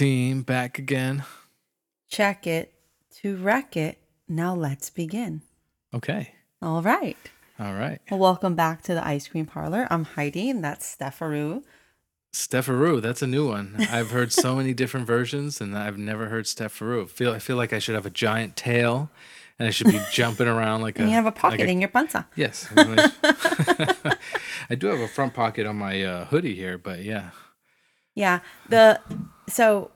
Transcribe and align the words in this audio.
Team 0.00 0.40
back 0.40 0.78
again. 0.78 1.24
Check 2.08 2.46
it 2.46 2.72
to 3.16 3.36
wreck 3.36 3.76
it. 3.76 3.98
Now 4.26 4.54
let's 4.54 4.88
begin. 4.88 5.42
Okay. 5.92 6.32
All 6.62 6.80
right. 6.80 7.18
All 7.58 7.74
right. 7.74 8.00
Well, 8.10 8.18
welcome 8.18 8.54
back 8.54 8.80
to 8.84 8.94
the 8.94 9.06
ice 9.06 9.28
cream 9.28 9.44
parlor. 9.44 9.86
I'm 9.90 10.04
Heidi, 10.04 10.48
and 10.48 10.64
that's 10.64 10.96
Stefaru. 10.96 11.64
Stepharoo, 12.32 13.02
that's 13.02 13.20
a 13.20 13.26
new 13.26 13.46
one. 13.48 13.76
I've 13.90 14.10
heard 14.10 14.32
so 14.32 14.56
many 14.56 14.72
different 14.72 15.06
versions, 15.06 15.60
and 15.60 15.76
I've 15.76 15.98
never 15.98 16.30
heard 16.30 16.46
Stepharoo. 16.46 17.06
Feel 17.06 17.34
I 17.34 17.38
feel 17.38 17.56
like 17.56 17.74
I 17.74 17.78
should 17.78 17.94
have 17.94 18.06
a 18.06 18.10
giant 18.10 18.56
tail, 18.56 19.10
and 19.58 19.68
I 19.68 19.70
should 19.70 19.88
be 19.88 20.00
jumping 20.12 20.48
around 20.48 20.80
like 20.80 20.98
a. 20.98 21.02
You 21.02 21.10
have 21.10 21.26
a 21.26 21.30
pocket 21.30 21.60
like 21.60 21.68
a- 21.68 21.72
in 21.72 21.80
your 21.82 21.90
panza. 21.90 22.26
Yes. 22.36 22.66
I 24.70 24.76
do 24.78 24.86
have 24.86 25.00
a 25.00 25.08
front 25.08 25.34
pocket 25.34 25.66
on 25.66 25.76
my 25.76 26.02
uh, 26.02 26.24
hoodie 26.24 26.54
here, 26.54 26.78
but 26.78 27.00
yeah. 27.00 27.32
Yeah. 28.14 28.40
The 28.70 28.98
so 29.52 29.90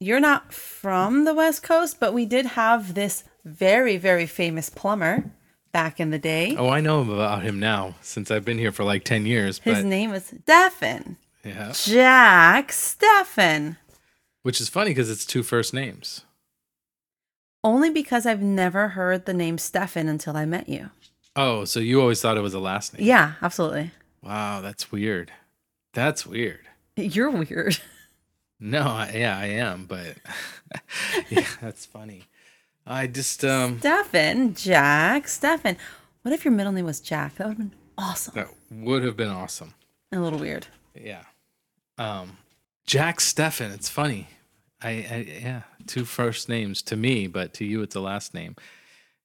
you're 0.00 0.20
not 0.20 0.52
from 0.52 1.24
the 1.24 1.34
West 1.34 1.62
Coast, 1.62 1.98
but 2.00 2.12
we 2.12 2.26
did 2.26 2.46
have 2.46 2.94
this 2.94 3.24
very, 3.44 3.96
very 3.96 4.26
famous 4.26 4.68
plumber 4.70 5.30
back 5.72 6.00
in 6.00 6.10
the 6.10 6.18
day. 6.18 6.56
Oh, 6.56 6.68
I 6.68 6.80
know 6.80 7.00
about 7.00 7.42
him 7.42 7.58
now 7.58 7.94
since 8.00 8.30
I've 8.30 8.44
been 8.44 8.58
here 8.58 8.72
for 8.72 8.84
like 8.84 9.04
ten 9.04 9.26
years. 9.26 9.58
His 9.60 9.78
But 9.78 9.84
name 9.86 10.10
was 10.10 10.24
Stefan. 10.42 11.16
yeah, 11.44 11.72
Jack 11.74 12.72
Stefan. 12.72 13.76
which 14.42 14.60
is 14.60 14.68
funny 14.68 14.90
because 14.90 15.10
it's 15.10 15.24
two 15.26 15.42
first 15.42 15.74
names. 15.74 16.22
Only 17.62 17.88
because 17.90 18.26
I've 18.26 18.42
never 18.42 18.88
heard 18.88 19.24
the 19.24 19.32
name 19.34 19.56
Stefan 19.58 20.06
until 20.08 20.36
I 20.36 20.44
met 20.44 20.68
you. 20.68 20.90
Oh, 21.34 21.64
so 21.64 21.80
you 21.80 22.00
always 22.00 22.20
thought 22.20 22.36
it 22.36 22.42
was 22.42 22.54
a 22.54 22.60
last 22.60 22.92
name? 22.96 23.06
Yeah, 23.06 23.32
absolutely. 23.42 23.90
Wow, 24.22 24.60
that's 24.60 24.92
weird. 24.92 25.32
That's 25.94 26.26
weird. 26.26 26.60
You're 26.96 27.30
weird. 27.30 27.78
No, 28.60 28.82
I, 28.82 29.12
yeah, 29.14 29.38
I 29.38 29.46
am, 29.46 29.86
but 29.86 30.16
yeah, 31.30 31.46
that's 31.60 31.86
funny. 31.86 32.24
I 32.86 33.06
just 33.06 33.44
um 33.44 33.78
Stefan, 33.80 34.54
Jack, 34.54 35.28
Stefan. 35.28 35.76
What 36.22 36.32
if 36.32 36.44
your 36.44 36.52
middle 36.52 36.72
name 36.72 36.84
was 36.86 37.00
Jack? 37.00 37.36
That 37.36 37.48
would 37.48 37.58
have 37.58 37.70
been 37.70 37.78
awesome. 37.98 38.34
that 38.34 38.48
would 38.70 39.04
have 39.04 39.16
been 39.16 39.28
awesome. 39.28 39.74
A 40.12 40.18
little 40.18 40.38
weird. 40.38 40.66
Yeah. 40.94 41.24
Um 41.98 42.38
Jack 42.86 43.20
Stefan, 43.20 43.70
it's 43.72 43.88
funny. 43.88 44.28
I, 44.82 44.90
I 44.90 45.38
yeah, 45.42 45.62
two 45.86 46.04
first 46.04 46.48
names 46.48 46.82
to 46.82 46.96
me, 46.96 47.26
but 47.26 47.54
to 47.54 47.64
you 47.64 47.82
it's 47.82 47.94
a 47.96 48.00
last 48.00 48.34
name. 48.34 48.56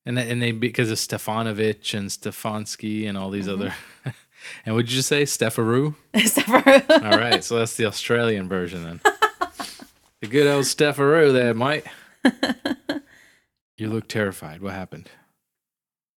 And 0.05 0.17
and 0.17 0.41
they 0.41 0.51
because 0.51 0.89
of 0.89 0.97
Stefanovich 0.97 1.93
and 1.97 2.09
Stefanski 2.09 3.07
and 3.07 3.17
all 3.17 3.29
these 3.29 3.47
other 3.49 3.73
And 4.65 4.75
would 4.75 4.89
you 4.89 4.95
just 4.97 5.09
say 5.09 5.23
Stefaroo? 5.23 5.95
Stefan. 6.25 6.83
All 7.05 7.17
right, 7.19 7.43
so 7.43 7.59
that's 7.59 7.75
the 7.75 7.85
Australian 7.85 8.47
version 8.47 8.83
then. 8.83 9.01
The 10.21 10.27
good 10.27 10.47
old 10.47 10.65
Stefaroo 10.65 11.33
there, 11.33 11.53
mate. 11.53 11.85
You 13.79 13.87
look 13.87 14.09
terrified. 14.09 14.61
What 14.61 14.73
happened? 14.73 15.09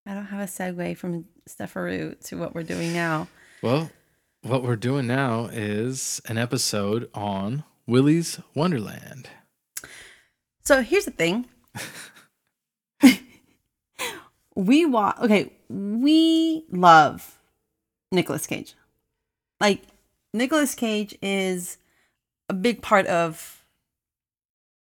I 0.04 0.14
don't 0.14 0.26
have 0.26 0.40
a 0.40 0.50
segue 0.50 0.96
from 0.96 1.26
Stefaroo 1.48 2.20
to 2.26 2.36
what 2.36 2.56
we're 2.56 2.64
doing 2.64 2.92
now. 2.92 3.28
Well, 3.62 3.92
what 4.42 4.64
we're 4.64 4.74
doing 4.74 5.06
now 5.06 5.44
is 5.44 6.20
an 6.26 6.38
episode 6.38 7.08
on 7.14 7.62
Willy's 7.86 8.40
Wonderland. 8.56 9.28
So 10.64 10.82
here's 10.82 11.04
the 11.04 11.12
thing. 11.12 11.46
we 14.56 14.84
watch. 14.84 15.18
Okay, 15.20 15.52
we 15.68 16.64
love 16.72 17.38
Nicolas 18.10 18.48
Cage. 18.48 18.74
Like 19.60 19.82
Nicolas 20.34 20.74
Cage 20.74 21.16
is 21.22 21.78
a 22.48 22.54
big 22.54 22.82
part 22.82 23.06
of 23.06 23.61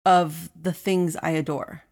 of 0.05 0.49
the 0.61 0.73
things 0.73 1.15
I 1.21 1.31
adore. 1.31 1.83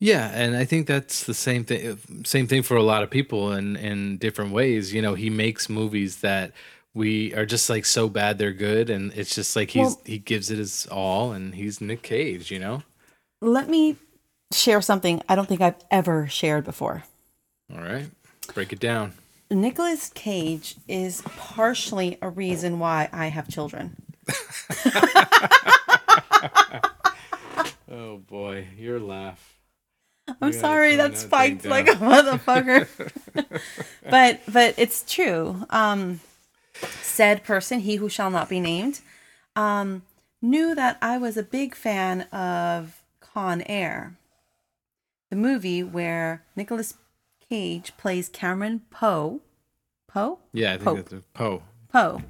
Yeah, 0.00 0.30
and 0.32 0.56
I 0.56 0.64
think 0.64 0.86
that's 0.86 1.24
the 1.24 1.34
same 1.34 1.64
thing 1.64 1.98
same 2.24 2.46
thing 2.46 2.62
for 2.62 2.76
a 2.76 2.82
lot 2.82 3.02
of 3.02 3.10
people 3.10 3.52
in 3.52 3.76
in 3.76 4.18
different 4.18 4.52
ways. 4.52 4.94
You 4.94 5.02
know, 5.02 5.14
he 5.14 5.28
makes 5.30 5.68
movies 5.68 6.18
that 6.20 6.52
we 6.94 7.34
are 7.34 7.44
just 7.46 7.68
like 7.68 7.84
so 7.84 8.08
bad 8.08 8.38
they're 8.38 8.52
good 8.52 8.90
and 8.90 9.12
it's 9.14 9.34
just 9.34 9.54
like 9.56 9.70
he's 9.70 9.86
Well- 9.86 10.00
he 10.04 10.18
gives 10.18 10.50
it 10.50 10.58
his 10.58 10.86
all 10.90 11.32
and 11.32 11.54
he's 11.54 11.80
Nick 11.80 12.02
Cage, 12.02 12.50
you 12.50 12.58
know? 12.58 12.82
Let 13.40 13.68
me 13.68 13.96
share 14.52 14.80
something 14.80 15.22
I 15.28 15.34
don't 15.36 15.46
think 15.48 15.60
I've 15.60 15.76
ever 15.90 16.26
shared 16.28 16.64
before. 16.64 17.04
All 17.72 17.80
right. 17.82 18.06
Break 18.54 18.72
it 18.72 18.80
down. 18.80 19.12
Nicolas 19.50 20.10
Cage 20.14 20.76
is 20.88 21.22
partially 21.36 22.18
a 22.22 22.28
reason 22.30 22.78
why 22.78 23.08
I 23.12 23.26
have 23.26 23.48
children. 23.48 23.96
Oh 27.98 28.18
boy, 28.18 28.68
your 28.76 29.00
laugh. 29.00 29.58
I'm 30.40 30.52
You 30.52 30.52
sorry, 30.52 30.94
that 30.96 31.12
that 31.12 31.18
spiked 31.18 31.62
thing 31.62 31.70
like 31.70 31.88
a 31.88 31.94
motherfucker. 31.96 32.86
but 34.08 34.40
but 34.46 34.74
it's 34.76 35.02
true. 35.12 35.66
Um 35.70 36.20
said 37.02 37.42
person, 37.42 37.80
he 37.80 37.96
who 37.96 38.08
shall 38.08 38.30
not 38.30 38.48
be 38.48 38.60
named, 38.60 39.00
um, 39.56 40.02
knew 40.40 40.76
that 40.76 40.96
I 41.02 41.18
was 41.18 41.36
a 41.36 41.42
big 41.42 41.74
fan 41.74 42.22
of 42.30 43.02
Con 43.18 43.62
Air, 43.62 44.16
the 45.28 45.34
movie 45.34 45.82
where 45.82 46.44
Nicholas 46.54 46.94
Cage 47.48 47.96
plays 47.96 48.28
Cameron 48.28 48.82
Poe. 48.90 49.40
Poe? 50.06 50.38
Yeah, 50.52 50.74
I 50.74 50.76
think 50.78 50.84
Pope. 50.84 51.08
that's 51.08 51.24
Poe. 51.34 51.62
Poe, 51.92 52.22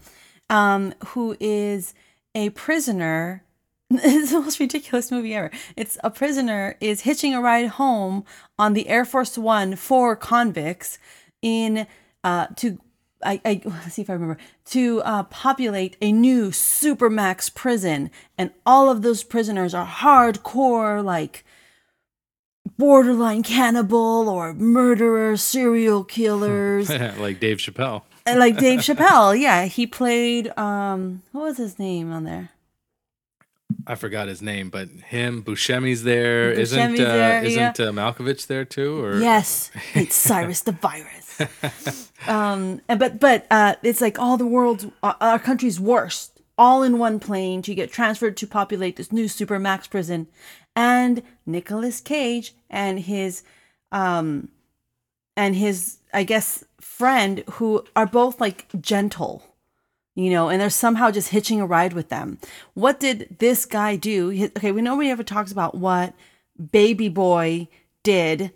um, 0.49 0.95
who 1.09 1.37
is 1.39 1.93
a 2.35 2.49
prisoner. 2.51 3.43
It's 4.01 4.33
the 4.33 4.41
most 4.41 4.61
ridiculous 4.61 5.11
movie 5.11 5.35
ever. 5.35 5.51
It's 5.75 5.97
a 6.05 6.11
prisoner 6.11 6.77
is 6.81 7.03
hitching 7.03 7.35
a 7.35 7.41
ride 7.41 7.69
home 7.69 8.25
on 8.59 8.75
the 8.75 8.89
Air 8.89 9.07
Force 9.07 9.39
One 9.39 9.77
for 9.77 10.15
convicts 10.15 10.99
in 11.41 11.87
uh, 12.23 12.49
to 12.57 12.79
I, 13.25 13.41
I 13.45 13.63
let's 13.65 13.95
see 13.95 14.03
if 14.03 14.11
I 14.11 14.13
remember 14.13 14.37
to 14.67 15.03
uh, 15.03 15.23
populate 15.25 15.97
a 16.03 16.13
new 16.13 16.51
supermax 16.51 17.53
prison, 17.53 18.11
and 18.37 18.51
all 18.67 18.91
of 18.91 19.03
those 19.03 19.25
prisoners 19.25 19.75
are 19.75 19.87
hardcore 19.87 21.03
like 21.03 21.45
borderline 22.77 23.43
cannibal 23.43 24.29
or 24.29 24.53
murderers, 24.53 25.41
serial 25.43 26.05
killers 26.05 26.91
like 27.19 27.41
Dave 27.41 27.57
Chappelle. 27.57 28.03
like 28.27 28.59
Dave 28.59 28.81
Chappelle, 28.81 29.39
yeah, 29.39 29.65
he 29.65 29.87
played 29.87 30.57
um 30.59 31.23
what 31.33 31.45
was 31.45 31.57
his 31.57 31.79
name 31.79 32.13
on 32.13 32.25
there? 32.25 32.51
I 33.89 33.95
forgot 33.95 34.29
his 34.29 34.43
name, 34.43 34.69
but 34.69 34.89
him, 34.89 35.43
Buscemi's 35.43 36.05
there. 36.05 36.55
Buscemi's 36.55 37.01
not 37.01 37.09
uh, 37.09 37.13
there, 37.13 37.43
yeah. 37.45 37.71
isn't 37.73 37.81
uh, 37.81 37.91
Malkovich 37.93 38.47
there 38.47 38.67
too? 38.67 39.03
Or 39.03 39.19
Yes, 39.19 39.71
it's 39.95 40.15
Cyrus 40.29 40.61
the 40.61 40.73
Virus. 40.73 42.11
Um, 42.27 42.83
and- 42.89 43.01
but 43.01 43.19
but 43.19 43.47
uh, 43.51 43.77
it's 43.83 44.03
like 44.03 44.19
all 44.19 44.37
the 44.37 44.47
world's 44.47 44.87
uh, 45.03 45.15
our 45.21 45.39
country's 45.39 45.81
worst, 45.81 46.41
all 46.59 46.83
in 46.83 46.99
one 46.99 47.19
plane 47.19 47.63
to 47.63 47.75
get 47.75 47.91
transferred 47.91 48.37
to 48.37 48.47
populate 48.47 48.97
this 48.97 49.11
new 49.11 49.27
super 49.27 49.59
max 49.59 49.87
prison, 49.87 50.27
and 50.77 51.23
Nicolas 51.47 52.01
Cage 52.01 52.55
and 52.69 53.01
his 53.01 53.43
um 53.91 54.51
and 55.37 55.55
his 55.57 55.99
I 56.13 56.25
guess 56.25 56.63
friend 56.81 57.43
who 57.53 57.85
are 57.97 58.07
both 58.07 58.39
like 58.41 58.67
gentle. 58.81 59.45
You 60.19 60.31
know, 60.31 60.49
and 60.49 60.61
they're 60.61 60.69
somehow 60.69 61.13
just 61.13 61.29
hitching 61.29 61.61
a 61.61 61.67
ride 61.67 61.93
with 61.93 62.09
them. 62.09 62.39
What 62.75 62.99
did 62.99 63.37
this 63.39 63.65
guy 63.65 63.95
do? 63.95 64.51
Okay, 64.57 64.73
we 64.73 64.83
nobody 64.83 65.11
ever 65.11 65.23
talks 65.23 65.53
about 65.53 65.77
what 65.77 66.13
Baby 66.73 67.09
Boy 67.09 67.69
did 68.03 68.51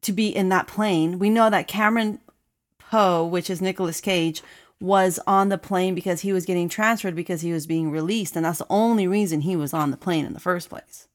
to 0.00 0.12
be 0.12 0.34
in 0.34 0.48
that 0.48 0.66
plane. 0.66 1.18
We 1.18 1.28
know 1.28 1.50
that 1.50 1.68
Cameron 1.68 2.20
Poe, 2.78 3.22
which 3.26 3.50
is 3.50 3.60
Nicolas 3.60 4.00
Cage, 4.00 4.42
was 4.80 5.20
on 5.26 5.50
the 5.50 5.58
plane 5.58 5.94
because 5.94 6.22
he 6.22 6.32
was 6.32 6.46
getting 6.46 6.70
transferred 6.70 7.14
because 7.14 7.42
he 7.42 7.52
was 7.52 7.66
being 7.66 7.90
released, 7.90 8.34
and 8.34 8.46
that's 8.46 8.60
the 8.60 8.66
only 8.70 9.06
reason 9.06 9.42
he 9.42 9.56
was 9.56 9.74
on 9.74 9.90
the 9.90 9.98
plane 9.98 10.24
in 10.24 10.32
the 10.32 10.40
first 10.40 10.70
place. 10.70 11.06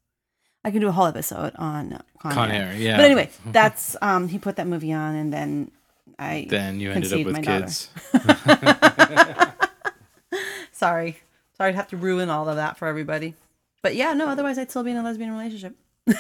I 0.64 0.70
can 0.70 0.82
do 0.82 0.90
a 0.90 0.92
whole 0.92 1.08
episode 1.08 1.54
on 1.56 1.94
uh, 1.94 2.02
Con, 2.20 2.34
Con 2.34 2.52
Air. 2.52 2.68
Air, 2.68 2.76
yeah. 2.78 2.96
But 2.96 3.06
anyway, 3.06 3.32
that's 3.48 3.96
um 4.04 4.28
he 4.28 4.38
put 4.38 4.58
that 4.58 4.68
movie 4.68 4.94
on, 4.94 5.16
and 5.16 5.34
then 5.34 5.72
I 6.20 6.46
Then 6.48 6.80
you 6.80 6.92
ended 6.92 7.12
up 7.12 7.26
with 7.26 7.44
kids. 7.44 7.90
Sorry. 10.80 11.20
Sorry 11.58 11.72
to 11.72 11.76
have 11.76 11.90
to 11.90 11.98
ruin 11.98 12.30
all 12.30 12.48
of 12.48 12.56
that 12.56 12.78
for 12.78 12.88
everybody. 12.88 13.36
But 13.82 13.96
yeah, 13.96 14.14
no, 14.14 14.28
otherwise 14.28 14.58
I'd 14.58 14.70
still 14.70 14.84
be 14.84 14.92
in 14.92 14.98
a 14.98 15.04
lesbian 15.04 15.32
relationship. 15.32 15.76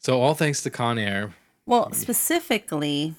So 0.00 0.20
all 0.20 0.34
thanks 0.34 0.62
to 0.62 0.70
Con 0.70 0.98
Air. 0.98 1.34
Well, 1.66 1.92
specifically 1.92 3.14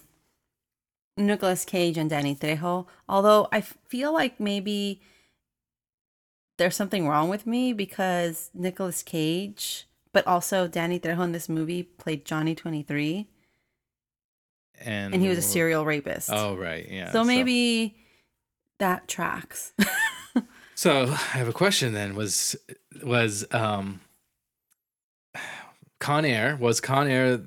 Nicolas 1.16 1.63
Cage 1.63 1.96
and 1.96 2.10
Danny 2.10 2.36
Trejo, 2.36 2.88
although 3.08 3.48
I 3.52 3.62
feel 3.62 4.12
like 4.12 4.40
maybe 4.40 5.00
there's 6.57 6.75
something 6.75 7.07
wrong 7.07 7.30
with 7.30 7.46
me 7.46 7.72
because 7.72 8.50
Nicolas 8.56 9.04
Cage, 9.04 9.88
but 10.12 10.25
also 10.25 10.68
Danny 10.68 11.00
Trejo 11.00 11.24
in 11.24 11.34
this 11.34 11.48
movie 11.48 11.84
played 11.84 12.25
Johnny 12.25 12.56
23 12.56 13.28
And, 14.84 15.14
and 15.14 15.22
he 15.22 15.30
was 15.30 15.38
a 15.38 15.44
serial 15.44 15.86
rapist. 15.86 16.31
Oh 16.34 16.56
right, 16.57 16.90
yeah. 16.90 17.12
so 17.12 17.24
maybe 17.24 17.96
that 18.81 19.07
tracks. 19.07 19.74
So 20.81 21.04
I 21.04 21.38
have 21.38 21.48
a 21.48 21.54
question 21.54 21.94
then. 21.94 22.16
Was 22.16 22.56
was 23.04 23.45
um 23.51 24.01
Con 26.00 26.25
Air 26.25 26.57
was 26.60 26.81
Con 26.81 27.07
Air 27.07 27.42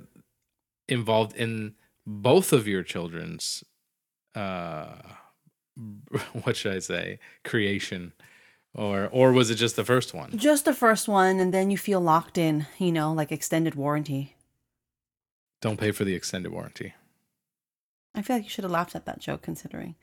involved 0.88 1.34
in 1.36 1.74
both 2.06 2.52
of 2.52 2.68
your 2.68 2.84
children's 2.84 3.64
uh 4.36 4.98
what 6.44 6.56
should 6.56 6.76
I 6.76 6.78
say 6.78 7.18
creation 7.42 8.12
or 8.72 9.08
or 9.10 9.32
was 9.32 9.50
it 9.50 9.56
just 9.56 9.74
the 9.74 9.84
first 9.84 10.14
one? 10.14 10.38
Just 10.38 10.64
the 10.64 10.72
first 10.72 11.08
one, 11.08 11.40
and 11.40 11.52
then 11.52 11.72
you 11.72 11.76
feel 11.76 12.00
locked 12.00 12.38
in, 12.38 12.68
you 12.78 12.92
know, 12.92 13.12
like 13.12 13.32
extended 13.32 13.74
warranty. 13.74 14.36
Don't 15.60 15.80
pay 15.80 15.90
for 15.90 16.04
the 16.04 16.14
extended 16.14 16.52
warranty. 16.52 16.94
I 18.14 18.22
feel 18.22 18.36
like 18.36 18.44
you 18.44 18.50
should 18.50 18.62
have 18.62 18.70
laughed 18.70 18.94
at 18.94 19.06
that 19.06 19.18
joke 19.18 19.42
considering. 19.42 19.96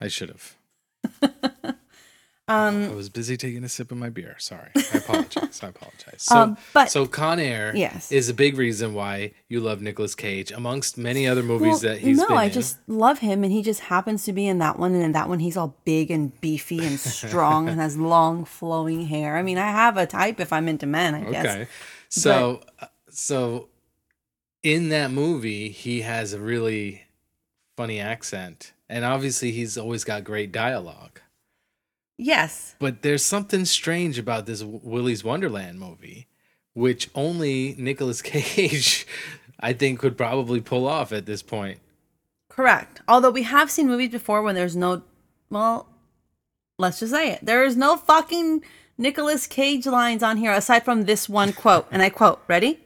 I 0.00 0.08
should 0.08 0.30
have. 0.30 0.56
Um, 2.48 2.84
I 2.84 2.94
was 2.94 3.08
busy 3.08 3.36
taking 3.36 3.64
a 3.64 3.68
sip 3.68 3.90
of 3.90 3.98
my 3.98 4.08
beer. 4.08 4.36
Sorry. 4.38 4.70
I 4.76 4.98
apologize. 4.98 5.60
I 5.64 5.66
apologize. 5.66 6.18
So, 6.22 6.36
Um, 6.38 6.56
but- 6.72 6.88
so 6.92 7.04
Con 7.04 7.40
Air 7.40 7.72
Yes. 7.74 8.12
is 8.12 8.28
a 8.28 8.34
big 8.34 8.56
reason 8.56 8.94
why 8.94 9.32
you 9.48 9.58
love 9.58 9.82
Nicolas 9.82 10.14
Cage, 10.14 10.52
amongst 10.52 10.96
many 10.96 11.26
other 11.26 11.42
movies 11.42 11.82
well, 11.82 11.94
that 11.94 11.98
he's 11.98 12.18
no, 12.18 12.28
been 12.28 12.36
I 12.36 12.44
in. 12.44 12.52
just 12.52 12.78
love 12.86 13.18
him, 13.18 13.42
and 13.42 13.52
he 13.52 13.64
just 13.64 13.80
happens 13.80 14.22
to 14.26 14.32
be 14.32 14.46
in 14.46 14.58
that 14.58 14.78
one, 14.78 14.94
and 14.94 15.02
in 15.02 15.10
that 15.10 15.28
one 15.28 15.40
he's 15.40 15.56
all 15.56 15.76
big 15.84 16.08
and 16.08 16.40
beefy 16.40 16.86
and 16.86 17.00
strong 17.00 17.68
and 17.68 17.80
has 17.80 17.96
long 18.14 18.44
flowing 18.44 19.06
hair. 19.06 19.36
I 19.36 19.42
mean, 19.42 19.58
I 19.58 19.72
have 19.72 19.96
a 19.96 20.06
type 20.06 20.38
if 20.38 20.52
I'm 20.52 20.68
into 20.68 20.86
men, 20.86 21.16
I 21.16 21.28
guess. 21.28 21.46
Okay. 21.46 21.66
So 22.10 22.60
uh, 22.78 22.86
so 23.10 23.70
in 24.62 24.90
that 24.90 25.10
movie, 25.10 25.70
he 25.70 26.02
has 26.02 26.32
a 26.32 26.38
really 26.38 27.06
funny 27.76 27.98
accent, 27.98 28.72
and 28.88 29.04
obviously 29.04 29.52
he's 29.52 29.76
always 29.76 30.04
got 30.04 30.24
great 30.24 30.52
dialogue. 30.52 31.20
Yes. 32.18 32.74
But 32.78 33.02
there's 33.02 33.24
something 33.24 33.64
strange 33.64 34.18
about 34.18 34.46
this 34.46 34.62
Willy's 34.62 35.22
Wonderland 35.24 35.78
movie, 35.78 36.28
which 36.74 37.10
only 37.14 37.74
Nicolas 37.78 38.22
Cage, 38.22 39.06
I 39.60 39.72
think, 39.72 40.00
could 40.00 40.16
probably 40.16 40.60
pull 40.60 40.86
off 40.86 41.12
at 41.12 41.26
this 41.26 41.42
point. 41.42 41.78
Correct. 42.48 43.02
Although 43.06 43.30
we 43.30 43.42
have 43.42 43.70
seen 43.70 43.86
movies 43.86 44.10
before 44.10 44.40
when 44.42 44.54
there's 44.54 44.76
no, 44.76 45.02
well, 45.50 45.88
let's 46.78 47.00
just 47.00 47.12
say 47.12 47.32
it. 47.32 47.44
There 47.44 47.64
is 47.64 47.76
no 47.76 47.96
fucking 47.96 48.64
Nicolas 48.96 49.46
Cage 49.46 49.86
lines 49.86 50.22
on 50.22 50.38
here 50.38 50.52
aside 50.52 50.84
from 50.84 51.04
this 51.04 51.28
one 51.28 51.52
quote. 51.52 51.86
And 51.90 52.00
I 52.00 52.08
quote, 52.08 52.40
ready? 52.48 52.80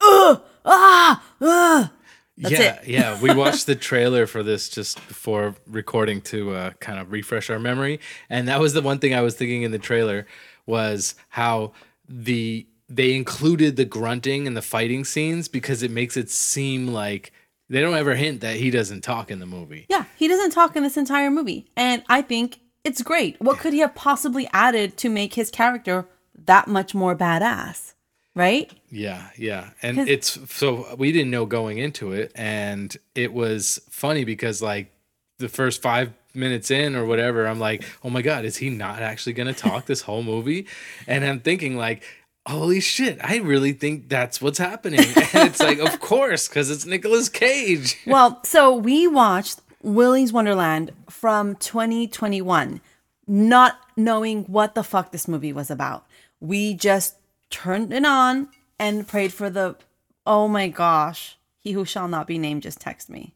Ugh! 0.00 0.40
Ah! 0.64 1.24
Ugh! 1.40 1.90
That's 2.38 2.54
yeah, 2.54 2.80
yeah. 2.86 3.20
We 3.20 3.34
watched 3.34 3.66
the 3.66 3.74
trailer 3.74 4.26
for 4.26 4.42
this 4.42 4.68
just 4.68 4.96
before 5.08 5.56
recording 5.66 6.20
to 6.22 6.54
uh, 6.54 6.70
kind 6.80 6.98
of 6.98 7.10
refresh 7.10 7.50
our 7.50 7.58
memory, 7.58 8.00
and 8.30 8.48
that 8.48 8.60
was 8.60 8.72
the 8.72 8.82
one 8.82 8.98
thing 8.98 9.14
I 9.14 9.22
was 9.22 9.34
thinking 9.34 9.62
in 9.62 9.72
the 9.72 9.78
trailer 9.78 10.26
was 10.66 11.14
how 11.30 11.72
the 12.08 12.66
they 12.88 13.14
included 13.14 13.76
the 13.76 13.84
grunting 13.84 14.46
and 14.46 14.56
the 14.56 14.62
fighting 14.62 15.04
scenes 15.04 15.48
because 15.48 15.82
it 15.82 15.90
makes 15.90 16.16
it 16.16 16.30
seem 16.30 16.88
like 16.88 17.32
they 17.68 17.80
don't 17.80 17.94
ever 17.94 18.14
hint 18.14 18.40
that 18.40 18.56
he 18.56 18.70
doesn't 18.70 19.02
talk 19.02 19.30
in 19.30 19.40
the 19.40 19.46
movie. 19.46 19.86
Yeah, 19.90 20.04
he 20.16 20.26
doesn't 20.26 20.52
talk 20.52 20.74
in 20.74 20.82
this 20.82 20.96
entire 20.96 21.30
movie. 21.30 21.66
And 21.76 22.02
I 22.08 22.22
think 22.22 22.60
it's 22.84 23.02
great. 23.02 23.38
What 23.40 23.58
could 23.58 23.74
he 23.74 23.80
have 23.80 23.94
possibly 23.94 24.48
added 24.52 24.96
to 24.98 25.10
make 25.10 25.34
his 25.34 25.50
character 25.50 26.06
that 26.46 26.66
much 26.66 26.94
more 26.94 27.14
badass? 27.14 27.92
Right? 28.34 28.72
Yeah, 28.90 29.28
yeah. 29.36 29.70
And 29.82 30.08
it's 30.08 30.38
so 30.50 30.94
we 30.96 31.12
didn't 31.12 31.30
know 31.30 31.46
going 31.46 31.78
into 31.78 32.12
it 32.12 32.32
and 32.34 32.96
it 33.14 33.32
was 33.32 33.80
funny 33.90 34.24
because 34.24 34.62
like 34.62 34.92
the 35.38 35.48
first 35.48 35.82
5 35.82 36.12
minutes 36.34 36.70
in 36.70 36.96
or 36.96 37.04
whatever, 37.04 37.46
I'm 37.46 37.58
like, 37.60 37.84
"Oh 38.02 38.10
my 38.10 38.22
god, 38.22 38.44
is 38.44 38.56
he 38.56 38.70
not 38.70 39.02
actually 39.02 39.34
going 39.34 39.52
to 39.52 39.60
talk 39.60 39.86
this 39.86 40.02
whole 40.02 40.22
movie?" 40.22 40.66
And 41.06 41.24
I'm 41.24 41.40
thinking 41.40 41.76
like, 41.76 42.02
"Holy 42.46 42.80
shit, 42.80 43.18
I 43.22 43.38
really 43.38 43.72
think 43.72 44.08
that's 44.08 44.40
what's 44.40 44.58
happening." 44.58 45.00
And 45.34 45.48
it's 45.48 45.60
like, 45.60 45.78
"Of 45.78 46.00
course, 46.00 46.48
cuz 46.48 46.70
it's 46.70 46.86
Nicolas 46.86 47.28
Cage." 47.28 47.96
Well, 48.06 48.40
so 48.44 48.74
we 48.74 49.06
watched 49.06 49.60
Willy's 49.82 50.32
Wonderland 50.32 50.92
from 51.08 51.56
2021, 51.56 52.80
not 53.26 53.78
knowing 53.96 54.44
what 54.44 54.74
the 54.74 54.82
fuck 54.82 55.12
this 55.12 55.28
movie 55.28 55.52
was 55.52 55.70
about. 55.70 56.06
We 56.40 56.74
just 56.74 57.16
turned 57.50 57.92
it 57.92 58.04
on 58.04 58.48
and 58.78 59.06
prayed 59.06 59.32
for 59.32 59.50
the, 59.50 59.76
oh 60.26 60.48
my 60.48 60.68
gosh, 60.68 61.36
he 61.58 61.72
who 61.72 61.84
shall 61.84 62.08
not 62.08 62.26
be 62.26 62.38
named 62.38 62.62
just 62.62 62.80
text 62.80 63.10
me. 63.10 63.34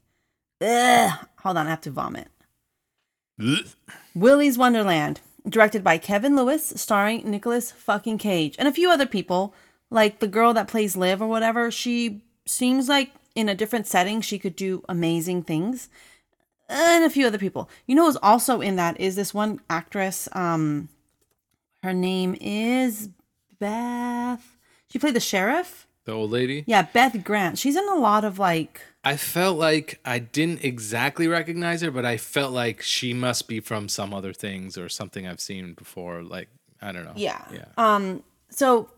Ugh. 0.61 1.11
Hold 1.41 1.57
on, 1.57 1.67
I 1.67 1.71
have 1.71 1.81
to 1.83 1.91
vomit. 1.91 2.29
Willy's 4.15 4.57
Wonderland, 4.57 5.21
directed 5.49 5.83
by 5.83 5.99
Kevin 5.99 6.37
Lewis, 6.37 6.73
starring 6.77 7.29
Nicholas 7.29 7.73
fucking 7.73 8.19
Cage 8.19 8.55
and 8.59 8.69
a 8.69 8.73
few 8.73 8.91
other 8.91 9.07
people, 9.07 9.55
like 9.91 10.21
the 10.21 10.29
girl 10.29 10.55
that 10.55 10.69
plays 10.69 10.97
Liv 10.97 11.21
or 11.21 11.27
whatever. 11.27 11.71
She 11.71 12.23
seems 12.47 12.89
like 12.89 13.11
in 13.35 13.49
a 13.49 13.55
different 13.55 13.87
setting 13.87 14.21
she 14.21 14.39
could 14.39 14.55
do 14.55 14.85
amazing 14.89 15.43
things, 15.43 15.89
and 16.69 17.05
a 17.05 17.11
few 17.11 17.27
other 17.27 17.39
people. 17.39 17.69
You 17.87 17.97
know 17.97 18.07
who's 18.07 18.17
also 18.23 18.61
in 18.61 18.77
that 18.77 19.01
is 19.01 19.17
this 19.17 19.35
one 19.35 19.61
actress. 19.69 20.29
Um, 20.33 20.89
her 21.83 21.93
name 21.93 22.37
is 22.41 23.09
Beth. 23.59 24.52
She 24.93 24.99
played 24.99 25.15
the 25.15 25.21
sheriff. 25.21 25.87
The 26.05 26.13
old 26.13 26.31
lady? 26.31 26.65
Yeah, 26.67 26.83
Beth 26.83 27.25
Grant. 27.25 27.59
She's 27.59 27.77
in 27.77 27.89
a 27.89 27.95
lot 27.95 28.25
of 28.25 28.39
like 28.39 28.83
I 29.05 29.17
felt 29.17 29.59
like 29.59 30.01
I 30.05 30.19
didn't 30.19 30.65
exactly 30.65 31.27
recognize 31.27 31.81
her, 31.81 31.91
but 31.91 32.05
I 32.05 32.17
felt 32.19 32.53
like 32.53 32.83
she 32.83 33.15
must 33.15 33.49
be 33.49 33.61
from 33.61 33.89
some 33.89 34.13
other 34.13 34.33
things 34.33 34.77
or 34.77 34.89
something 34.89 35.27
I've 35.27 35.41
seen 35.41 35.75
before 35.75 36.23
like 36.23 36.49
I 36.81 36.93
don't 36.93 37.05
know. 37.05 37.15
Yeah. 37.17 37.43
Yeah. 37.53 37.65
Um, 37.77 38.23
so 38.51 38.91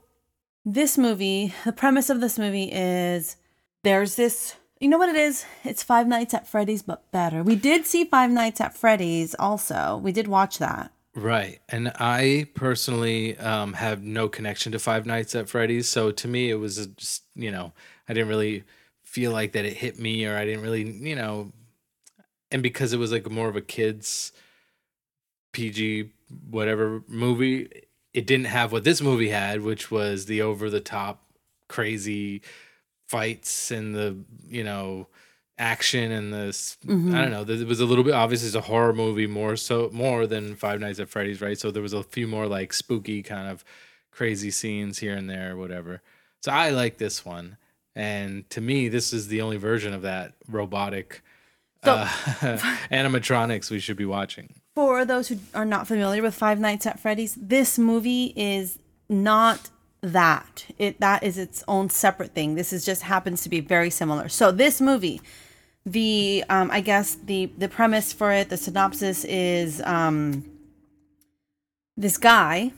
this 0.64 0.98
movie, 0.98 1.54
the 1.64 1.72
premise 1.72 2.10
of 2.10 2.20
this 2.20 2.38
movie 2.38 2.70
is 2.72 3.36
there's 3.82 4.16
this 4.16 4.56
you 4.80 4.88
know 4.88 4.98
what 4.98 5.08
it 5.08 5.16
is? 5.16 5.46
It's 5.62 5.82
Five 5.82 6.08
Nights 6.08 6.34
at 6.34 6.48
Freddy's 6.48 6.82
but 6.82 7.10
better. 7.12 7.42
We 7.42 7.54
did 7.54 7.86
see 7.86 8.04
Five 8.04 8.30
Nights 8.30 8.60
at 8.60 8.76
Freddy's 8.76 9.34
also. 9.38 10.00
We 10.02 10.10
did 10.10 10.26
watch 10.26 10.58
that. 10.58 10.90
Right. 11.16 11.60
And 11.68 11.92
I 12.00 12.48
personally 12.54 13.38
um, 13.38 13.74
have 13.74 14.02
no 14.02 14.28
connection 14.28 14.72
to 14.72 14.80
Five 14.80 15.06
Nights 15.06 15.34
at 15.36 15.48
Freddy's. 15.48 15.88
So 15.88 16.10
to 16.10 16.26
me, 16.28 16.50
it 16.50 16.56
was 16.56 16.86
just, 16.96 17.22
you 17.36 17.52
know, 17.52 17.72
I 18.08 18.14
didn't 18.14 18.28
really 18.28 18.64
feel 19.04 19.30
like 19.30 19.52
that 19.52 19.64
it 19.64 19.74
hit 19.74 19.98
me 19.98 20.26
or 20.26 20.36
I 20.36 20.44
didn't 20.44 20.62
really, 20.62 20.82
you 20.82 21.14
know, 21.14 21.52
and 22.50 22.62
because 22.62 22.92
it 22.92 22.98
was 22.98 23.12
like 23.12 23.30
more 23.30 23.48
of 23.48 23.56
a 23.56 23.60
kid's 23.62 24.32
PG 25.52 26.10
whatever 26.50 27.02
movie, 27.06 27.68
it 28.12 28.26
didn't 28.26 28.46
have 28.46 28.72
what 28.72 28.84
this 28.84 29.00
movie 29.00 29.28
had, 29.28 29.60
which 29.62 29.90
was 29.90 30.26
the 30.26 30.42
over 30.42 30.68
the 30.68 30.80
top 30.80 31.22
crazy 31.68 32.42
fights 33.08 33.70
and 33.70 33.94
the, 33.94 34.16
you 34.48 34.64
know, 34.64 35.08
action 35.58 36.10
and 36.10 36.32
this 36.32 36.76
I 36.84 36.88
don't 36.92 37.30
know. 37.30 37.42
It 37.42 37.66
was 37.66 37.80
a 37.80 37.86
little 37.86 38.02
bit 38.04 38.12
obviously 38.14 38.48
it's 38.48 38.56
a 38.56 38.60
horror 38.62 38.92
movie 38.92 39.26
more 39.26 39.56
so 39.56 39.88
more 39.92 40.26
than 40.26 40.56
Five 40.56 40.80
Nights 40.80 40.98
at 40.98 41.08
Freddy's, 41.08 41.40
right? 41.40 41.58
So 41.58 41.70
there 41.70 41.82
was 41.82 41.92
a 41.92 42.02
few 42.02 42.26
more 42.26 42.46
like 42.46 42.72
spooky 42.72 43.22
kind 43.22 43.48
of 43.48 43.64
crazy 44.10 44.50
scenes 44.50 44.98
here 44.98 45.14
and 45.14 45.28
there, 45.30 45.56
whatever. 45.56 46.02
So 46.42 46.50
I 46.52 46.70
like 46.70 46.98
this 46.98 47.24
one. 47.24 47.56
And 47.96 48.48
to 48.50 48.60
me, 48.60 48.88
this 48.88 49.12
is 49.12 49.28
the 49.28 49.40
only 49.42 49.56
version 49.56 49.94
of 49.94 50.02
that 50.02 50.32
robotic 50.48 51.22
So- 51.84 51.92
uh, 51.94 52.08
animatronics 52.90 53.70
we 53.70 53.78
should 53.78 53.96
be 53.96 54.04
watching. 54.06 54.54
For 54.74 55.04
those 55.04 55.28
who 55.28 55.38
are 55.54 55.64
not 55.64 55.86
familiar 55.86 56.20
with 56.20 56.34
Five 56.34 56.58
Nights 56.58 56.84
at 56.86 56.98
Freddy's, 56.98 57.36
this 57.36 57.78
movie 57.78 58.32
is 58.34 58.78
not 59.08 59.70
that. 60.00 60.66
It 60.78 60.98
that 61.00 61.22
is 61.22 61.38
its 61.38 61.62
own 61.68 61.90
separate 61.90 62.34
thing. 62.34 62.56
This 62.56 62.72
is 62.72 62.84
just 62.84 63.02
happens 63.02 63.42
to 63.42 63.48
be 63.48 63.60
very 63.60 63.88
similar. 63.90 64.28
So 64.28 64.50
this 64.50 64.80
movie, 64.80 65.20
the 65.86 66.44
um, 66.48 66.70
I 66.70 66.80
guess 66.80 67.14
the 67.14 67.46
the 67.58 67.68
premise 67.68 68.12
for 68.12 68.32
it, 68.32 68.48
the 68.48 68.56
synopsis 68.56 69.24
is 69.24 69.82
um, 69.82 70.44
this 71.96 72.16
guy, 72.18 72.72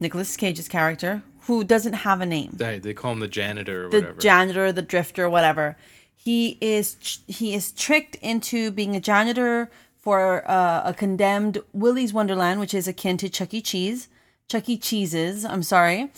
Nicholas 0.00 0.36
Cage's 0.36 0.68
character, 0.68 1.22
who 1.46 1.64
doesn't 1.64 1.94
have 1.94 2.20
a 2.20 2.26
name 2.26 2.50
They, 2.54 2.78
they 2.78 2.94
call 2.94 3.12
him 3.12 3.20
the 3.20 3.28
janitor 3.28 3.86
or 3.86 3.90
the 3.90 4.00
whatever. 4.00 4.20
janitor, 4.20 4.72
the 4.72 4.82
drifter, 4.82 5.28
whatever. 5.28 5.76
He 6.14 6.58
is 6.60 7.20
he 7.26 7.54
is 7.54 7.72
tricked 7.72 8.14
into 8.16 8.70
being 8.70 8.94
a 8.94 9.00
janitor 9.00 9.70
for 9.96 10.48
uh, 10.48 10.82
a 10.84 10.94
condemned 10.94 11.58
Willy's 11.72 12.12
Wonderland, 12.12 12.60
which 12.60 12.74
is 12.74 12.86
akin 12.86 13.16
to 13.18 13.28
Chuck 13.28 13.54
E. 13.54 13.60
Cheese, 13.60 14.08
Chuck 14.48 14.68
E. 14.68 14.76
Cheese's. 14.76 15.44
I'm 15.44 15.62
sorry, 15.62 16.10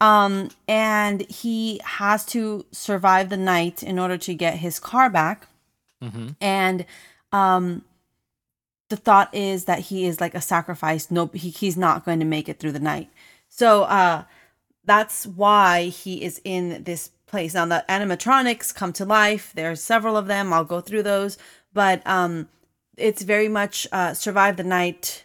um, 0.00 0.48
and 0.66 1.20
he 1.30 1.80
has 1.84 2.24
to 2.26 2.64
survive 2.72 3.28
the 3.28 3.36
night 3.36 3.82
in 3.82 3.98
order 3.98 4.16
to 4.18 4.34
get 4.34 4.56
his 4.58 4.80
car 4.80 5.10
back. 5.10 5.46
And 6.40 6.84
um, 7.32 7.84
the 8.88 8.96
thought 8.96 9.34
is 9.34 9.64
that 9.66 9.78
he 9.80 10.04
is 10.06 10.20
like 10.20 10.34
a 10.34 10.40
sacrifice. 10.40 11.10
No, 11.10 11.26
he, 11.32 11.50
he's 11.50 11.76
not 11.76 12.04
going 12.04 12.18
to 12.20 12.24
make 12.26 12.48
it 12.48 12.58
through 12.58 12.72
the 12.72 12.80
night. 12.80 13.10
So 13.48 13.82
uh, 13.84 14.24
that's 14.84 15.26
why 15.26 15.84
he 15.84 16.22
is 16.22 16.40
in 16.44 16.84
this 16.84 17.10
place. 17.26 17.54
Now 17.54 17.66
the 17.66 17.84
animatronics 17.88 18.74
come 18.74 18.92
to 18.94 19.04
life. 19.04 19.52
There's 19.54 19.80
several 19.80 20.16
of 20.16 20.26
them. 20.26 20.52
I'll 20.52 20.64
go 20.64 20.80
through 20.80 21.04
those, 21.04 21.38
but 21.72 22.06
um, 22.06 22.48
it's 22.96 23.22
very 23.22 23.48
much 23.48 23.86
uh, 23.92 24.12
survive 24.14 24.56
the 24.56 24.64
night 24.64 25.24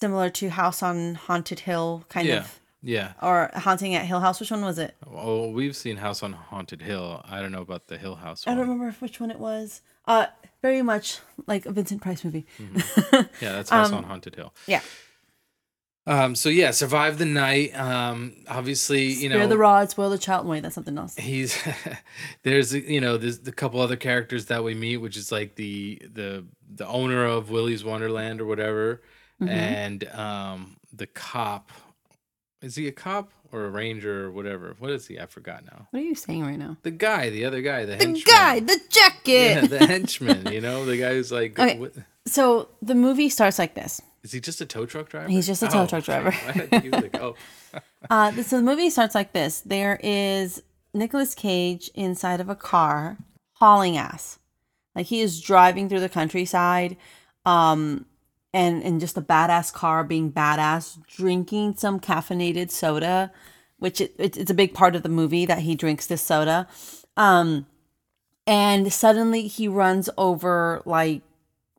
similar 0.00 0.28
to 0.30 0.48
House 0.50 0.82
on 0.82 1.14
Haunted 1.14 1.60
Hill, 1.60 2.04
kind 2.08 2.26
Yeah. 2.28 2.38
of, 2.40 2.60
Yeah. 2.82 3.12
or 3.22 3.50
Haunting 3.54 3.94
at 3.94 4.06
Hill 4.06 4.20
House. 4.20 4.40
Which 4.40 4.50
one 4.50 4.62
was 4.62 4.78
it? 4.78 4.94
Oh, 5.06 5.50
we've 5.50 5.76
seen 5.76 5.98
House 5.98 6.22
on 6.22 6.32
Haunted 6.32 6.80
Hill. 6.82 7.22
I 7.28 7.40
don't 7.40 7.52
know 7.52 7.60
about 7.62 7.86
the 7.88 7.98
Hill 7.98 8.16
House. 8.16 8.44
I 8.46 8.50
don't 8.54 8.60
remember 8.68 8.90
which 9.00 9.20
one 9.20 9.30
it 9.30 9.38
was. 9.38 9.82
Uh, 10.10 10.26
very 10.62 10.82
much 10.82 11.20
like 11.46 11.66
a 11.66 11.72
Vincent 11.72 12.02
Price 12.02 12.24
movie. 12.24 12.44
Yeah, 13.40 13.52
that's 13.52 13.70
House 13.70 13.88
Um, 13.90 13.94
on 13.98 14.04
Haunted 14.04 14.34
Hill. 14.36 14.52
Yeah. 14.66 14.80
Um. 16.06 16.34
So 16.34 16.48
yeah, 16.48 16.70
survive 16.72 17.18
the 17.18 17.26
night. 17.26 17.78
Um. 17.78 18.34
Obviously, 18.48 19.04
you 19.06 19.28
Spare 19.28 19.38
know, 19.40 19.46
the 19.46 19.58
rod, 19.58 19.90
spoil 19.90 20.10
the 20.10 20.18
child. 20.18 20.46
Wait, 20.46 20.62
that's 20.62 20.74
something 20.74 20.96
else. 20.98 21.14
he's 21.16 21.56
there's 22.42 22.74
you 22.74 23.00
know 23.00 23.16
there's 23.16 23.40
the 23.40 23.52
couple 23.52 23.80
other 23.80 23.96
characters 23.96 24.46
that 24.46 24.64
we 24.64 24.74
meet 24.74 24.96
which 24.96 25.16
is 25.16 25.30
like 25.30 25.54
the 25.56 26.00
the 26.12 26.44
the 26.74 26.86
owner 26.86 27.24
of 27.26 27.50
Willy's 27.50 27.84
Wonderland 27.84 28.40
or 28.40 28.46
whatever 28.46 29.02
Mm-hmm. 29.40 29.48
and 29.48 30.04
um 30.10 30.76
the 30.92 31.06
cop 31.06 31.70
is 32.60 32.74
he 32.76 32.86
a 32.88 32.92
cop 32.92 33.32
or 33.52 33.64
a 33.66 33.70
ranger 33.70 34.26
or 34.26 34.30
whatever 34.30 34.74
what 34.78 34.90
is 34.90 35.06
he 35.06 35.18
I 35.18 35.26
forgot 35.26 35.64
now 35.64 35.88
What 35.90 36.00
are 36.00 36.04
you 36.04 36.14
saying 36.14 36.44
right 36.44 36.58
now? 36.58 36.76
the 36.82 36.90
guy 36.90 37.30
the 37.30 37.44
other 37.44 37.60
guy 37.62 37.84
the, 37.84 37.96
henchman. 37.96 38.14
The 38.24 38.32
henchman 38.32 38.36
guy, 38.36 38.60
the 38.60 38.80
jacket. 38.88 39.30
yeah 39.32 39.66
the 39.66 39.78
henchman 39.86 40.52
you 40.52 40.60
know 40.60 40.84
the 40.84 40.96
guy 40.96 41.14
who's 41.14 41.32
like 41.32 41.58
Okay. 41.58 41.78
what, 41.78 41.94
So 42.26 42.68
the 42.82 42.94
movie 42.94 43.28
starts 43.28 43.58
like 43.58 43.74
this. 43.74 44.00
is 44.22 44.32
he 44.32 44.40
just 44.40 44.60
a 44.60 44.66
tow 44.66 44.86
truck 44.86 45.08
driver 45.08 45.28
He's 45.28 45.46
just 45.46 45.62
a 45.62 45.68
tow 45.68 45.86
truck 45.86 46.04
driver. 46.04 46.28
I 46.28 46.52
think 46.52 46.82
he 46.84 46.90
was 46.90 47.02
like, 47.02 47.20
oh 47.20 47.34
Uh, 48.10 48.32
so 48.42 48.56
the 48.56 48.62
movie 48.62 48.90
starts 48.90 49.14
like 49.14 49.32
this. 49.32 49.60
There 49.60 50.00
is 50.02 50.62
Nicolas 50.94 51.34
Cage 51.34 51.90
inside 51.94 52.40
of 52.40 52.48
a 52.48 52.56
car 52.56 53.18
hauling 53.52 53.96
ass. 53.96 54.38
Like 54.94 55.06
he 55.06 55.20
is 55.20 55.40
driving 55.40 55.88
through 55.88 56.00
the 56.00 56.08
countryside, 56.08 56.96
um, 57.46 58.06
and 58.52 58.82
in 58.82 59.00
just 59.00 59.16
a 59.16 59.22
badass 59.22 59.72
car, 59.72 60.02
being 60.04 60.32
badass, 60.32 60.98
drinking 61.06 61.76
some 61.76 62.00
caffeinated 62.00 62.70
soda, 62.70 63.30
which 63.78 64.00
it, 64.00 64.14
it, 64.18 64.36
it's 64.36 64.50
a 64.50 64.54
big 64.54 64.74
part 64.74 64.96
of 64.96 65.02
the 65.02 65.08
movie 65.08 65.46
that 65.46 65.60
he 65.60 65.74
drinks 65.74 66.06
this 66.06 66.22
soda. 66.22 66.66
Um, 67.16 67.66
and 68.46 68.92
suddenly 68.92 69.46
he 69.46 69.68
runs 69.68 70.10
over 70.18 70.82
like 70.84 71.22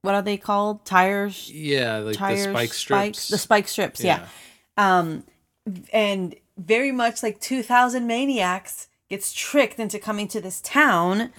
what 0.01 0.16
are 0.16 0.22
they 0.24 0.38
called? 0.38 0.84
Tires, 0.86 1.51
yeah 1.51 1.98
like 1.98 2.16
tires, 2.18 2.46
the 2.48 2.51
spike 2.54 2.74
strips 2.74 3.28
the 3.28 3.38
spike 3.38 3.68
strips. 3.68 4.04
yeah 4.04 4.25
um 4.78 5.24
and 5.94 6.36
very 6.58 6.92
much 6.92 7.22
like 7.22 7.40
2000 7.40 8.08
maniacs 8.08 8.88
gets 9.10 9.34
tricked 9.34 9.80
into 9.80 10.00
coming 10.00 10.28
to 10.30 10.40
this 10.42 10.62
town 10.62 11.32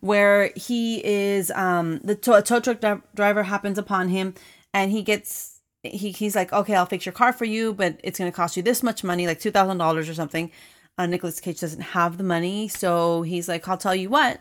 where 0.00 0.50
he 0.56 1.04
is 1.04 1.50
um 1.52 2.00
the 2.02 2.14
tow, 2.14 2.34
a 2.34 2.42
tow 2.42 2.60
truck 2.60 2.80
dri- 2.80 3.00
driver 3.14 3.44
happens 3.44 3.78
upon 3.78 4.08
him 4.08 4.34
and 4.74 4.90
he 4.92 5.02
gets 5.02 5.60
he, 5.82 6.10
he's 6.10 6.36
like 6.36 6.52
okay 6.52 6.74
i'll 6.74 6.86
fix 6.86 7.06
your 7.06 7.12
car 7.12 7.32
for 7.32 7.44
you 7.44 7.72
but 7.72 7.98
it's 8.04 8.18
going 8.18 8.30
to 8.30 8.34
cost 8.36 8.56
you 8.56 8.62
this 8.62 8.82
much 8.82 9.02
money 9.02 9.26
like 9.26 9.40
$2000 9.40 10.08
or 10.10 10.14
something 10.14 10.50
uh, 10.98 11.06
Nicolas 11.06 11.40
Cage 11.40 11.60
doesn't 11.60 11.80
have 11.80 12.18
the 12.18 12.24
money 12.24 12.68
so 12.68 13.22
he's 13.22 13.48
like 13.48 13.66
I'll 13.68 13.78
tell 13.78 13.94
you 13.94 14.10
what 14.10 14.40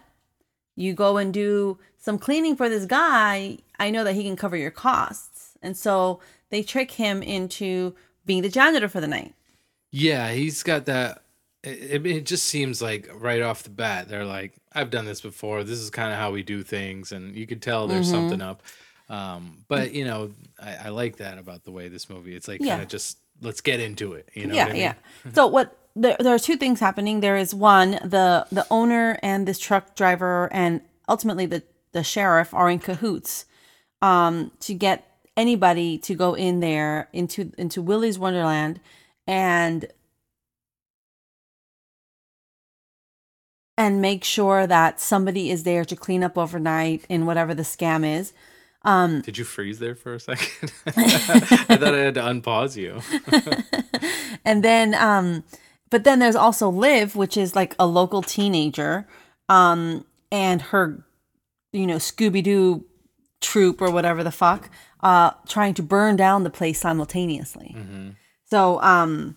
you 0.75 0.93
go 0.93 1.17
and 1.17 1.33
do 1.33 1.77
some 1.98 2.17
cleaning 2.17 2.55
for 2.55 2.69
this 2.69 2.86
guy, 2.86 3.57
I 3.79 3.89
know 3.91 4.05
that 4.05 4.13
he 4.13 4.24
can 4.24 4.38
cover 4.38 4.55
your 4.55 4.71
costs. 4.71 5.57
And 5.62 5.75
so 5.75 6.21
they 6.51 6.63
trick 6.63 6.91
him 6.91 7.21
into 7.21 7.93
being 8.25 8.41
the 8.43 8.50
janitor 8.50 8.88
for 8.88 9.01
the 9.01 9.07
night. 9.07 9.33
Yeah, 9.91 10.31
he's 10.31 10.63
got 10.63 10.86
that. 10.86 11.24
It, 11.63 12.05
it 12.05 12.25
just 12.25 12.45
seems 12.45 12.81
like 12.81 13.09
right 13.13 13.41
off 13.41 13.63
the 13.63 13.69
bat, 13.69 14.07
they're 14.07 14.24
like, 14.24 14.53
"I've 14.71 14.89
done 14.89 15.03
this 15.05 15.19
before. 15.19 15.65
This 15.65 15.79
is 15.79 15.89
kind 15.89 16.13
of 16.13 16.17
how 16.17 16.31
we 16.31 16.41
do 16.43 16.63
things," 16.63 17.12
and 17.12 17.36
you 17.36 17.45
could 17.45 17.62
tell 17.62 17.86
there's 17.88 18.05
Mm-hmm. 18.07 18.15
something 18.15 18.41
up. 18.41 18.63
Um, 19.10 19.66
but 19.68 19.94
you 19.94 20.06
know, 20.06 20.32
I, 20.62 20.75
I 20.86 20.89
like 20.89 21.18
that 21.18 21.38
about 21.38 21.63
the 21.63 21.72
way 21.72 21.88
this 21.88 22.10
movie. 22.10 22.36
It's 22.36 22.48
like 22.48 22.62
Yeah. 22.62 22.74
kind 22.74 22.84
of 22.84 22.89
just 22.89 23.18
let's 23.42 23.62
get 23.62 23.80
into 23.80 24.13
it. 24.13 24.30
You 24.34 24.48
know? 24.48 24.56
yeah, 24.56 24.66
I 24.66 24.68
mean? 24.74 24.82
yeah. 24.82 24.94
so 25.34 25.48
what 25.48 25.75
there, 25.96 26.16
there 26.20 26.34
are 26.36 26.39
two 26.39 26.56
things 26.58 26.80
happening. 26.80 27.20
There 27.22 27.38
is 27.38 27.54
one, 27.56 27.92
the 28.04 28.46
the 28.51 28.66
owner 28.70 29.18
and 29.24 29.48
this 29.48 29.60
truck 29.60 29.96
driver 29.96 30.50
and 30.54 30.82
ultimately 31.08 31.46
the 31.46 31.63
the 31.92 32.04
sheriff 32.04 32.54
are 32.54 32.70
in 32.70 32.78
cahoots 32.80 33.46
um 34.04 34.51
to 34.60 34.74
get 34.75 35.18
anybody 35.36 35.98
to 35.98 36.13
go 36.13 36.36
in 36.36 36.60
there 36.60 37.10
into 37.12 37.51
into 37.58 37.82
Willy's 37.82 38.20
Wonderland 38.20 38.80
and 39.25 39.88
and 43.78 44.01
make 44.01 44.24
sure 44.24 44.68
that 44.68 45.00
somebody 45.00 45.50
is 45.50 45.63
there 45.63 45.86
to 45.86 45.96
clean 45.96 46.24
up 46.24 46.38
overnight 46.38 47.06
in 47.08 47.25
whatever 47.25 47.54
the 47.56 47.63
scam 47.63 48.06
is. 48.06 48.34
Um 48.83 49.21
Did 49.21 49.38
you 49.38 49.43
freeze 49.43 49.79
there 49.79 49.95
for 49.95 50.13
a 50.13 50.19
second? 50.19 50.71
I 50.88 51.75
thought 51.77 51.93
I 51.93 51.98
had 52.00 52.13
to 52.15 52.21
unpause 52.21 52.75
you. 52.77 53.01
and 54.45 54.63
then 54.63 54.95
um 54.95 55.43
but 55.89 56.03
then 56.03 56.19
there's 56.19 56.36
also 56.36 56.69
liv 56.69 57.15
which 57.15 57.36
is 57.36 57.55
like 57.55 57.75
a 57.79 57.86
local 57.86 58.21
teenager 58.21 59.07
um 59.50 60.05
and 60.31 60.62
her 60.62 61.03
you 61.74 61.86
know 61.88 61.98
scooby-doo 61.98 62.86
troop 63.41 63.81
or 63.81 63.91
whatever 63.91 64.24
the 64.24 64.31
fuck 64.31 64.69
uh 65.01 65.31
trying 65.48 65.74
to 65.74 65.83
burn 65.83 66.15
down 66.15 66.43
the 66.43 66.50
place 66.50 66.79
simultaneously 66.79 67.75
so 68.45 68.81
um 68.81 69.36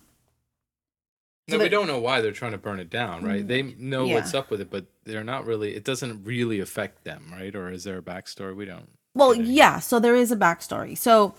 No, 1.49 1.57
that- 1.57 1.63
we 1.63 1.69
don't 1.69 1.87
know 1.87 1.99
why 1.99 2.21
they're 2.21 2.31
trying 2.31 2.53
to 2.53 2.57
burn 2.57 2.79
it 2.79 2.89
down, 2.89 3.23
right? 3.25 3.45
They 3.45 3.61
know 3.61 4.05
Yeah. 4.05 4.15
what's 4.15 4.33
up 4.33 4.49
with 4.49 4.61
it, 4.61 4.69
but 4.71 4.85
they're 5.03 5.25
not 5.25 5.45
really. 5.45 5.75
It 5.75 5.83
doesn't 5.83 6.23
really 6.23 6.61
affect 6.61 7.03
them, 7.03 7.25
right? 7.31 7.53
Or 7.53 7.69
is 7.69 7.83
there 7.83 7.97
a 7.97 8.01
backstory? 8.01 8.55
We 8.55 8.63
don't. 8.65 8.87
Well 9.15 9.35
yeah 9.35 9.79
so 9.79 9.99
there 9.99 10.15
is 10.15 10.31
a 10.31 10.35
backstory 10.35 10.97
so 10.97 11.35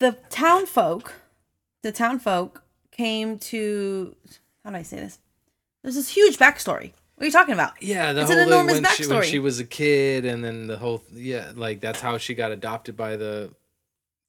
the 0.00 0.12
town 0.30 0.66
folk 0.66 1.14
the 1.82 1.92
town 1.92 2.18
folk 2.18 2.62
came 2.90 3.38
to 3.38 4.14
how 4.64 4.70
do 4.70 4.76
i 4.76 4.82
say 4.82 4.98
this 4.98 5.18
there's 5.82 5.96
this 5.96 6.08
huge 6.08 6.38
backstory 6.38 6.92
what 7.16 7.22
are 7.22 7.26
you 7.26 7.32
talking 7.32 7.54
about 7.54 7.80
Yeah, 7.80 8.12
the 8.12 8.22
It's 8.22 8.30
an 8.30 8.38
whole 8.38 8.46
enormous 8.48 8.80
when 8.80 8.84
she, 8.96 9.06
when 9.06 9.22
she 9.22 9.38
was 9.38 9.60
a 9.60 9.64
kid, 9.64 10.24
and 10.24 10.44
then 10.44 10.66
the 10.66 10.76
whole 10.76 11.02
yeah, 11.12 11.52
like 11.54 11.80
that's 11.80 12.00
how 12.00 12.18
she 12.18 12.34
got 12.34 12.50
adopted 12.50 12.96
by 12.96 13.16
the 13.16 13.50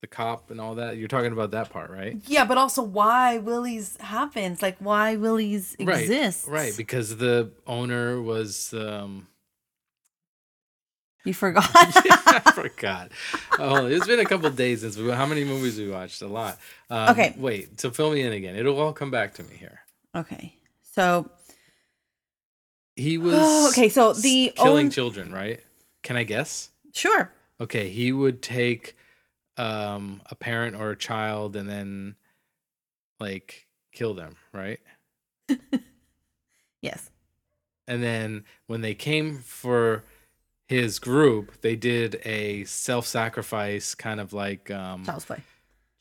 the 0.02 0.08
cop 0.08 0.52
and 0.52 0.62
all 0.62 0.76
that. 0.76 0.98
You're 0.98 1.08
talking 1.08 1.32
about 1.32 1.50
that 1.52 1.72
part, 1.72 1.90
right? 1.90 2.18
Yeah, 2.28 2.46
but 2.46 2.60
also 2.60 2.84
why 2.84 3.40
Willy's 3.40 3.98
happens, 4.00 4.62
like 4.62 4.78
why 4.78 5.16
Willy's 5.16 5.76
exists. 5.80 6.48
Right, 6.48 6.60
right, 6.60 6.78
because 6.78 7.18
the 7.18 7.52
owner 7.66 8.22
was 8.22 8.72
um 8.76 9.28
You 11.26 11.34
forgot. 11.34 11.68
I 11.76 12.52
forgot. 12.54 13.12
Oh, 13.60 13.88
it's 13.88 14.06
been 14.08 14.20
a 14.20 14.26
couple 14.26 14.50
days 14.52 14.82
since 14.82 14.96
we. 14.98 15.10
How 15.12 15.26
many 15.26 15.44
movies 15.44 15.78
we 15.78 15.90
watched? 15.90 16.22
A 16.22 16.28
lot. 16.28 16.60
Um, 16.90 17.10
Okay. 17.10 17.34
Wait. 17.38 17.80
So 17.80 17.92
fill 17.92 18.12
me 18.14 18.22
in 18.22 18.32
again. 18.32 18.56
It'll 18.56 18.80
all 18.80 18.94
come 18.94 19.12
back 19.12 19.34
to 19.36 19.44
me 19.44 19.56
here. 19.56 19.80
okay, 20.16 20.56
so 20.94 21.30
He 22.96 23.18
was. 23.20 23.34
oh, 23.38 23.70
okay, 23.70 23.90
so 23.90 24.14
the 24.14 24.54
killing 24.56 24.86
own- 24.88 24.92
children, 24.92 25.34
right? 25.34 25.60
Can 26.04 26.16
I 26.16 26.24
guess? 26.24 26.70
sure. 26.94 27.32
Okay, 27.60 27.90
he 27.90 28.12
would 28.12 28.42
take 28.42 28.96
um 29.58 30.22
a 30.30 30.36
parent 30.36 30.76
or 30.76 30.92
a 30.92 30.96
child 30.98 31.56
and 31.56 31.68
then 31.70 32.16
like 33.20 33.68
kill 33.94 34.14
them, 34.14 34.36
right? 34.54 34.80
Yes. 36.82 37.10
And 37.88 38.04
then 38.04 38.44
when 38.68 38.82
they 38.82 38.94
came 38.94 39.40
for 39.40 40.04
his 40.68 41.00
group, 41.00 41.62
they 41.62 41.76
did 41.76 42.20
a 42.26 42.64
self-sacrifice 42.66 43.96
kind 43.96 44.20
of 44.20 44.34
like 44.34 44.72
um 44.72 45.06
Child's 45.06 45.26
play. 45.26 45.42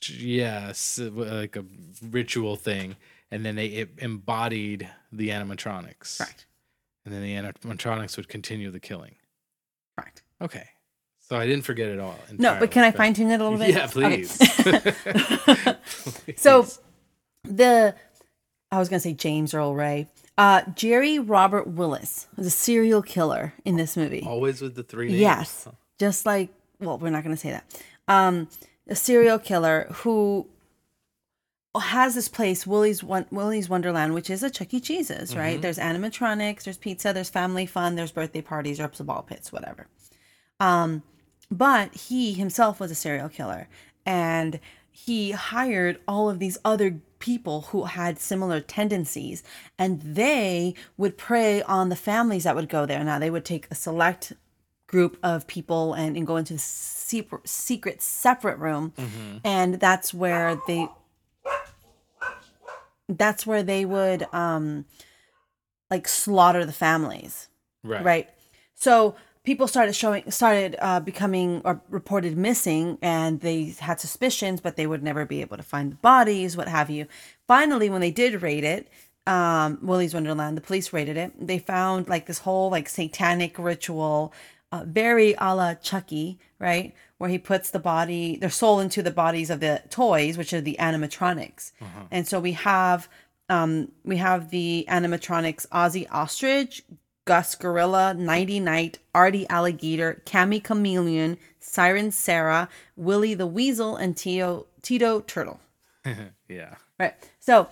yes, 0.09 0.99
like 0.99 1.57
a 1.57 1.65
ritual 2.11 2.57
thing, 2.57 2.97
and 3.31 3.45
then 3.45 3.57
they 3.57 3.67
it 3.67 3.91
embodied 3.99 4.89
the 5.13 5.29
animatronics. 5.31 6.21
Right. 6.21 6.45
And 7.05 7.13
then 7.15 7.23
the 7.23 7.35
animatronics 7.35 8.17
would 8.17 8.29
continue 8.29 8.71
the 8.71 8.81
killing. 8.81 9.17
Right. 9.99 10.23
Okay. 10.41 10.69
So 11.21 11.37
I 11.37 11.47
didn't 11.47 11.65
forget 11.65 11.89
it 11.89 11.99
all. 11.99 12.19
No, 12.33 12.57
but 12.59 12.71
can 12.71 12.85
I 12.85 12.89
entirely, 12.89 12.97
fine 12.97 13.15
tune 13.15 13.31
it 13.31 13.41
a 13.41 13.45
little 13.45 13.59
bit? 13.59 13.71
Yeah, 13.71 13.85
Okay. 13.95 14.25
please. 16.25 16.41
So 16.41 16.67
the 17.45 17.95
I 18.71 18.79
was 18.79 18.89
gonna 18.89 19.01
say 19.01 19.13
James 19.15 19.55
Earl 19.55 19.75
Ray. 19.75 20.09
Uh, 20.37 20.63
Jerry 20.75 21.19
Robert 21.19 21.69
Willis 21.69 22.27
was 22.37 22.47
a 22.47 22.51
serial 22.51 23.03
killer 23.03 23.55
in 23.65 23.77
this 23.77 23.97
movie. 23.97 24.25
always 24.27 24.61
with 24.61 24.75
the 24.75 24.83
three 24.83 25.09
names. 25.09 25.21
Yes. 25.21 25.69
Just 25.99 26.27
like, 26.27 26.51
well, 26.81 26.99
we're 26.99 27.11
not 27.11 27.23
going 27.23 27.37
to 27.37 27.41
say 27.41 27.51
that. 27.51 27.65
Um, 28.09 28.49
a 28.89 28.97
serial 28.97 29.39
killer 29.39 29.87
who 29.93 30.47
has 31.81 32.15
this 32.15 32.29
place, 32.29 32.67
Willy's 32.67 33.03
Willy's 33.03 33.69
Wonderland, 33.69 34.15
which 34.15 34.31
is 34.31 34.43
a 34.43 34.51
Chuck 34.51 34.73
E. 34.75 34.81
Cheese's, 34.81 35.35
right? 35.35 35.61
There's 35.61 35.79
animatronics, 35.79 36.65
there's 36.65 36.77
pizza, 36.77 37.13
there's 37.13 37.31
family 37.31 37.67
fun, 37.67 37.97
there's 37.97 38.13
birthday 38.13 38.43
parties, 38.43 38.79
there's 38.79 39.01
ball 39.01 39.23
pits, 39.23 39.53
whatever. 39.53 39.89
Um, 40.61 41.03
but 41.51 41.95
he 41.95 42.33
himself 42.35 42.79
was 42.79 42.91
a 42.91 42.95
serial 42.95 43.29
killer, 43.29 43.69
and 44.07 44.61
he 44.91 45.33
hired 45.33 45.99
all 46.07 46.31
of 46.31 46.39
these 46.39 46.59
other 46.65 47.01
people 47.25 47.63
who 47.71 47.85
had 47.85 48.19
similar 48.19 48.61
tendencies, 48.61 49.43
and 49.79 49.99
they 50.03 50.75
would 50.99 51.17
prey 51.17 51.63
on 51.63 51.89
the 51.89 51.97
families 51.97 52.45
that 52.45 52.55
would 52.55 52.69
go 52.69 52.85
there. 52.85 53.03
Now 53.03 53.19
they 53.19 53.31
would 53.31 53.47
take 53.47 53.67
a 53.71 53.75
select 53.75 54.35
group 54.87 55.17
of 55.23 55.47
people 55.47 55.95
and, 55.95 56.17
and 56.19 56.27
go 56.27 56.37
into 56.37 56.59
secret, 56.59 57.49
secret 57.49 58.03
separate 58.03 58.59
room 58.59 58.93
and 59.43 59.81
that's 59.81 60.13
where 60.13 60.61
they 60.69 60.87
that's 63.09 63.47
where 63.47 63.63
they 63.63 63.85
would 63.85 64.27
um 64.33 64.85
like 65.91 66.07
slaughter 66.07 66.65
the 66.67 66.73
families 66.73 67.49
Right. 67.83 68.05
right 68.05 68.29
so 68.75 69.17
people 69.45 69.69
started 69.69 69.95
showing 69.95 70.31
started 70.31 70.77
uh, 70.81 71.01
becoming 71.01 71.61
or 71.65 71.81
reported 71.91 72.37
missing 72.37 72.99
and 73.03 73.41
they 73.41 73.65
had 73.79 74.01
suspicions 74.01 74.61
but 74.61 74.77
they 74.77 74.87
would 74.87 75.03
never 75.03 75.25
be 75.25 75.41
able 75.41 75.57
to 75.57 75.63
find 75.63 75.93
the 75.93 75.97
bodies 75.97 76.57
what 76.57 76.69
have 76.69 76.91
you. 76.91 77.07
Finally 77.47 77.89
when 77.91 78.01
they 78.01 78.11
did 78.11 78.43
raid 78.43 78.65
it 78.65 78.89
um 79.27 79.79
willy's 79.81 80.13
wonderland 80.13 80.55
the 80.55 80.61
police 80.61 80.93
raided 80.93 81.17
it 81.17 81.33
they 81.47 81.59
found 81.59 82.09
like 82.09 82.27
this 82.27 82.41
whole 82.41 82.69
like 82.71 82.89
satanic 82.89 83.59
ritual 83.59 84.35
uh, 84.71 84.85
very 84.87 85.35
a 85.39 85.55
la 85.55 85.75
chucky 85.75 86.39
right? 86.59 86.95
Where 87.19 87.31
he 87.31 87.39
puts 87.39 87.71
the 87.71 87.79
body 87.79 88.37
their 88.37 88.51
soul 88.51 88.81
into 88.81 89.03
the 89.03 89.11
bodies 89.11 89.51
of 89.51 89.61
the 89.61 89.83
toys 89.91 90.37
which 90.37 90.53
are 90.53 90.61
the 90.61 90.77
animatronics. 90.81 91.73
And 92.11 92.27
so 92.27 92.41
we 92.41 92.53
have 92.53 93.09
um 93.49 93.93
we 94.05 94.17
have 94.17 94.51
the 94.51 94.87
animatronics 94.89 95.67
ozzy 95.69 96.07
ostrich 96.11 96.83
Gus 97.25 97.55
Gorilla, 97.55 98.15
Nighty 98.15 98.61
Night, 98.61 98.99
Artie 99.15 99.49
Alligator, 99.49 100.23
Cammy 100.27 100.63
Chameleon, 100.63 101.39
Siren 101.59 102.11
Sarah, 102.11 102.69
Willy 102.97 103.35
the 103.35 103.47
Weasel, 103.47 103.97
and 103.97 104.17
Tito 104.17 104.67
Tito 104.83 105.21
Turtle. 105.21 105.61
Yeah. 106.47 106.75
Right. 107.01 107.15
So, 107.41 107.69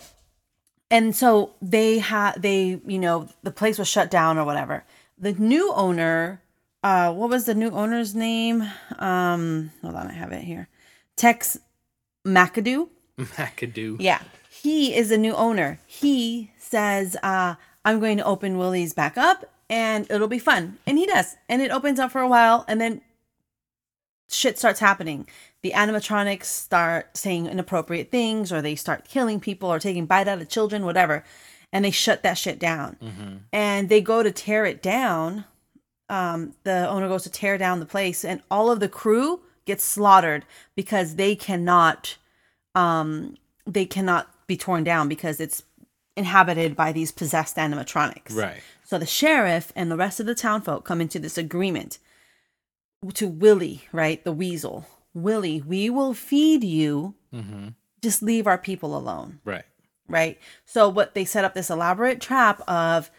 and 0.90 1.14
so 1.14 1.54
they 1.60 1.98
had 1.98 2.40
they 2.40 2.80
you 2.86 2.98
know 2.98 3.28
the 3.42 3.50
place 3.50 3.78
was 3.78 3.86
shut 3.86 4.10
down 4.10 4.38
or 4.38 4.44
whatever. 4.44 4.84
The 5.18 5.34
new 5.34 5.72
owner, 5.74 6.42
uh, 6.82 7.12
what 7.12 7.28
was 7.28 7.44
the 7.44 7.54
new 7.54 7.70
owner's 7.70 8.14
name? 8.14 8.62
Um, 8.98 9.70
hold 9.82 9.94
on, 9.94 10.08
I 10.08 10.14
have 10.14 10.32
it 10.32 10.42
here. 10.42 10.68
Tex 11.16 11.58
McAdoo. 12.26 12.88
McAdoo. 13.18 13.96
Yeah. 14.00 14.22
He 14.50 14.94
is 14.94 15.10
a 15.10 15.18
new 15.18 15.34
owner. 15.34 15.80
He 15.86 16.52
says, 16.56 17.16
uh, 17.22 17.56
I'm 17.84 18.00
going 18.00 18.16
to 18.18 18.24
open 18.24 18.58
Willy's 18.58 18.94
back 18.94 19.18
up 19.18 19.44
and 19.68 20.08
it'll 20.10 20.28
be 20.28 20.38
fun. 20.38 20.78
And 20.86 20.98
he 20.98 21.06
does. 21.06 21.36
And 21.48 21.62
it 21.62 21.70
opens 21.70 21.98
up 21.98 22.12
for 22.12 22.20
a 22.20 22.28
while 22.28 22.64
and 22.68 22.80
then 22.80 23.00
shit 24.28 24.58
starts 24.58 24.80
happening. 24.80 25.26
The 25.62 25.72
animatronics 25.72 26.44
start 26.44 27.16
saying 27.16 27.46
inappropriate 27.46 28.10
things 28.10 28.52
or 28.52 28.62
they 28.62 28.74
start 28.74 29.08
killing 29.08 29.40
people 29.40 29.72
or 29.72 29.78
taking 29.78 30.06
bite 30.06 30.28
out 30.28 30.40
of 30.40 30.48
children, 30.48 30.84
whatever. 30.84 31.24
And 31.72 31.84
they 31.84 31.90
shut 31.90 32.22
that 32.22 32.38
shit 32.38 32.58
down. 32.58 32.96
And 33.52 33.88
they 33.88 34.00
go 34.00 34.22
to 34.22 34.30
tear 34.30 34.64
it 34.66 34.82
down. 34.82 35.44
Um, 36.08 36.54
the 36.64 36.88
owner 36.88 37.08
goes 37.08 37.22
to 37.24 37.30
tear 37.30 37.56
down 37.56 37.80
the 37.80 37.86
place 37.86 38.24
and 38.24 38.42
all 38.50 38.70
of 38.70 38.80
the 38.80 38.88
crew 38.88 39.40
gets 39.64 39.84
slaughtered 39.84 40.44
because 40.74 41.14
they 41.14 41.34
cannot 41.34 42.16
um 42.74 43.36
they 43.66 43.84
cannot 43.86 44.28
be 44.46 44.56
torn 44.56 44.82
down 44.84 45.08
because 45.08 45.40
it's 45.40 45.62
inhabited 46.16 46.76
by 46.76 46.92
these 46.92 47.10
possessed 47.12 47.56
animatronics. 47.56 48.34
Right. 48.34 48.62
So 48.84 48.98
the 48.98 49.06
sheriff 49.06 49.72
and 49.74 49.90
the 49.90 49.96
rest 49.96 50.20
of 50.20 50.26
the 50.26 50.34
townfolk 50.34 50.84
come 50.84 51.00
into 51.00 51.18
this 51.18 51.38
agreement 51.38 51.98
to 53.14 53.26
Willy, 53.28 53.84
right? 53.92 54.22
The 54.22 54.32
weasel. 54.32 54.86
Willy, 55.14 55.60
we 55.62 55.90
will 55.90 56.14
feed 56.14 56.62
you. 56.64 57.14
Mm-hmm. 57.34 57.68
Just 58.02 58.22
leave 58.22 58.46
our 58.46 58.58
people 58.58 58.96
alone, 58.96 59.40
Right. 59.44 59.64
right? 60.08 60.38
So 60.66 60.88
what 60.88 61.14
they 61.14 61.24
set 61.24 61.44
up 61.44 61.54
this 61.54 61.70
elaborate 61.70 62.20
trap 62.20 62.60
of 62.68 63.10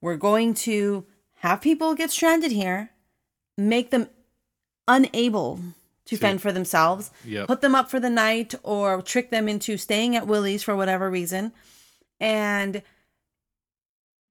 we're 0.00 0.16
going 0.16 0.54
to 0.54 1.04
have 1.36 1.60
people 1.60 1.94
get 1.94 2.10
stranded 2.10 2.52
here, 2.52 2.90
make 3.56 3.90
them 3.90 4.08
unable 4.88 5.60
to 6.06 6.16
fend 6.16 6.42
for 6.42 6.52
themselves, 6.52 7.10
Yep. 7.24 7.46
put 7.46 7.60
them 7.60 7.74
up 7.74 7.88
for 7.90 8.00
the 8.00 8.10
night 8.10 8.54
or 8.62 9.00
trick 9.02 9.30
them 9.30 9.48
into 9.48 9.76
staying 9.76 10.16
at 10.16 10.26
Willy's 10.26 10.62
for 10.62 10.74
whatever 10.76 11.08
reason 11.10 11.52
and 12.22 12.82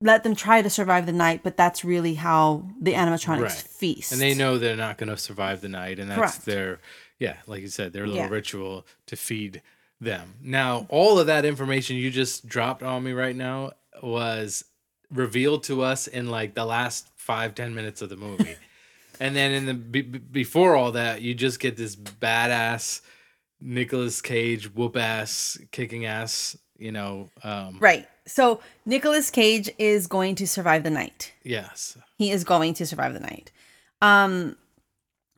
let 0.03 0.23
them 0.23 0.33
try 0.33 0.61
to 0.63 0.69
survive 0.69 1.05
the 1.05 1.11
night, 1.11 1.41
but 1.43 1.55
that's 1.57 1.85
really 1.85 2.15
how 2.15 2.67
the 2.81 2.93
animatronics 2.93 3.39
Right. 3.41 3.51
feast. 3.51 4.11
And 4.11 4.19
they 4.19 4.33
know 4.33 4.57
they're 4.57 4.75
not 4.75 4.97
going 4.97 5.09
to 5.09 5.17
survive 5.17 5.61
the 5.61 5.69
night, 5.69 5.99
and 5.99 6.09
that's 6.09 6.19
Correct. 6.19 6.45
their, 6.45 6.79
yeah, 7.19 7.37
like 7.45 7.61
you 7.61 7.67
said, 7.67 7.93
their 7.93 8.07
little 8.07 8.23
Yeah. 8.23 8.29
ritual 8.29 8.87
to 9.05 9.15
feed 9.15 9.61
them. 9.99 10.33
Now, 10.41 10.87
all 10.89 11.19
of 11.19 11.27
that 11.27 11.45
information 11.45 11.97
you 11.97 12.09
just 12.09 12.47
dropped 12.47 12.81
on 12.81 13.03
me 13.03 13.11
right 13.11 13.35
now 13.35 13.73
was 14.01 14.65
revealed 15.11 15.63
to 15.65 15.83
us 15.83 16.07
in 16.07 16.31
like 16.31 16.55
the 16.55 16.65
last 16.65 17.07
five 17.15 17.53
ten 17.53 17.75
minutes 17.75 18.01
of 18.01 18.09
the 18.09 18.15
movie, 18.15 18.55
and 19.19 19.35
then 19.35 19.51
in 19.51 19.65
the 19.67 19.75
be- 19.75 20.01
before 20.01 20.75
all 20.75 20.93
that, 20.93 21.21
you 21.21 21.35
just 21.35 21.59
get 21.59 21.77
this 21.77 21.95
badass 21.95 23.01
Nicolas 23.59 24.19
Cage 24.21 24.73
whoop 24.73 24.97
ass 24.97 25.59
kicking 25.71 26.05
ass, 26.07 26.57
you 26.81 26.91
know, 26.91 27.29
um, 27.43 27.77
Right. 27.79 28.07
So 28.25 28.61
nicholas 28.85 29.29
Cage 29.29 29.69
is 29.77 30.07
going 30.07 30.35
to 30.35 30.47
survive 30.47 30.83
the 30.83 30.89
night. 30.89 31.33
yes, 31.43 31.97
He 32.17 32.31
is 32.31 32.43
going 32.43 32.73
to 32.75 32.85
survive 32.85 33.13
the 33.13 33.19
night. 33.19 33.51
Um 34.01 34.55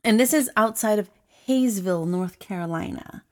and 0.02 0.20
this 0.20 0.32
is 0.34 0.50
outside 0.56 0.98
of 0.98 1.08
Hayesville, 1.48 2.06
North 2.06 2.38
Carolina. 2.38 3.24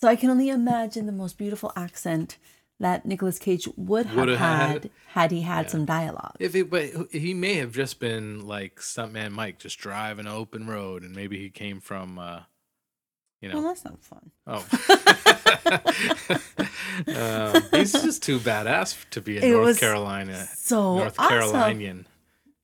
So 0.00 0.08
I 0.08 0.16
can 0.16 0.30
only 0.30 0.48
imagine 0.48 1.06
the 1.06 1.12
most 1.12 1.38
beautiful 1.38 1.72
accent 1.74 2.36
that 2.80 3.04
Nicolas 3.04 3.38
Cage 3.38 3.68
would 3.76 4.06
have 4.06 4.16
Would 4.16 4.28
have 4.28 4.38
had 4.38 4.68
had. 4.84 4.90
had 5.08 5.30
he 5.32 5.40
had 5.42 5.68
some 5.70 5.84
dialogue. 5.84 6.36
If 6.38 6.54
it, 6.54 6.70
but 6.70 6.84
he 7.10 7.34
may 7.34 7.54
have 7.54 7.72
just 7.72 7.98
been 7.98 8.46
like 8.46 8.76
stuntman 8.76 9.32
Mike, 9.32 9.58
just 9.58 9.78
driving 9.78 10.26
an 10.26 10.32
open 10.32 10.68
road, 10.68 11.02
and 11.02 11.12
maybe 11.14 11.38
he 11.38 11.50
came 11.50 11.80
from, 11.80 12.18
uh, 12.20 12.42
you 13.40 13.50
Well, 13.52 13.62
that's 13.62 13.84
not 13.84 13.98
fun. 14.02 14.30
oh, 14.46 14.64
um, 17.54 17.62
he's 17.72 17.92
just 17.92 18.22
too 18.22 18.38
badass 18.38 19.08
to 19.10 19.20
be 19.20 19.38
a 19.38 19.42
It 19.42 19.50
North 19.52 19.64
was 19.66 19.78
Carolina, 19.78 20.46
So 20.56 20.96
North 20.98 21.14
awesome. 21.18 21.28
Carolinian. 21.52 22.06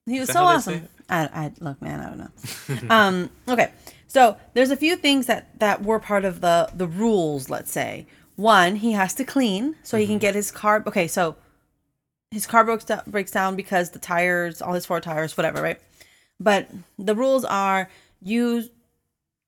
He 0.05 0.19
was 0.19 0.29
so 0.29 0.39
how 0.45 0.55
they 0.57 0.61
say 0.61 0.75
awesome. 0.77 0.89
I, 1.09 1.29
I 1.45 1.51
look, 1.59 1.81
man, 1.81 1.99
I 1.99 2.09
don't 2.09 2.17
know. 2.89 2.89
um, 2.95 3.29
okay, 3.47 3.71
so 4.07 4.37
there's 4.53 4.71
a 4.71 4.75
few 4.77 4.95
things 4.95 5.25
that 5.27 5.59
that 5.59 5.83
were 5.83 5.99
part 5.99 6.25
of 6.25 6.41
the 6.41 6.69
the 6.75 6.87
rules. 6.87 7.49
Let's 7.49 7.71
say 7.71 8.05
one, 8.35 8.75
he 8.77 8.91
has 8.93 9.13
to 9.15 9.23
clean 9.23 9.75
so 9.83 9.95
Mm-hmm. 9.97 10.01
he 10.01 10.07
can 10.07 10.17
get 10.19 10.35
his 10.35 10.51
car. 10.51 10.83
Okay, 10.85 11.07
so 11.07 11.35
his 12.31 12.45
car 12.45 12.63
breaks 12.65 12.85
down, 12.85 13.01
breaks 13.07 13.31
down 13.31 13.55
because 13.55 13.91
the 13.91 13.99
tires, 13.99 14.61
all 14.61 14.73
his 14.73 14.85
four 14.85 14.99
tires, 14.99 15.37
whatever, 15.37 15.61
right? 15.61 15.79
But 16.39 16.69
the 16.99 17.15
rules 17.15 17.45
are 17.45 17.89
you 18.21 18.63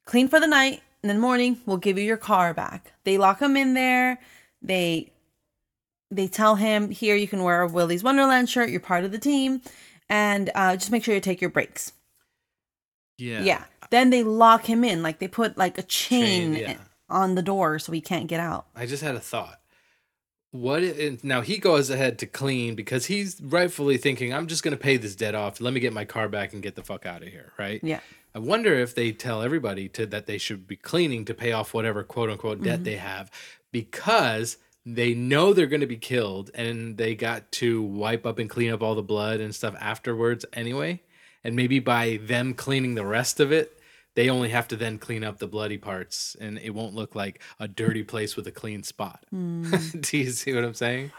clean 0.05 0.27
for 0.29 0.39
the 0.39 0.47
night, 0.47 0.81
and 1.07 1.15
then 1.15 1.21
morning 1.21 1.57
we'll 1.65 1.77
give 1.77 1.97
you 1.97 2.03
your 2.03 2.17
car 2.17 2.53
back. 2.53 2.91
They 3.05 3.17
lock 3.17 3.41
him 3.41 3.55
in 3.55 3.75
there. 3.75 4.19
They 4.61 5.13
they 6.11 6.27
tell 6.27 6.55
him 6.55 6.89
here 6.89 7.15
you 7.15 7.29
can 7.29 7.43
wear 7.43 7.61
a 7.61 7.67
Willy's 7.67 8.03
Wonderland 8.03 8.49
shirt. 8.49 8.69
You're 8.69 8.81
part 8.81 9.05
of 9.05 9.13
the 9.13 9.17
team, 9.17 9.61
and 10.09 10.49
uh, 10.53 10.75
just 10.75 10.91
make 10.91 11.05
sure 11.05 11.15
you 11.15 11.21
take 11.21 11.39
your 11.39 11.49
breaks. 11.49 11.93
Yeah, 13.17 13.41
Yeah. 13.41 13.63
Then 13.89 14.09
they 14.09 14.21
lock 14.21 14.65
him 14.65 14.83
in, 14.83 15.01
like 15.01 15.19
they 15.19 15.29
put 15.29 15.57
like 15.57 15.77
a 15.77 15.83
chain, 15.83 16.55
Chain, 16.55 16.61
yeah. 16.61 16.77
on 17.09 17.35
the 17.35 17.41
door 17.41 17.79
so 17.79 17.93
he 17.93 18.01
can't 18.01 18.27
get 18.27 18.41
out. 18.41 18.65
I 18.75 18.85
just 18.85 19.01
had 19.01 19.15
a 19.15 19.21
thought. 19.21 19.61
What 20.51 20.83
if, 20.83 21.23
now 21.23 21.39
he 21.39 21.57
goes 21.57 21.89
ahead 21.89 22.19
to 22.19 22.25
clean 22.25 22.75
because 22.75 23.05
he's 23.05 23.39
rightfully 23.41 23.95
thinking, 23.97 24.33
I'm 24.33 24.47
just 24.47 24.61
going 24.61 24.75
to 24.75 24.81
pay 24.81 24.97
this 24.97 25.15
debt 25.15 25.35
off. 25.35 25.61
Let 25.61 25.73
me 25.73 25.79
get 25.79 25.93
my 25.93 26.03
car 26.03 26.27
back 26.27 26.51
and 26.51 26.61
get 26.61 26.75
the 26.75 26.83
fuck 26.83 27.05
out 27.05 27.21
of 27.21 27.29
here, 27.29 27.53
right? 27.57 27.81
Yeah. 27.81 28.01
I 28.37 28.39
wonder 28.39 28.75
if 28.75 28.93
they 28.93 29.11
tell 29.13 29.41
everybody 29.41 29.89
to 29.89 30.05
that 30.05 30.27
they 30.27 30.37
should 30.37 30.67
be 30.67 30.75
cleaning 30.75 31.25
to 31.25 31.33
pay 31.33 31.53
off 31.53 31.73
whatever 31.73 32.03
quote 32.03 32.29
unquote 32.29 32.57
Mm-hmm. 32.59 32.65
debt 32.65 32.83
they 32.83 32.97
have 32.97 33.31
because 33.71 34.57
they 34.85 35.15
know 35.15 35.53
they're 35.53 35.65
going 35.65 35.81
to 35.81 35.87
be 35.87 35.97
killed 35.97 36.51
and 36.53 36.97
they 36.97 37.15
got 37.15 37.51
to 37.53 37.81
wipe 37.81 38.27
up 38.27 38.37
and 38.37 38.47
clean 38.47 38.71
up 38.71 38.83
all 38.83 38.93
the 38.93 39.01
blood 39.01 39.39
and 39.39 39.55
stuff 39.55 39.73
afterwards 39.79 40.45
anyway. 40.53 41.01
And 41.43 41.55
maybe 41.55 41.79
by 41.79 42.19
them 42.21 42.53
cleaning 42.53 42.93
the 42.93 43.07
rest 43.07 43.39
of 43.39 43.51
it, 43.51 43.79
they 44.13 44.29
only 44.29 44.49
have 44.49 44.67
to 44.67 44.75
then 44.75 44.99
clean 44.99 45.23
up 45.23 45.39
the 45.39 45.47
bloody 45.47 45.79
parts 45.79 46.35
and 46.39 46.59
it 46.59 46.75
won't 46.75 46.93
look 46.93 47.15
like 47.15 47.41
a 47.59 47.67
dirty 47.67 48.03
place 48.03 48.35
with 48.35 48.45
a 48.45 48.51
clean 48.51 48.83
spot. 48.83 49.25
Mm. 49.33 49.99
Do 50.11 50.17
you 50.19 50.29
see 50.29 50.53
what 50.53 50.63
I'm 50.63 50.75
saying? 50.75 51.11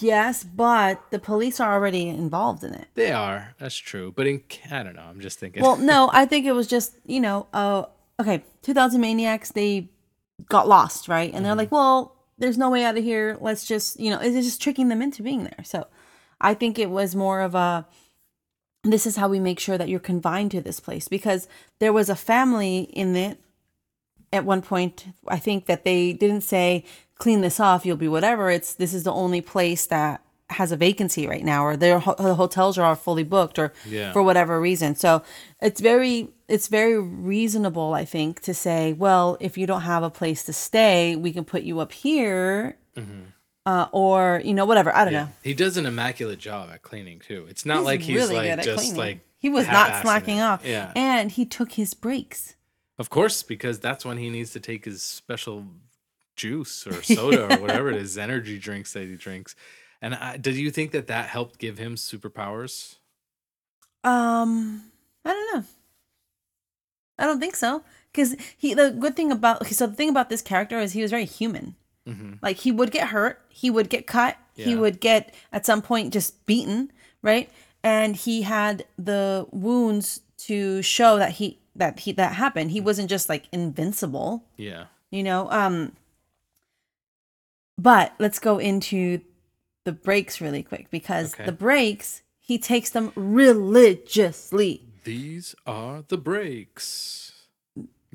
Yes, 0.00 0.42
but 0.44 1.00
the 1.10 1.18
police 1.18 1.60
are 1.60 1.72
already 1.72 2.08
involved 2.08 2.64
in 2.64 2.74
it. 2.74 2.88
They 2.94 3.12
are. 3.12 3.54
That's 3.58 3.76
true. 3.76 4.12
But 4.14 4.26
in 4.26 4.42
I 4.70 4.82
don't 4.82 4.96
know. 4.96 5.02
I'm 5.08 5.20
just 5.20 5.38
thinking. 5.38 5.62
Well, 5.62 5.76
no, 5.76 6.10
I 6.12 6.26
think 6.26 6.46
it 6.46 6.52
was 6.52 6.66
just, 6.66 6.94
you 7.06 7.20
know, 7.20 7.46
uh, 7.52 7.84
okay, 8.20 8.42
2000 8.62 9.00
Maniacs, 9.00 9.52
they 9.52 9.88
got 10.48 10.66
lost, 10.68 11.08
right? 11.08 11.32
And 11.32 11.44
they're 11.44 11.52
Mm-hmm. 11.52 11.58
like, 11.58 11.72
well, 11.72 12.16
there's 12.38 12.58
no 12.58 12.70
way 12.70 12.84
out 12.84 12.96
of 12.96 13.04
here. 13.04 13.36
Let's 13.40 13.66
just, 13.66 13.98
you 14.00 14.10
know, 14.10 14.18
it's 14.20 14.34
just 14.46 14.60
tricking 14.62 14.88
them 14.88 15.02
into 15.02 15.22
being 15.22 15.44
there. 15.44 15.64
So 15.64 15.86
I 16.40 16.54
think 16.54 16.78
it 16.78 16.90
was 16.90 17.14
more 17.14 17.40
of 17.40 17.54
a, 17.54 17.86
this 18.84 19.06
is 19.06 19.16
how 19.16 19.28
we 19.28 19.40
make 19.40 19.58
sure 19.60 19.76
that 19.78 19.88
you're 19.88 19.98
confined 20.00 20.50
to 20.52 20.60
this 20.60 20.80
place 20.80 21.08
because 21.08 21.48
there 21.78 21.92
was 21.92 22.08
a 22.08 22.14
family 22.16 22.80
in 22.80 23.14
it 23.16 23.38
at 24.32 24.44
one 24.44 24.62
point. 24.62 25.06
I 25.26 25.38
think 25.38 25.66
that 25.66 25.84
they 25.84 26.12
didn't 26.12 26.42
say, 26.42 26.84
clean 27.18 27.40
this 27.40 27.60
off, 27.60 27.84
you'll 27.84 27.96
be 27.96 28.08
whatever. 28.08 28.50
It's, 28.50 28.74
this 28.74 28.94
is 28.94 29.02
the 29.04 29.12
only 29.12 29.40
place 29.40 29.86
that 29.86 30.22
has 30.50 30.72
a 30.72 30.76
vacancy 30.76 31.26
right 31.26 31.44
now 31.44 31.62
or 31.62 31.76
their 31.76 31.98
ho- 31.98 32.14
the 32.18 32.34
hotels 32.36 32.78
are 32.78 32.84
all 32.86 32.94
fully 32.94 33.22
booked 33.22 33.58
or 33.58 33.70
Yeah. 33.86 34.12
for 34.14 34.22
whatever 34.22 34.58
reason. 34.58 34.94
So 34.96 35.22
it's 35.60 35.78
very 35.80 36.30
it's 36.48 36.68
very 36.68 36.98
reasonable 36.98 37.92
I 37.92 38.06
think 38.06 38.40
to 38.42 38.54
say, 38.54 38.94
well, 38.94 39.36
if 39.40 39.58
you 39.58 39.66
don't 39.66 39.82
have 39.82 40.02
a 40.02 40.08
place 40.08 40.44
to 40.44 40.54
stay, 40.54 41.16
we 41.16 41.32
can 41.34 41.44
put 41.44 41.64
you 41.64 41.80
up 41.80 41.92
here. 41.92 42.78
Uh, 43.66 43.86
or 43.92 44.40
you 44.42 44.54
know 44.54 44.64
whatever 44.64 44.94
I 44.96 45.04
don't 45.04 45.12
know. 45.12 45.28
He 45.42 45.52
does 45.52 45.76
an 45.76 45.84
immaculate 45.84 46.38
job 46.38 46.70
at 46.72 46.80
cleaning 46.82 47.18
too. 47.20 47.46
It's 47.50 47.66
not 47.66 47.84
like 47.84 48.00
he's 48.00 48.30
like 48.30 48.62
just 48.62 48.78
cleaning. 48.78 48.96
like 48.96 49.20
he 49.36 49.50
was 49.50 49.66
not 49.66 50.00
slacking 50.00 50.40
off. 50.40 50.64
Yeah, 50.64 50.92
and 50.96 51.30
he 51.30 51.44
took 51.44 51.72
his 51.72 51.92
breaks. 51.92 52.56
of 52.98 53.10
course, 53.10 53.42
because 53.42 53.78
that's 53.78 54.04
when 54.06 54.16
he 54.16 54.30
needs 54.30 54.52
to 54.52 54.60
take 54.60 54.86
his 54.86 55.02
special 55.02 55.66
juice 56.38 56.86
or 56.86 57.02
soda 57.02 57.44
or 57.54 57.60
whatever 57.60 57.90
it 57.90 57.96
is, 57.96 58.16
energy 58.16 58.58
drinks 58.58 58.94
that 58.94 59.04
he 59.06 59.16
drinks. 59.16 59.54
And 60.00 60.14
I, 60.14 60.36
did 60.38 60.54
you 60.56 60.70
think 60.70 60.92
that 60.92 61.08
that 61.08 61.28
helped 61.28 61.58
give 61.58 61.76
him 61.76 61.96
superpowers? 61.96 62.96
Um, 64.04 64.84
I 65.24 65.30
don't 65.32 65.54
know. 65.54 65.64
I 67.18 67.24
don't 67.26 67.40
think 67.40 67.56
so. 67.56 67.82
Because 68.12 68.36
he, 68.56 68.74
the 68.74 68.90
good 68.90 69.16
thing 69.16 69.30
about, 69.30 69.66
so 69.66 69.86
the 69.86 69.94
thing 69.94 70.08
about 70.08 70.30
this 70.30 70.40
character 70.40 70.78
is 70.78 70.92
he 70.92 71.02
was 71.02 71.10
very 71.10 71.24
human. 71.26 71.74
Mm-hmm. 72.08 72.34
Like 72.40 72.56
he 72.58 72.72
would 72.72 72.90
get 72.90 73.08
hurt, 73.08 73.42
he 73.50 73.68
would 73.68 73.90
get 73.90 74.06
cut, 74.06 74.36
he 74.54 74.74
would 74.74 74.98
get 74.98 75.32
at 75.52 75.64
some 75.66 75.82
point 75.82 76.12
just 76.12 76.44
beaten, 76.46 76.90
right? 77.22 77.50
And 77.84 78.16
he 78.16 78.42
had 78.42 78.86
the 78.96 79.46
wounds 79.52 80.20
to 80.38 80.82
show 80.82 81.18
that 81.18 81.32
he 81.32 81.58
that 81.76 82.00
he 82.00 82.12
that 82.12 82.32
happened. 82.32 82.70
He 82.72 82.80
wasn't 82.80 83.08
just 83.10 83.28
like 83.28 83.44
invincible, 83.52 84.42
Yeah. 84.56 84.86
you 85.10 85.22
know. 85.22 85.48
Um, 85.50 85.92
but 87.78 88.12
let's 88.18 88.38
go 88.38 88.58
into 88.58 89.20
the 89.84 89.92
breaks 89.92 90.40
really 90.40 90.62
quick 90.62 90.90
because 90.90 91.32
Okay. 91.34 91.44
the 91.46 91.52
breaks 91.52 92.22
he 92.40 92.58
takes 92.58 92.90
them 92.90 93.12
religiously. 93.14 94.82
These 95.04 95.54
are 95.66 96.02
the 96.08 96.16
breaks. 96.18 97.32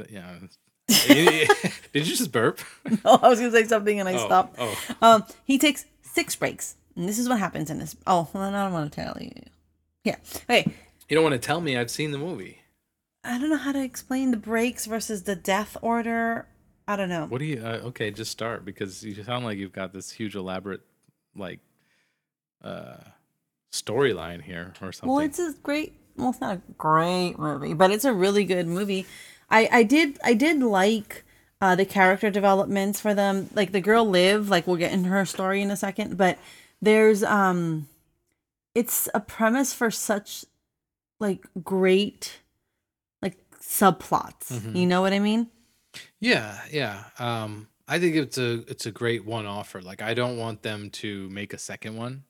Yeah. 0.09 0.35
Did 1.07 1.47
you 1.93 2.03
just 2.03 2.31
burp? 2.31 2.59
Oh, 3.05 3.19
I 3.21 3.29
was 3.29 3.39
gonna 3.39 3.51
say 3.51 3.63
something 3.65 3.99
and 3.99 4.09
I 4.09 4.13
Oh, 4.15 4.25
stopped. 4.25 4.55
Oh, 4.59 4.77
Um, 5.01 5.23
he 5.45 5.57
takes 5.57 5.85
six 6.01 6.35
breaks, 6.35 6.75
and 6.95 7.07
this 7.07 7.17
is 7.17 7.27
what 7.29 7.39
happens 7.39 7.69
in 7.69 7.79
this. 7.79 7.95
Oh, 8.05 8.27
well, 8.33 8.43
I 8.43 8.51
don't 8.63 8.73
want 8.73 8.91
to 8.91 9.01
tell 9.03 9.17
you. 9.19 9.31
Yeah. 10.03 10.17
Okay. 10.49 10.71
you 11.09 11.15
don't 11.15 11.23
want 11.23 11.33
to 11.33 11.39
tell 11.39 11.61
me 11.61 11.77
I've 11.77 11.89
seen 11.91 12.11
the 12.11 12.17
movie. 12.17 12.59
I 13.23 13.39
don't 13.39 13.49
know 13.49 13.57
how 13.57 13.71
to 13.71 13.81
explain 13.83 14.31
the 14.31 14.37
breaks 14.37 14.85
versus 14.85 15.23
the 15.23 15.35
death 15.35 15.77
order. 15.81 16.45
I 16.87 16.95
don't 16.95 17.09
know. 17.09 17.25
What 17.25 17.39
do 17.39 17.45
you? 17.45 17.61
Uh, 17.63 17.79
okay, 17.85 18.11
just 18.11 18.31
start 18.31 18.65
because 18.65 19.03
you 19.03 19.21
sound 19.23 19.45
like 19.45 19.57
you've 19.57 19.71
got 19.73 19.93
this 19.93 20.11
huge 20.11 20.35
elaborate, 20.35 20.81
like, 21.35 21.59
uh, 22.63 22.97
storyline 23.71 24.41
here 24.41 24.73
or 24.81 24.91
something. 24.91 25.09
Well, 25.09 25.19
it's 25.19 25.39
a 25.39 25.53
great. 25.63 25.93
Well, 26.17 26.29
it's 26.29 26.41
not 26.41 26.57
a 26.57 26.61
great 26.77 27.39
movie, 27.39 27.73
but 27.73 27.89
it's 27.91 28.05
a 28.05 28.13
really 28.13 28.43
good 28.45 28.67
movie. 28.67 29.05
I 29.49 29.67
I 29.71 29.83
did 29.83 30.19
I 30.23 30.33
did 30.33 30.59
like 30.61 31.23
uh, 31.61 31.75
the 31.75 31.85
character 31.85 32.29
developments 32.29 32.99
for 32.99 33.13
them. 33.13 33.49
Like 33.55 33.71
the 33.71 33.81
girl 33.81 34.05
Liv, 34.07 34.49
like 34.49 34.67
we'll 34.67 34.75
get 34.75 34.91
into 34.91 35.09
her 35.09 35.25
story 35.25 35.61
in 35.61 35.71
a 35.71 35.75
second, 35.77 36.17
but 36.17 36.37
there's 36.81 37.23
um, 37.23 37.87
it's 38.75 39.07
a 39.13 39.19
premise 39.19 39.73
for 39.73 39.89
such 39.89 40.45
like 41.19 41.45
great 41.63 42.39
like 43.21 43.37
subplots. 43.59 44.51
Mhm. 44.51 44.75
You 44.75 44.85
know 44.85 45.01
what 45.01 45.13
I 45.13 45.19
mean? 45.19 45.47
Yeah, 46.19 46.59
yeah. 46.71 47.03
Um, 47.19 47.67
I 47.87 47.99
think 47.99 48.15
it's 48.15 48.37
a 48.37 48.63
it's 48.69 48.85
a 48.85 48.91
great 48.91 49.25
one 49.25 49.45
offer. 49.45 49.81
Like 49.81 50.01
I 50.01 50.13
don't 50.13 50.37
want 50.37 50.61
them 50.63 50.89
to 50.91 51.29
make 51.29 51.53
a 51.53 51.57
second 51.57 51.97
one 51.97 52.23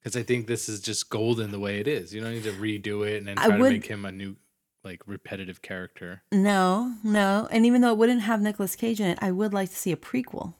because 0.00 0.16
I 0.16 0.22
think 0.22 0.46
this 0.46 0.68
is 0.68 0.80
just 0.80 1.10
golden 1.10 1.50
the 1.50 1.58
way 1.58 1.80
it 1.80 1.88
is. 1.88 2.14
You 2.14 2.20
don't 2.20 2.32
need 2.32 2.44
to 2.44 2.52
redo 2.52 3.06
it 3.06 3.18
and 3.18 3.26
then 3.28 3.38
I 3.38 3.46
try 3.46 3.56
to 3.56 3.62
would- 3.62 3.72
make 3.72 3.86
him 3.86 4.04
a 4.04 4.12
new 4.12 4.36
like 4.82 5.02
repetitive 5.06 5.60
character. 5.62 6.22
No, 6.32 6.94
no. 7.04 7.46
And 7.50 7.66
even 7.66 7.82
though 7.82 7.90
it 7.90 7.98
wouldn't 7.98 8.22
have 8.22 8.40
Nicolas 8.40 8.76
Cage 8.76 9.00
in 9.00 9.08
it, 9.08 9.18
I 9.20 9.30
would 9.30 9.52
like 9.52 9.68
to 9.70 9.76
see 9.76 9.92
a 9.92 9.96
prequel. 9.96 10.54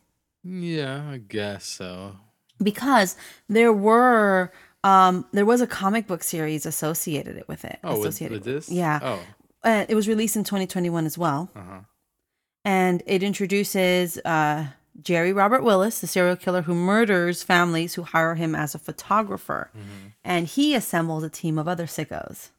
Yeah, 0.44 1.08
I 1.10 1.18
guess 1.18 1.64
so. 1.64 2.16
because 2.62 3.16
there 3.48 3.72
were 3.72 4.52
um 4.84 5.26
there 5.32 5.46
was 5.46 5.60
a 5.60 5.66
comic 5.66 6.06
book 6.06 6.22
series 6.22 6.64
associated 6.66 7.44
with 7.48 7.64
it 7.64 7.78
Oh, 7.84 7.92
with, 7.98 8.08
associated 8.08 8.34
with 8.36 8.44
this? 8.44 8.70
yeah 8.70 8.98
Oh, 9.02 9.20
uh, 9.62 9.84
it 9.88 9.94
was 9.94 10.08
released 10.08 10.36
in 10.36 10.44
2021 10.44 11.04
as 11.06 11.16
well 11.18 11.50
uh 11.54 11.60
huh. 11.62 11.80
And 12.64 13.02
it 13.06 13.22
introduces 13.22 14.18
uh 14.24 14.66
jerry 15.02 15.32
robert 15.32 15.62
willis 15.62 16.00
the 16.00 16.06
serial 16.06 16.36
killer 16.36 16.62
who 16.62 16.74
murders 16.74 17.42
families 17.42 17.94
who 17.94 18.02
hire 18.02 18.34
him 18.34 18.54
as 18.54 18.74
a 18.74 18.78
photographer 18.78 19.70
Mm-hmm. 19.76 20.08
and 20.24 20.46
he 20.46 20.74
assembles 20.74 21.22
a 21.24 21.30
team 21.30 21.58
of 21.58 21.66
other 21.68 21.86
sickos 21.86 22.50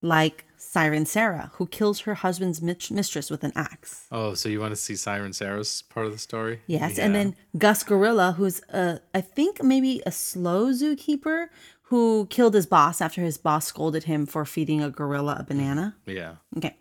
like 0.00 0.44
siren 0.56 1.04
sarah 1.04 1.50
who 1.54 1.66
kills 1.66 2.00
her 2.00 2.14
husband's 2.14 2.62
mit- 2.62 2.90
mistress 2.90 3.30
with 3.30 3.42
an 3.44 3.52
axe 3.56 4.06
Oh, 4.12 4.34
so 4.34 4.48
you 4.48 4.60
want 4.60 4.72
to 4.72 4.76
see 4.76 4.96
Siren 4.96 5.32
Sarah's 5.32 5.82
part 5.82 6.06
of 6.06 6.12
the 6.12 6.18
story? 6.18 6.60
Yes, 6.66 6.98
and 6.98 7.14
then 7.14 7.34
Gus 7.58 7.82
Gorilla, 7.82 8.32
who's 8.36 8.60
a, 8.70 9.00
I 9.14 9.20
think 9.20 9.62
maybe 9.62 10.00
a 10.06 10.10
slow 10.12 10.68
zookeeper 10.72 11.48
who 11.82 12.26
killed 12.30 12.54
his 12.54 12.66
boss 12.66 13.00
after 13.00 13.20
his 13.22 13.36
boss 13.38 13.66
scolded 13.66 14.04
him 14.04 14.24
for 14.26 14.44
feeding 14.44 14.82
a 14.82 14.90
gorilla 14.90 15.36
a 15.40 15.42
banana. 15.42 15.96
yeah. 16.06 16.36
Okay. 16.56 16.76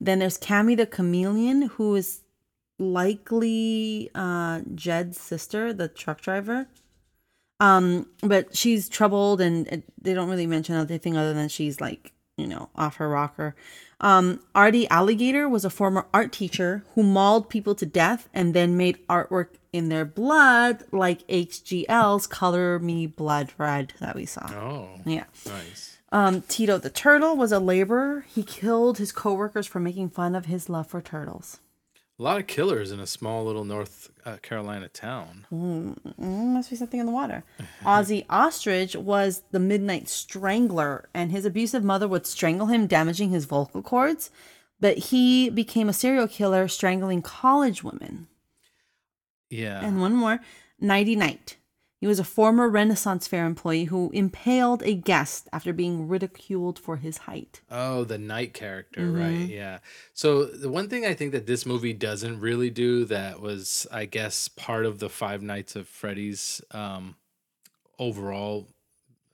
Then 0.00 0.18
there's 0.18 0.38
Cammy 0.38 0.76
the 0.76 0.86
chameleon, 0.86 1.62
who 1.62 1.94
is 1.94 2.20
likely 2.78 4.10
uh, 4.14 4.60
Jed's 4.74 5.18
sister, 5.20 5.72
the 5.72 5.88
truck 5.88 6.20
driver. 6.20 6.66
Um, 7.60 8.06
but 8.22 8.54
she's 8.54 8.88
troubled, 8.88 9.40
and 9.40 9.66
it, 9.68 9.84
they 10.00 10.12
don't 10.12 10.28
really 10.28 10.46
mention 10.46 10.74
anything 10.74 11.16
other 11.16 11.32
than 11.32 11.48
she's 11.48 11.80
like, 11.80 12.12
you 12.36 12.46
know, 12.46 12.68
off 12.76 12.96
her 12.96 13.08
rocker. 13.08 13.56
Um, 13.98 14.40
Artie 14.54 14.86
Alligator 14.90 15.48
was 15.48 15.64
a 15.64 15.70
former 15.70 16.06
art 16.12 16.30
teacher 16.32 16.84
who 16.94 17.02
mauled 17.02 17.48
people 17.48 17.74
to 17.76 17.86
death 17.86 18.28
and 18.34 18.52
then 18.52 18.76
made 18.76 18.98
artwork 19.08 19.54
in 19.72 19.88
their 19.88 20.04
blood, 20.04 20.84
like 20.92 21.26
HGL's 21.28 22.26
"Color 22.26 22.78
Me 22.78 23.06
Blood 23.06 23.54
Red" 23.56 23.94
that 24.00 24.14
we 24.14 24.26
saw. 24.26 24.46
Oh, 24.52 25.00
Yeah. 25.06 25.24
nice. 25.46 25.95
Um, 26.16 26.40
Tito 26.48 26.78
the 26.78 26.88
turtle 26.88 27.36
was 27.36 27.52
a 27.52 27.60
laborer. 27.60 28.24
He 28.34 28.42
killed 28.42 28.96
his 28.96 29.12
coworkers 29.12 29.66
for 29.66 29.80
making 29.80 30.08
fun 30.08 30.34
of 30.34 30.46
his 30.46 30.70
love 30.70 30.86
for 30.86 31.02
turtles. 31.02 31.60
A 32.18 32.22
lot 32.22 32.40
of 32.40 32.46
killers 32.46 32.90
in 32.90 33.00
a 33.00 33.06
small 33.06 33.44
little 33.44 33.66
North 33.66 34.08
uh, 34.24 34.38
Carolina 34.38 34.88
town. 34.88 35.46
Mm, 35.52 36.18
must 36.18 36.70
be 36.70 36.76
something 36.76 37.00
in 37.00 37.04
the 37.04 37.12
water. 37.12 37.44
Ozzy 37.82 38.24
Ostrich 38.30 38.96
was 38.96 39.42
the 39.50 39.58
midnight 39.58 40.08
strangler, 40.08 41.10
and 41.12 41.32
his 41.32 41.44
abusive 41.44 41.84
mother 41.84 42.08
would 42.08 42.26
strangle 42.26 42.68
him, 42.68 42.86
damaging 42.86 43.28
his 43.28 43.44
vocal 43.44 43.82
cords. 43.82 44.30
But 44.80 44.96
he 44.96 45.50
became 45.50 45.90
a 45.90 45.92
serial 45.92 46.28
killer, 46.28 46.66
strangling 46.66 47.20
college 47.20 47.84
women. 47.84 48.28
Yeah. 49.50 49.84
And 49.84 50.00
one 50.00 50.14
more, 50.14 50.40
Nighty 50.80 51.14
Night. 51.14 51.58
He 51.98 52.06
was 52.06 52.18
a 52.18 52.24
former 52.24 52.68
Renaissance 52.68 53.26
Fair 53.26 53.46
employee 53.46 53.84
who 53.84 54.10
impaled 54.12 54.82
a 54.82 54.92
guest 54.94 55.48
after 55.50 55.72
being 55.72 56.08
ridiculed 56.08 56.78
for 56.78 56.98
his 56.98 57.18
height. 57.18 57.62
Oh, 57.70 58.04
the 58.04 58.18
knight 58.18 58.52
character, 58.52 59.00
Mm-hmm. 59.00 59.16
right? 59.18 59.48
Yeah. 59.48 59.78
So 60.12 60.44
the 60.44 60.68
one 60.68 60.88
thing 60.90 61.06
I 61.06 61.14
think 61.14 61.32
that 61.32 61.46
this 61.46 61.64
movie 61.64 61.94
doesn't 61.94 62.38
really 62.40 62.68
do 62.68 63.06
that 63.06 63.40
was, 63.40 63.86
I 63.90 64.04
guess, 64.04 64.46
part 64.48 64.84
of 64.84 64.98
the 64.98 65.08
Five 65.08 65.42
Nights 65.42 65.74
of 65.74 65.88
Freddy's 65.88 66.60
um, 66.72 67.16
overall 67.98 68.68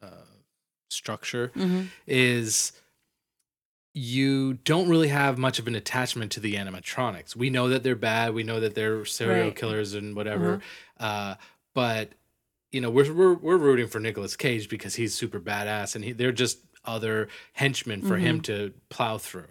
uh, 0.01 0.07
structure 0.89 1.51
Mm-hmm. 1.57 1.87
is 2.07 2.73
you 3.95 4.55
don't 4.55 4.89
really 4.89 5.09
have 5.09 5.37
much 5.37 5.59
of 5.59 5.67
an 5.67 5.75
attachment 5.75 6.33
to 6.33 6.41
the 6.41 6.55
animatronics. 6.55 7.37
We 7.37 7.51
know 7.51 7.69
that 7.69 7.83
they're 7.83 7.95
bad. 7.97 8.33
We 8.35 8.43
know 8.43 8.61
that 8.61 8.75
they're 8.75 9.05
serial 9.05 9.47
Right. 9.49 9.57
killers 9.57 9.93
and 9.95 10.17
whatever. 10.17 10.61
Uh, 10.99 11.35
but 11.75 12.11
you 12.73 12.81
know, 12.81 12.91
we're, 12.91 13.13
we're 13.13 13.35
we're 13.35 13.57
rooting 13.59 13.87
for 13.87 14.01
Nicolas 14.01 14.35
Cage 14.35 14.69
because 14.69 14.95
he's 14.95 15.15
super 15.15 15.39
badass, 15.39 15.95
and 15.95 16.05
he, 16.05 16.13
they're 16.13 16.33
just 16.33 16.59
other 16.85 17.29
henchmen 17.53 18.03
for 18.03 18.17
him 18.17 18.37
mm-hmm. 18.37 18.43
to 18.43 18.73
plow 18.89 19.19
through, 19.19 19.49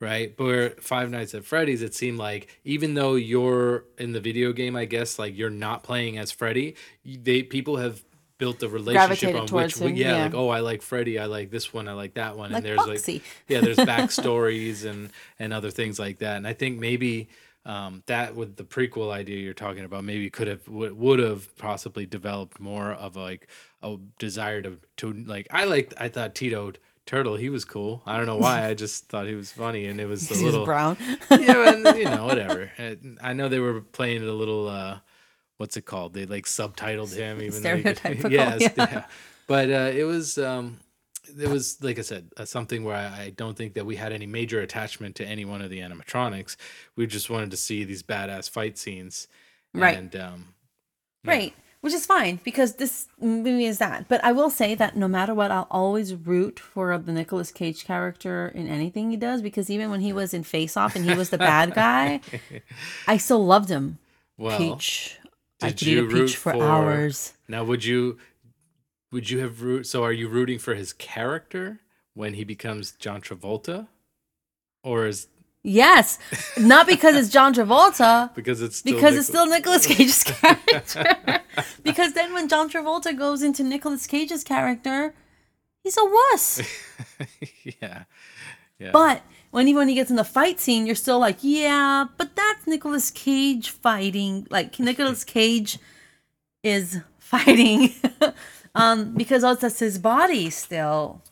right? 0.00 0.36
But 0.36 0.44
where 0.44 0.70
Five 0.70 1.10
Nights 1.10 1.34
at 1.34 1.44
Freddy's, 1.44 1.82
it 1.82 1.94
seemed 1.94 2.18
like 2.18 2.48
even 2.64 2.94
though 2.94 3.14
you're 3.14 3.84
in 3.96 4.12
the 4.12 4.20
video 4.20 4.52
game, 4.52 4.76
I 4.76 4.84
guess 4.84 5.18
like 5.18 5.36
you're 5.36 5.50
not 5.50 5.82
playing 5.82 6.18
as 6.18 6.32
Freddy, 6.32 6.74
they 7.04 7.42
people 7.42 7.76
have 7.76 8.02
built 8.38 8.62
a 8.62 8.68
relationship 8.68 9.34
on 9.36 9.46
which, 9.46 9.78
him, 9.78 9.94
yeah, 9.94 10.16
yeah. 10.16 10.22
like 10.24 10.34
oh, 10.34 10.48
I 10.48 10.60
like 10.60 10.82
Freddy, 10.82 11.18
I 11.18 11.26
like 11.26 11.50
this 11.50 11.72
one, 11.72 11.88
I 11.88 11.92
like 11.92 12.14
that 12.14 12.36
one, 12.36 12.50
Like 12.50 12.58
and 12.58 12.66
there's 12.66 12.84
Foxy. 12.84 13.12
like 13.14 13.22
yeah, 13.48 13.60
there's 13.60 13.76
backstories 13.78 14.84
and 14.84 15.10
and 15.38 15.52
other 15.52 15.70
things 15.70 15.98
like 15.98 16.18
that, 16.18 16.36
and 16.36 16.46
I 16.46 16.52
think 16.52 16.78
maybe. 16.78 17.28
Um, 17.66 18.02
that 18.06 18.36
with 18.36 18.56
the 18.56 18.64
prequel 18.64 19.10
idea 19.10 19.38
you're 19.38 19.54
talking 19.54 19.84
about 19.84 20.04
maybe 20.04 20.28
could 20.28 20.48
have 20.48 20.68
would, 20.68 20.92
would 20.92 21.18
have 21.18 21.56
possibly 21.56 22.04
developed 22.04 22.60
more 22.60 22.92
of 22.92 23.16
like 23.16 23.48
a 23.82 23.96
desire 24.18 24.60
to 24.60 24.78
to 24.98 25.12
like 25.12 25.46
I 25.50 25.64
like 25.64 25.94
I 25.96 26.08
thought 26.08 26.34
Tito 26.34 26.72
Turtle 27.06 27.36
he 27.36 27.48
was 27.48 27.64
cool 27.64 28.02
I 28.04 28.18
don't 28.18 28.26
know 28.26 28.36
why 28.36 28.66
I 28.66 28.74
just 28.74 29.06
thought 29.08 29.26
he 29.26 29.34
was 29.34 29.50
funny 29.50 29.86
and 29.86 29.98
it 29.98 30.04
was 30.04 30.30
a 30.30 30.44
little 30.44 30.66
brown. 30.66 30.98
yeah 31.30 31.72
and, 31.72 31.86
you 31.96 32.04
know 32.04 32.26
whatever 32.26 32.70
I 33.22 33.32
know 33.32 33.48
they 33.48 33.60
were 33.60 33.80
playing 33.80 34.22
it 34.22 34.28
a 34.28 34.34
little 34.34 34.68
uh 34.68 34.98
what's 35.56 35.76
it 35.78 35.86
called? 35.86 36.12
They 36.12 36.26
like 36.26 36.44
subtitled 36.44 37.14
him 37.14 37.40
even 37.40 37.62
though 37.62 37.76
he 37.76 38.34
yes, 38.34 38.60
yeah. 38.60 38.70
yeah. 38.76 39.04
But 39.46 39.70
uh, 39.70 39.90
it 39.94 40.04
was 40.04 40.38
um, 40.38 40.78
it 41.38 41.48
was 41.48 41.82
like 41.82 41.98
I 41.98 42.02
said, 42.02 42.30
uh, 42.36 42.44
something 42.44 42.84
where 42.84 42.96
I, 42.96 43.22
I 43.24 43.30
don't 43.36 43.56
think 43.56 43.74
that 43.74 43.86
we 43.86 43.96
had 43.96 44.12
any 44.12 44.26
major 44.26 44.60
attachment 44.60 45.16
to 45.16 45.24
any 45.26 45.44
one 45.44 45.62
of 45.62 45.70
the 45.70 45.80
animatronics. 45.80 46.56
We 46.96 47.06
just 47.06 47.30
wanted 47.30 47.50
to 47.52 47.56
see 47.56 47.84
these 47.84 48.02
badass 48.02 48.48
fight 48.50 48.78
scenes, 48.78 49.28
Right. 49.72 49.96
And 49.98 50.14
um, 50.16 50.54
Right. 51.24 51.54
Which 51.80 51.92
is 51.92 52.06
fine 52.06 52.40
because 52.44 52.76
this 52.76 53.08
movie 53.20 53.66
is 53.66 53.76
that. 53.76 54.08
But 54.08 54.24
I 54.24 54.32
will 54.32 54.48
say 54.48 54.74
that 54.74 54.96
no 54.96 55.06
matter 55.06 55.34
what, 55.34 55.50
I'll 55.50 55.66
always 55.70 56.14
root 56.14 56.58
for 56.58 56.96
the 56.96 57.12
Nicolas 57.12 57.52
Cage 57.52 57.84
character 57.84 58.50
in 58.54 58.68
anything 58.68 59.10
he 59.10 59.18
does 59.18 59.42
because 59.42 59.68
even 59.68 59.90
when 59.90 60.00
he 60.00 60.10
was 60.12 60.32
in 60.32 60.44
Face 60.44 60.78
Off 60.78 60.96
and 60.96 61.04
he 61.04 61.14
was 61.14 61.28
the 61.28 61.36
bad 61.36 61.74
guy, 61.84 62.20
I 63.06 63.18
still 63.18 63.44
loved 63.44 63.68
him. 63.68 63.98
well, 64.38 64.56
peach. 64.56 65.18
I 65.62 65.68
did 65.70 65.82
eat 65.88 65.92
a 65.92 65.94
you 66.02 66.08
root 66.08 66.26
peach 66.28 66.36
for, 66.36 66.52
for- 66.52 66.62
hours. 66.64 67.34
Now, 67.48 67.64
would 67.64 67.84
you 67.84 68.16
would 69.14 69.30
you 69.30 69.38
have 69.38 69.62
root? 69.62 69.86
So, 69.86 70.04
are 70.04 70.12
you 70.12 70.28
rooting 70.28 70.58
for 70.58 70.74
his 70.74 70.92
character 70.92 71.80
when 72.12 72.34
he 72.34 72.44
becomes 72.44 72.92
John 72.92 73.22
Travolta, 73.22 73.88
or 74.82 75.06
is 75.06 75.28
Yes. 75.66 76.18
Not 76.58 76.86
because 76.86 77.16
it's 77.16 77.30
John 77.30 77.54
Travolta. 77.54 78.32
because 78.34 78.60
it's 78.60 78.76
still 78.76 78.94
because 78.94 79.16
it's 79.16 79.26
still 79.26 79.46
Nicolas 79.46 79.86
Cage's 79.86 80.22
character. 80.24 81.40
because 81.82 82.12
then 82.12 82.34
when 82.34 82.48
John 82.48 82.68
Travolta 82.68 83.16
goes 83.16 83.42
into 83.42 83.64
Nicolas 83.64 84.06
Cage's 84.06 84.44
character, 84.44 85.14
he's 85.82 85.96
a 85.96 86.04
wuss. 86.04 86.60
yeah, 87.80 88.04
yeah. 88.78 88.90
But 88.92 89.22
when 89.52 89.66
he 89.66 89.74
when 89.74 89.88
he 89.88 89.94
gets 89.94 90.10
in 90.10 90.16
the 90.16 90.24
fight 90.24 90.60
scene, 90.60 90.84
you're 90.84 90.94
still 90.94 91.18
like, 91.18 91.38
yeah, 91.40 92.04
but 92.18 92.36
that's 92.36 92.66
Nicolas 92.66 93.10
Cage 93.10 93.70
fighting. 93.70 94.46
Like 94.50 94.78
Nicolas 94.78 95.24
Cage 95.24 95.78
is 96.62 97.00
fighting, 97.18 97.94
um, 98.74 99.14
because 99.14 99.42
that's 99.42 99.78
his 99.78 99.98
body 99.98 100.50
still. 100.50 101.22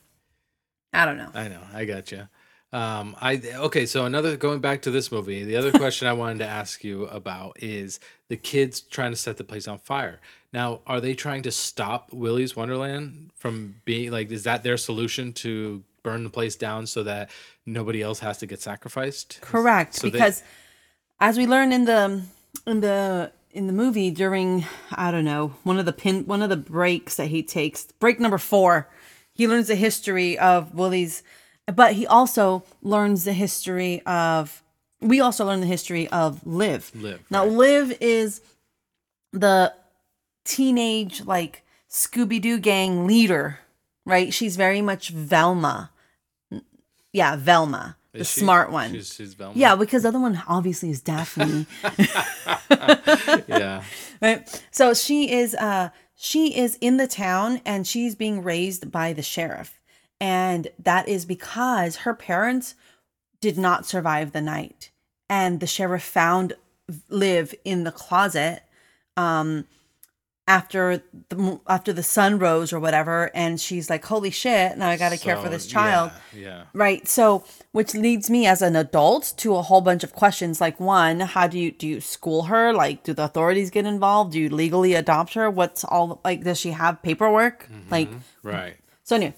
I 0.93 1.05
don't 1.05 1.17
know. 1.17 1.29
I 1.33 1.47
know, 1.47 1.61
I 1.73 1.85
got 1.85 2.11
you. 2.11 2.27
Um, 2.71 3.15
I 3.21 3.39
okay. 3.55 3.85
So 3.85 4.05
another 4.05 4.35
going 4.35 4.59
back 4.59 4.81
to 4.83 4.91
this 4.91 5.11
movie, 5.11 5.43
the 5.43 5.55
other 5.57 5.71
question 5.71 6.07
I 6.07 6.13
wanted 6.13 6.39
to 6.39 6.47
ask 6.47 6.83
you 6.83 7.05
about 7.05 7.61
is 7.61 7.99
the 8.29 8.37
kids 8.37 8.81
trying 8.81 9.11
to 9.11 9.15
set 9.15 9.37
the 9.37 9.43
place 9.43 9.67
on 9.67 9.77
fire. 9.77 10.19
Now, 10.51 10.81
are 10.87 10.99
they 10.99 11.13
trying 11.13 11.43
to 11.43 11.51
stop 11.51 12.11
Willy's 12.11 12.55
Wonderland 12.55 13.29
from 13.35 13.75
being 13.85 14.11
like? 14.11 14.31
Is 14.31 14.43
that 14.45 14.63
their 14.63 14.77
solution 14.77 15.33
to 15.33 15.83
burn 16.01 16.23
the 16.23 16.29
place 16.31 16.55
down 16.55 16.87
so 16.87 17.03
that 17.03 17.29
nobody 17.65 18.01
else 18.01 18.19
has 18.19 18.39
to 18.39 18.47
get 18.47 18.59
sacrificed? 18.61 19.39
Correct, 19.41 19.93
So 19.93 20.07
they- 20.07 20.11
because 20.11 20.41
as 21.19 21.37
we 21.37 21.45
learn 21.45 21.71
in 21.71 21.85
the 21.85 22.23
in 22.65 22.81
the 22.81 23.31
in 23.53 23.67
the 23.67 23.73
movie 23.73 24.11
during 24.11 24.65
I 24.91 25.11
don't 25.11 25.25
know 25.25 25.53
one 25.63 25.79
of 25.79 25.85
the 25.85 25.93
pin 25.93 26.25
one 26.25 26.41
of 26.41 26.49
the 26.49 26.57
breaks 26.57 27.15
that 27.15 27.27
he 27.27 27.43
takes 27.43 27.85
break 27.99 28.19
number 28.19 28.37
four, 28.37 28.89
he 29.31 29.47
learns 29.47 29.67
the 29.67 29.75
history 29.75 30.37
of 30.37 30.73
Willy's, 30.73 31.23
but 31.73 31.93
he 31.93 32.05
also 32.05 32.63
learns 32.81 33.23
the 33.23 33.33
history 33.33 34.01
of. 34.05 34.61
We 35.01 35.19
also 35.19 35.45
learn 35.45 35.59
the 35.59 35.67
history 35.67 36.07
of 36.07 36.47
Liv. 36.47 36.89
Liv, 36.95 37.21
now, 37.29 37.43
Liv 37.43 37.97
is 37.99 38.39
the 39.33 39.73
teenage 40.45 41.25
like 41.25 41.63
Scooby 41.89 42.41
Doo 42.41 42.57
gang 42.57 43.05
leader, 43.05 43.59
right? 44.05 44.33
She's 44.33 44.55
very 44.55 44.81
much 44.81 45.09
Velma. 45.09 45.91
Yeah, 47.11 47.35
Velma, 47.35 47.97
the 48.13 48.23
she? 48.23 48.41
smart 48.41 48.71
one. 48.71 48.91
She's, 48.93 49.13
she's. 49.13 49.35
Yeah, 49.55 49.75
because 49.75 50.03
the 50.03 50.09
other 50.09 50.19
one 50.19 50.41
obviously 50.47 50.91
is 50.91 51.01
Daphne, 51.01 51.65
yeah. 53.47 53.83
right? 54.21 54.63
So 54.71 54.93
she 54.93 55.31
is 55.31 55.55
uh 55.55 55.89
she 56.15 56.55
is 56.57 56.77
in 56.79 56.97
the 56.97 57.07
town 57.07 57.61
and 57.65 57.87
she's 57.87 58.15
being 58.15 58.43
raised 58.43 58.91
by 58.91 59.13
the 59.13 59.23
sheriff. 59.23 59.79
And 60.21 60.69
that 60.79 61.07
is 61.07 61.25
because 61.25 61.97
her 61.97 62.13
parents 62.13 62.75
did 63.41 63.57
not 63.57 63.85
survive 63.85 64.31
the 64.31 64.41
night. 64.41 64.91
And 65.29 65.59
the 65.59 65.67
sheriff 65.67 66.03
found 66.03 66.53
Liv 67.09 67.55
in 67.65 67.83
the 67.83 67.91
closet 67.91 68.61
um 69.17 69.65
after 70.45 71.01
the 71.29 71.59
after 71.67 71.93
the 71.93 72.03
sun 72.03 72.37
rose 72.37 72.73
or 72.73 72.79
whatever 72.79 73.31
and 73.33 73.61
she's 73.61 73.89
like 73.89 74.03
holy 74.03 74.29
shit 74.29 74.77
now 74.77 74.89
I 74.89 74.97
got 74.97 75.13
to 75.13 75.17
care 75.17 75.37
for 75.37 75.47
this 75.47 75.65
child. 75.65 76.11
Yeah. 76.33 76.41
yeah. 76.41 76.63
Right. 76.73 77.07
So, 77.07 77.45
which 77.71 77.93
leads 77.93 78.29
me 78.29 78.45
as 78.45 78.61
an 78.61 78.75
adult 78.75 79.33
to 79.37 79.55
a 79.55 79.61
whole 79.61 79.79
bunch 79.81 80.03
of 80.03 80.13
questions. 80.13 80.59
Like, 80.59 80.79
one, 80.79 81.21
how 81.21 81.47
do 81.47 81.57
you 81.57 81.71
do 81.71 81.87
you 81.87 82.01
school 82.01 82.43
her? 82.43 82.73
Like, 82.73 83.03
do 83.03 83.13
the 83.13 83.23
authorities 83.23 83.69
get 83.69 83.85
involved? 83.85 84.33
Do 84.33 84.39
you 84.39 84.49
legally 84.49 84.93
adopt 84.95 85.33
her? 85.35 85.49
What's 85.49 85.83
all 85.85 86.19
like? 86.25 86.43
Does 86.43 86.59
she 86.59 86.71
have 86.71 87.01
paperwork? 87.01 87.63
Mm-hmm, 87.63 87.89
like, 87.89 88.09
Right. 88.43 88.75
so 89.03 89.15
anyway, 89.15 89.35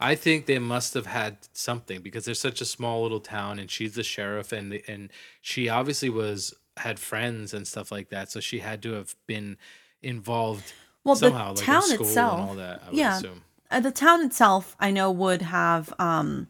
I 0.00 0.14
think 0.14 0.46
they 0.46 0.58
must 0.58 0.94
have 0.94 1.06
had 1.06 1.36
something 1.52 2.00
because 2.00 2.24
they're 2.24 2.34
such 2.34 2.60
a 2.60 2.64
small 2.64 3.02
little 3.02 3.20
town, 3.20 3.58
and 3.58 3.70
she's 3.70 3.94
the 3.94 4.02
sheriff, 4.02 4.50
and 4.50 4.72
the, 4.72 4.82
and 4.88 5.10
she 5.40 5.68
obviously 5.68 6.08
was 6.08 6.54
had 6.78 6.98
friends 6.98 7.52
and 7.52 7.68
stuff 7.68 7.92
like 7.92 8.08
that, 8.08 8.30
so 8.30 8.40
she 8.40 8.60
had 8.60 8.82
to 8.82 8.92
have 8.92 9.14
been 9.26 9.58
involved 10.02 10.72
well, 11.04 11.16
somehow, 11.16 11.52
the 11.52 11.60
like 11.60 11.66
town 11.66 11.92
itself, 11.92 12.38
and 12.38 12.48
all 12.48 12.54
that. 12.56 12.82
I 12.84 12.90
would 12.90 12.98
yeah, 12.98 13.16
assume. 13.16 13.42
uh, 13.70 13.80
the 13.80 13.90
town 13.90 14.24
itself, 14.24 14.76
I 14.78 14.90
know 14.90 15.10
would 15.10 15.42
have 15.42 15.92
um 15.98 16.48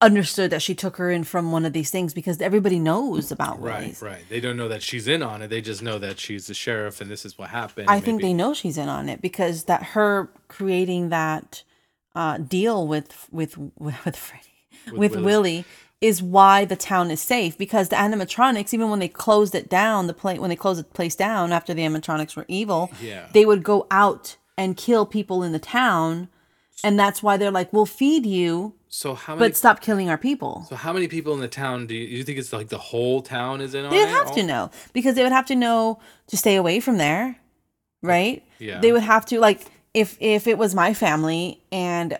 understood 0.00 0.50
that 0.52 0.62
she 0.62 0.74
took 0.74 0.96
her 0.96 1.10
in 1.10 1.24
from 1.24 1.50
one 1.50 1.64
of 1.64 1.72
these 1.72 1.90
things 1.90 2.14
because 2.14 2.40
everybody 2.40 2.78
knows 2.78 3.32
about 3.32 3.60
Right, 3.60 4.00
right. 4.00 4.22
They 4.28 4.38
don't 4.38 4.56
know 4.56 4.68
that 4.68 4.82
she's 4.82 5.08
in 5.08 5.22
on 5.24 5.42
it. 5.42 5.48
They 5.48 5.60
just 5.60 5.82
know 5.82 5.98
that 5.98 6.20
she's 6.20 6.46
the 6.46 6.54
sheriff, 6.54 7.00
and 7.00 7.10
this 7.10 7.24
is 7.24 7.36
what 7.36 7.50
happened. 7.50 7.90
I 7.90 7.96
and 7.96 8.04
think 8.04 8.22
they 8.22 8.32
know 8.32 8.54
she's 8.54 8.78
in 8.78 8.88
on 8.88 9.08
it 9.08 9.20
because 9.20 9.64
that 9.64 9.82
her 9.82 10.30
creating 10.46 11.08
that 11.08 11.62
uh, 12.14 12.38
deal 12.38 12.86
with 12.86 13.28
with 13.30 13.56
with 13.78 14.16
Freddie 14.16 14.44
with, 14.92 15.12
Willy. 15.12 15.24
Willy 15.24 15.64
is 16.00 16.22
why 16.22 16.64
the 16.64 16.76
town 16.76 17.10
is 17.10 17.20
safe 17.20 17.58
because 17.58 17.88
the 17.88 17.96
animatronics 17.96 18.72
even 18.72 18.88
when 18.90 19.00
they 19.00 19.08
closed 19.08 19.54
it 19.54 19.68
down 19.68 20.06
the 20.06 20.14
place 20.14 20.38
when 20.38 20.48
they 20.50 20.56
closed 20.56 20.78
the 20.80 20.84
place 20.84 21.16
down 21.16 21.50
after 21.52 21.74
the 21.74 21.82
animatronics 21.82 22.36
were 22.36 22.44
evil 22.48 22.90
Yeah. 23.02 23.28
they 23.32 23.44
would 23.44 23.62
go 23.64 23.86
out 23.90 24.36
and 24.56 24.76
kill 24.76 25.06
people 25.06 25.42
in 25.42 25.52
the 25.52 25.58
town 25.58 26.28
and 26.84 26.98
that's 26.98 27.20
why 27.22 27.36
they're 27.36 27.50
like 27.50 27.72
we'll 27.72 27.84
feed 27.86 28.24
you 28.26 28.74
So 28.88 29.14
how 29.14 29.34
many? 29.34 29.48
but 29.48 29.56
stop 29.56 29.80
killing 29.80 30.08
our 30.08 30.16
people 30.18 30.64
so 30.68 30.76
how 30.76 30.92
many 30.92 31.08
people 31.08 31.34
in 31.34 31.40
the 31.40 31.48
town 31.48 31.88
do 31.88 31.94
you, 31.96 32.06
you 32.18 32.22
think 32.22 32.38
it's 32.38 32.52
like 32.52 32.68
the 32.68 32.78
whole 32.78 33.20
town 33.20 33.60
is 33.60 33.74
in 33.74 33.84
on 33.84 33.90
They 33.90 33.98
would 33.98 34.08
it? 34.08 34.12
have 34.12 34.32
to 34.36 34.42
know 34.44 34.70
because 34.92 35.16
they 35.16 35.24
would 35.24 35.32
have 35.32 35.46
to 35.46 35.56
know 35.56 35.98
to 36.28 36.36
stay 36.36 36.54
away 36.54 36.78
from 36.78 36.98
there, 36.98 37.38
right? 38.02 38.44
Yeah. 38.60 38.80
They 38.80 38.92
would 38.92 39.02
have 39.02 39.26
to 39.26 39.40
like 39.40 39.66
if 39.94 40.16
if 40.20 40.46
it 40.46 40.58
was 40.58 40.74
my 40.76 40.94
family 40.94 41.60
and 41.72 42.18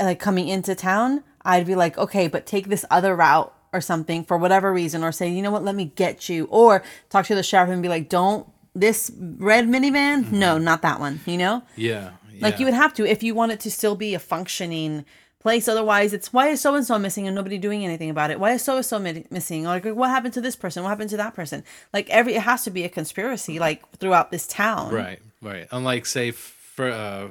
like 0.00 0.18
coming 0.18 0.48
into 0.48 0.74
town, 0.74 1.22
I'd 1.44 1.66
be 1.66 1.74
like, 1.74 1.98
okay, 1.98 2.28
but 2.28 2.46
take 2.46 2.68
this 2.68 2.84
other 2.90 3.14
route 3.14 3.52
or 3.72 3.80
something 3.80 4.24
for 4.24 4.38
whatever 4.38 4.72
reason, 4.72 5.02
or 5.02 5.12
say, 5.12 5.28
you 5.28 5.42
know 5.42 5.50
what, 5.50 5.64
let 5.64 5.74
me 5.74 5.86
get 5.96 6.28
you, 6.28 6.46
or 6.50 6.82
talk 7.10 7.26
to 7.26 7.34
the 7.34 7.42
sheriff 7.42 7.70
and 7.70 7.82
be 7.82 7.88
like, 7.88 8.08
don't 8.08 8.46
this 8.74 9.12
red 9.38 9.66
minivan, 9.66 10.32
no, 10.32 10.58
not 10.58 10.82
that 10.82 11.00
one, 11.00 11.20
you 11.26 11.36
know. 11.36 11.62
Yeah. 11.76 12.12
Like 12.40 12.58
you 12.58 12.64
would 12.64 12.74
have 12.74 12.92
to 12.94 13.06
if 13.06 13.22
you 13.22 13.34
want 13.34 13.52
it 13.52 13.60
to 13.60 13.70
still 13.70 13.94
be 13.94 14.14
a 14.14 14.18
functioning 14.18 15.04
place. 15.40 15.68
Otherwise, 15.68 16.12
it's 16.12 16.32
why 16.32 16.48
is 16.48 16.60
so 16.60 16.74
and 16.74 16.84
so 16.84 16.98
missing 16.98 17.26
and 17.26 17.34
nobody 17.34 17.58
doing 17.58 17.84
anything 17.84 18.10
about 18.10 18.30
it? 18.30 18.40
Why 18.40 18.52
is 18.52 18.62
so 18.64 18.76
and 18.76 18.84
so 18.84 18.98
missing? 18.98 19.66
Or 19.66 19.70
like 19.70 19.84
what 19.84 20.10
happened 20.10 20.34
to 20.34 20.40
this 20.40 20.56
person? 20.56 20.82
What 20.82 20.88
happened 20.88 21.10
to 21.10 21.16
that 21.18 21.34
person? 21.34 21.62
Like 21.92 22.10
every 22.10 22.34
it 22.34 22.42
has 22.42 22.64
to 22.64 22.70
be 22.70 22.84
a 22.84 22.88
conspiracy 22.88 23.58
like 23.58 23.88
throughout 23.98 24.32
this 24.32 24.46
town. 24.46 24.92
Right, 24.92 25.20
right. 25.40 25.68
Unlike 25.70 26.06
say 26.06 26.32
for 26.32 26.90
uh, 26.90 27.28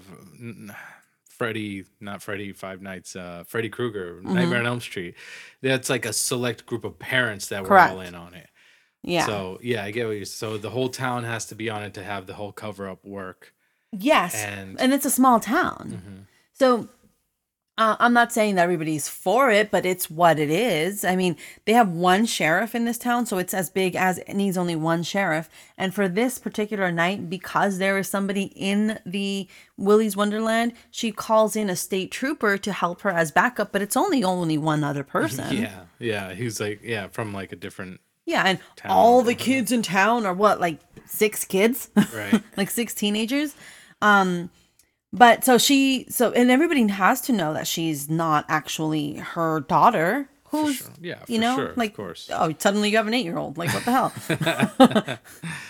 Freddy, 1.37 1.85
not 1.99 2.21
Freddy 2.21 2.53
Five 2.53 2.81
Nights, 2.81 3.15
uh, 3.15 3.43
Freddy 3.47 3.69
Krueger, 3.69 4.15
Mm-hmm. 4.21 4.33
Nightmare 4.35 4.59
on 4.59 4.67
Elm 4.67 4.79
Street. 4.81 5.15
That's 5.61 5.89
like 5.89 6.05
a 6.05 6.13
select 6.13 6.65
group 6.65 6.83
of 6.83 6.99
parents 6.99 7.47
that 7.49 7.63
were 7.63 7.69
all 7.91 8.01
in 8.01 8.15
on 8.15 8.33
it. 8.33 8.49
Yeah. 9.03 9.25
So 9.25 9.59
yeah, 9.61 9.83
I 9.83 9.91
get 9.91 10.05
what 10.07 10.15
you're. 10.15 10.25
So 10.25 10.57
the 10.57 10.69
whole 10.69 10.89
town 10.89 11.23
has 11.23 11.45
to 11.47 11.55
be 11.55 11.69
on 11.69 11.83
it 11.83 11.93
to 11.95 12.03
have 12.03 12.25
the 12.27 12.33
whole 12.35 12.51
cover 12.51 12.87
up 12.87 13.03
work. 13.05 13.53
yes. 13.91 14.33
and- 14.35 14.79
And, 14.79 14.93
it's 14.93 15.05
a 15.05 15.09
small 15.09 15.39
town. 15.39 16.25
So 16.53 16.87
uh, 17.75 17.95
I'm 17.99 18.13
not 18.13 18.31
saying 18.31 18.55
that 18.55 18.63
everybody's 18.63 19.09
for 19.09 19.49
it, 19.49 19.71
but 19.71 19.83
it's 19.83 20.07
what 20.07 20.37
it 20.37 20.51
is. 20.51 21.03
I 21.03 21.15
mean, 21.15 21.35
they 21.65 21.73
have 21.73 21.89
one 21.89 22.27
sheriff 22.27 22.75
in 22.75 22.85
this 22.85 22.99
town, 22.99 23.25
so 23.25 23.39
it's 23.39 23.53
as 23.53 23.71
big 23.71 23.95
as 23.95 24.19
it 24.19 24.35
needs 24.35 24.57
only 24.57 24.75
one 24.75 25.01
sheriff. 25.01 25.49
And 25.75 25.91
for 25.91 26.07
this 26.07 26.37
particular 26.37 26.91
night, 26.91 27.31
because 27.31 27.79
there 27.79 27.97
is 27.97 28.07
somebody 28.07 28.51
in 28.55 28.99
the 29.07 29.47
Willy's 29.75 30.15
Wonderland, 30.15 30.73
she 30.91 31.11
calls 31.11 31.55
in 31.55 31.67
a 31.67 31.75
state 31.75 32.11
trooper 32.11 32.59
to 32.59 32.71
help 32.71 33.01
her 33.01 33.09
as 33.09 33.31
backup, 33.31 33.71
but 33.71 33.81
it's 33.81 33.97
only 33.97 34.23
only 34.23 34.57
one 34.57 34.83
other 34.83 35.03
person. 35.03 35.57
Yeah, 35.57 35.85
yeah. 35.97 36.33
He's 36.35 36.59
like 36.59 36.81
yeah 36.83 37.07
from 37.07 37.33
like 37.33 37.51
a 37.51 37.55
different 37.55 38.01
Yeah, 38.25 38.43
and 38.45 38.59
all 38.85 39.23
the 39.23 39.35
kids 39.35 39.71
in 39.71 39.81
town 39.81 40.27
are 40.27 40.33
what, 40.33 40.59
like 40.59 40.77
six 41.07 41.43
kids? 41.43 41.89
right. 42.13 42.39
like 42.55 42.69
six 42.69 42.93
teenagers. 42.93 43.55
Um, 43.99 44.51
but 45.13 45.45
so 45.45 45.57
she, 45.57 46.05
so, 46.09 46.31
and 46.31 46.51
everybody 46.51 46.85
has 46.87 47.21
to 47.21 47.31
know 47.31 47.53
that 47.53 47.67
she's 47.67 48.09
not 48.09 48.45
actually 48.49 49.15
her 49.15 49.61
daughter. 49.61 50.29
Who's, 50.47 50.77
sure. 50.77 50.87
Yeah, 51.01 51.23
you 51.27 51.39
know, 51.39 51.55
sure, 51.55 51.67
of 51.69 51.77
like, 51.77 51.95
course. 51.95 52.29
oh, 52.31 52.53
suddenly 52.57 52.89
you 52.89 52.97
have 52.97 53.07
an 53.07 53.13
eight 53.13 53.25
year 53.25 53.37
old. 53.37 53.57
Like, 53.57 53.73
what 53.73 53.85
the 53.85 53.91
hell? 53.91 55.19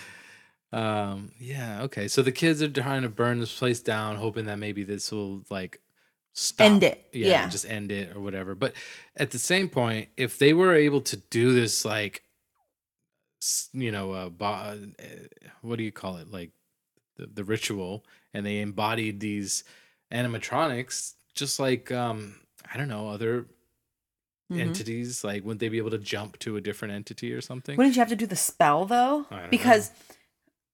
Um, 0.74 1.32
yeah, 1.40 1.84
okay. 1.84 2.08
So 2.08 2.24
the 2.24 2.32
kids 2.32 2.64
are 2.64 2.68
trying 2.68 3.04
to 3.04 3.10
burn 3.10 3.40
this 3.40 3.56
place 3.58 3.80
down, 3.80 4.16
hoping 4.16 4.46
that 4.46 4.58
maybe 4.58 4.84
this 4.84 5.12
will 5.12 5.44
like 5.52 5.80
stop. 6.34 6.66
End 6.66 6.84
it, 6.84 7.08
yeah. 7.14 7.48
just 7.48 7.70
end 7.70 7.92
it 7.92 8.16
or 8.16 8.20
whatever. 8.20 8.56
But 8.56 8.74
at 9.16 9.30
the 9.30 9.38
same 9.38 9.70
point, 9.70 10.10
if 10.18 10.40
they 10.40 10.52
were 10.52 10.74
able 10.74 11.02
to 11.02 11.18
do 11.18 11.54
this, 11.54 11.86
like, 11.86 12.24
you 13.72 13.92
know, 13.92 14.14
uh, 14.14 14.30
bo- 14.30 14.46
uh, 14.46 14.76
what 15.62 15.78
do 15.78 15.84
you 15.84 15.92
call 15.92 16.18
it? 16.18 16.32
Like 16.32 16.50
the, 17.18 17.28
the 17.28 17.44
ritual, 17.44 18.04
and 18.34 18.46
they 18.46 18.60
embodied 18.60 19.20
these 19.20 19.64
animatronics, 20.12 21.14
just 21.36 21.60
like 21.60 21.92
um, 21.92 22.36
I 22.74 22.78
don't 22.78 22.88
know, 22.90 23.10
other 23.10 23.46
Mhm. 24.52 24.60
entities. 24.60 25.24
Like, 25.24 25.44
wouldn't 25.44 25.60
they 25.62 25.70
be 25.70 25.78
able 25.78 25.92
to 25.92 25.98
jump 25.98 26.38
to 26.40 26.58
a 26.58 26.62
different 26.62 26.94
entity 26.94 27.34
or 27.34 27.42
something? 27.42 27.78
Wouldn't 27.78 27.96
you 27.96 28.02
have 28.02 28.10
to 28.10 28.16
do 28.16 28.26
the 28.28 28.36
spell 28.36 28.86
though? 28.86 29.26
Because 29.50 29.92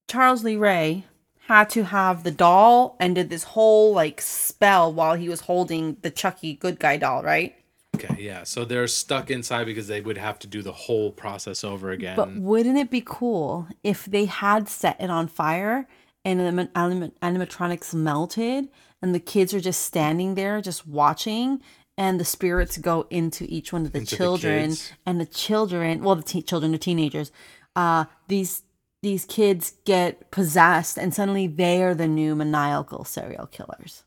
Charles 0.07 0.43
Lee 0.43 0.55
Ray 0.55 1.05
had 1.47 1.69
to 1.71 1.83
have 1.83 2.23
the 2.23 2.31
doll 2.31 2.95
and 2.99 3.15
did 3.15 3.29
this 3.29 3.43
whole 3.43 3.93
like 3.93 4.21
spell 4.21 4.91
while 4.93 5.15
he 5.15 5.29
was 5.29 5.41
holding 5.41 5.97
the 6.01 6.11
Chucky 6.11 6.53
good 6.55 6.79
guy 6.79 6.97
doll, 6.97 7.23
right? 7.23 7.55
Okay, 7.95 8.15
yeah. 8.21 8.43
So 8.43 8.65
they're 8.65 8.87
stuck 8.87 9.29
inside 9.31 9.65
because 9.65 9.87
they 9.87 9.99
would 10.01 10.17
have 10.17 10.39
to 10.39 10.47
do 10.47 10.61
the 10.61 10.71
whole 10.71 11.11
process 11.11 11.63
over 11.63 11.91
again. 11.91 12.15
But 12.15 12.35
wouldn't 12.35 12.77
it 12.77 12.89
be 12.89 13.01
cool 13.05 13.67
if 13.83 14.05
they 14.05 14.25
had 14.25 14.69
set 14.69 14.99
it 15.01 15.09
on 15.09 15.27
fire 15.27 15.87
and 16.25 16.39
the 16.39 16.43
anim- 16.45 16.69
anim- 16.75 17.11
animatronics 17.21 17.93
melted 17.93 18.67
and 19.01 19.15
the 19.15 19.19
kids 19.19 19.53
are 19.53 19.59
just 19.61 19.81
standing 19.81 20.35
there 20.35 20.61
just 20.61 20.87
watching 20.87 21.61
and 21.97 22.19
the 22.19 22.25
spirits 22.25 22.77
go 22.77 23.05
into 23.09 23.45
each 23.49 23.71
one 23.73 23.85
of 23.85 23.91
the 23.91 23.99
Into 23.99 24.15
children 24.15 24.69
kids. 24.69 24.91
and 25.05 25.19
the 25.19 25.25
children 25.25 26.03
well 26.03 26.15
the 26.15 26.23
te- 26.23 26.41
children 26.41 26.71
the 26.71 26.77
teenagers 26.77 27.31
uh 27.75 28.05
these 28.27 28.63
these 29.01 29.23
kids 29.25 29.73
get 29.85 30.29
possessed 30.31 30.97
and 30.97 31.13
suddenly 31.13 31.47
they 31.47 31.81
are 31.83 31.93
the 31.95 32.07
new 32.07 32.35
maniacal 32.35 33.03
serial 33.05 33.47
killers 33.47 34.03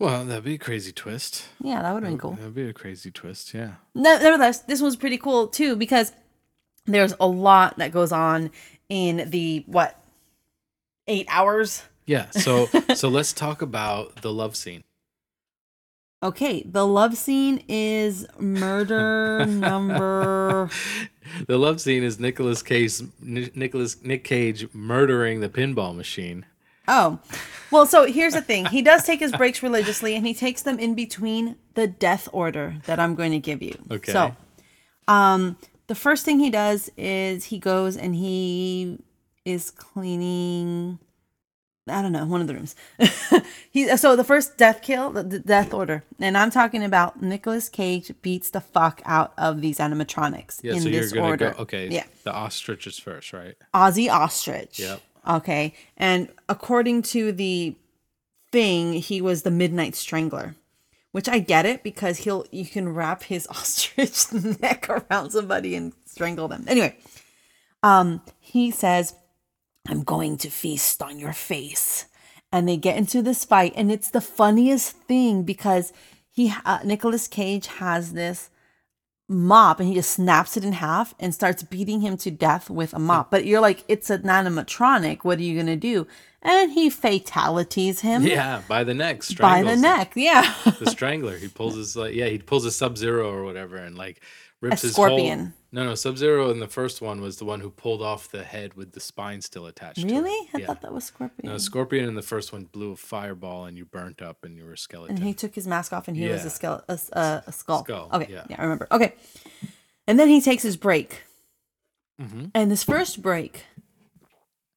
well, 0.00 0.24
that'd 0.24 0.44
be 0.44 0.54
a 0.54 0.58
crazy 0.58 0.92
twist. 0.92 1.44
yeah 1.62 1.80
that 1.80 1.92
would 1.94 2.02
have 2.02 2.10
been 2.10 2.18
cool 2.18 2.32
That'd 2.32 2.54
be 2.54 2.68
a 2.68 2.72
crazy 2.72 3.10
twist, 3.12 3.54
yeah. 3.54 3.74
Ne- 3.94 4.02
nevertheless, 4.22 4.58
this 4.62 4.82
one's 4.82 4.96
pretty 4.96 5.16
cool 5.18 5.46
too 5.46 5.76
because 5.76 6.12
there's 6.84 7.14
a 7.20 7.26
lot 7.26 7.78
that 7.78 7.92
goes 7.92 8.10
on 8.12 8.50
in 8.88 9.30
the 9.30 9.62
what 9.66 9.98
eight 11.06 11.26
hours. 11.28 11.82
Yeah. 12.06 12.30
So 12.30 12.66
so 12.94 13.08
let's 13.08 13.32
talk 13.32 13.62
about 13.62 14.22
the 14.22 14.32
love 14.32 14.56
scene. 14.56 14.84
Okay, 16.22 16.62
the 16.62 16.86
love 16.86 17.18
scene 17.18 17.62
is 17.68 18.26
murder 18.38 19.44
number. 19.44 20.70
the 21.46 21.58
love 21.58 21.82
scene 21.82 22.02
is 22.02 22.18
Nicholas 22.18 22.62
Cage 22.62 23.02
Nicholas 23.20 24.02
Nick 24.02 24.24
Cage 24.24 24.66
murdering 24.72 25.40
the 25.40 25.50
pinball 25.50 25.94
machine. 25.94 26.46
Oh, 26.86 27.18
well, 27.70 27.86
so 27.86 28.06
here's 28.06 28.34
the 28.34 28.42
thing. 28.42 28.66
He 28.66 28.82
does 28.82 29.04
take 29.04 29.20
his 29.20 29.32
breaks 29.32 29.62
religiously, 29.62 30.14
and 30.16 30.26
he 30.26 30.34
takes 30.34 30.62
them 30.62 30.78
in 30.78 30.94
between 30.94 31.56
the 31.74 31.86
death 31.86 32.28
order 32.32 32.76
that 32.84 33.00
I'm 33.00 33.14
going 33.14 33.32
to 33.32 33.38
give 33.38 33.62
you. 33.62 33.74
Okay. 33.90 34.12
So, 34.12 34.36
um, 35.08 35.56
the 35.86 35.94
first 35.94 36.24
thing 36.24 36.40
he 36.40 36.50
does 36.50 36.90
is 36.96 37.44
he 37.46 37.58
goes 37.58 37.96
and 37.96 38.14
he 38.14 38.98
is 39.44 39.70
cleaning. 39.70 40.98
I 41.86 42.00
don't 42.00 42.12
know, 42.12 42.24
one 42.24 42.40
of 42.40 42.46
the 42.46 42.54
rooms. 42.54 42.74
he 43.70 43.94
so 43.98 44.16
the 44.16 44.24
first 44.24 44.56
death 44.56 44.80
kill, 44.80 45.10
the, 45.10 45.22
the 45.22 45.38
death 45.38 45.74
order, 45.74 46.02
and 46.18 46.36
I'm 46.38 46.50
talking 46.50 46.82
about 46.82 47.20
Nicolas 47.20 47.68
Cage 47.68 48.10
beats 48.22 48.48
the 48.48 48.62
fuck 48.62 49.02
out 49.04 49.34
of 49.36 49.60
these 49.60 49.78
animatronics 49.78 50.60
Yeah, 50.62 50.74
in 50.74 50.80
so 50.80 50.88
you're 50.88 51.02
this 51.02 51.12
order. 51.12 51.50
go 51.50 51.62
okay. 51.62 51.88
Yeah. 51.90 52.04
The 52.22 52.32
ostrich 52.32 52.86
is 52.86 52.98
first, 52.98 53.34
right? 53.34 53.54
Ozzy 53.74 54.10
Ostrich. 54.10 54.78
Yep. 54.78 55.02
Okay. 55.28 55.74
And 55.98 56.28
according 56.48 57.02
to 57.02 57.32
the 57.32 57.76
thing, 58.50 58.94
he 58.94 59.20
was 59.20 59.42
the 59.42 59.50
Midnight 59.50 59.94
Strangler, 59.94 60.56
which 61.12 61.28
I 61.28 61.38
get 61.38 61.66
it 61.66 61.82
because 61.82 62.18
he'll 62.18 62.46
you 62.50 62.64
can 62.64 62.94
wrap 62.94 63.24
his 63.24 63.46
ostrich 63.50 64.32
neck 64.60 64.88
around 64.88 65.32
somebody 65.32 65.74
and 65.76 65.92
strangle 66.06 66.48
them. 66.48 66.64
Anyway, 66.66 66.96
um, 67.82 68.22
he 68.40 68.70
says, 68.70 69.14
"I'm 69.88 70.02
going 70.02 70.36
to 70.38 70.50
feast 70.50 71.02
on 71.02 71.18
your 71.18 71.32
face," 71.32 72.06
and 72.52 72.68
they 72.68 72.76
get 72.76 72.96
into 72.96 73.22
this 73.22 73.44
fight, 73.44 73.72
and 73.76 73.90
it's 73.92 74.10
the 74.10 74.20
funniest 74.20 74.92
thing 74.96 75.42
because 75.42 75.92
he 76.30 76.52
uh, 76.64 76.78
Nicholas 76.84 77.28
Cage 77.28 77.66
has 77.66 78.12
this 78.12 78.50
mop 79.26 79.80
and 79.80 79.88
he 79.88 79.94
just 79.94 80.10
snaps 80.10 80.54
it 80.54 80.64
in 80.64 80.74
half 80.74 81.14
and 81.18 81.32
starts 81.34 81.62
beating 81.62 82.02
him 82.02 82.14
to 82.14 82.30
death 82.30 82.68
with 82.68 82.92
a 82.92 82.98
mop. 82.98 83.30
But 83.30 83.46
you're 83.46 83.60
like, 83.60 83.82
it's 83.88 84.10
an 84.10 84.22
animatronic. 84.24 85.20
What 85.24 85.38
are 85.38 85.42
you 85.42 85.56
gonna 85.58 85.76
do? 85.76 86.06
And 86.42 86.72
he 86.72 86.90
fatalities 86.90 88.00
him 88.00 88.22
Yeah, 88.22 88.60
by 88.68 88.84
the 88.84 88.92
neck, 88.92 89.22
by 89.38 89.62
the 89.62 89.70
him. 89.72 89.80
neck. 89.80 90.12
Yeah. 90.14 90.52
the 90.78 90.90
strangler. 90.90 91.38
He 91.38 91.48
pulls 91.48 91.74
his 91.76 91.96
like 91.96 92.14
yeah, 92.14 92.26
he 92.26 92.38
pulls 92.38 92.66
a 92.66 92.70
Sub 92.70 92.98
Zero 92.98 93.32
or 93.32 93.44
whatever, 93.44 93.76
and 93.76 93.96
like 93.96 94.20
rips 94.64 94.82
A 94.82 94.86
his 94.88 94.92
scorpion. 94.94 95.38
Whole, 95.38 95.48
no, 95.72 95.84
no, 95.84 95.94
Sub 95.94 96.16
Zero 96.16 96.50
in 96.50 96.60
the 96.60 96.68
first 96.68 97.00
one 97.02 97.20
was 97.20 97.36
the 97.38 97.44
one 97.44 97.60
who 97.60 97.70
pulled 97.70 98.00
off 98.02 98.30
the 98.30 98.44
head 98.44 98.74
with 98.74 98.92
the 98.92 99.00
spine 99.00 99.40
still 99.42 99.66
attached. 99.66 100.00
to 100.00 100.06
it. 100.06 100.10
really? 100.10 100.48
I 100.54 100.58
Yeah. 100.58 100.66
thought 100.66 100.80
that 100.82 100.92
was 100.92 101.04
Scorpion. 101.04 101.50
No, 101.52 101.58
Scorpion 101.58 102.08
in 102.08 102.14
the 102.14 102.22
first 102.22 102.52
one 102.52 102.64
blew 102.64 102.92
a 102.92 102.96
fireball 102.96 103.64
and 103.66 103.76
you 103.76 103.84
burnt 103.84 104.22
up 104.22 104.44
and 104.44 104.56
you 104.56 104.64
were 104.64 104.72
a 104.74 104.78
skeleton. 104.78 105.16
and 105.16 105.24
he 105.24 105.34
took 105.34 105.54
his 105.54 105.66
mask 105.66 105.92
off 105.92 106.08
and 106.08 106.16
he 106.16 106.28
was 106.28 106.44
a, 106.44 106.50
skull, 106.50 106.82
a, 106.88 106.98
a, 107.12 107.42
a 107.46 107.52
skull. 107.52 107.84
Skull, 107.84 108.08
Okay. 108.12 108.32
yeah. 108.32 108.44
Yeah. 108.48 108.56
I 108.58 108.62
remember. 108.62 108.86
Okay. 108.92 109.14
And 110.06 110.18
then 110.18 110.28
he 110.28 110.40
takes 110.40 110.62
his 110.62 110.76
break. 110.76 111.22
Mhm. 112.20 112.50
And 112.54 112.70
this 112.70 112.84
first 112.84 113.22
break, 113.22 113.64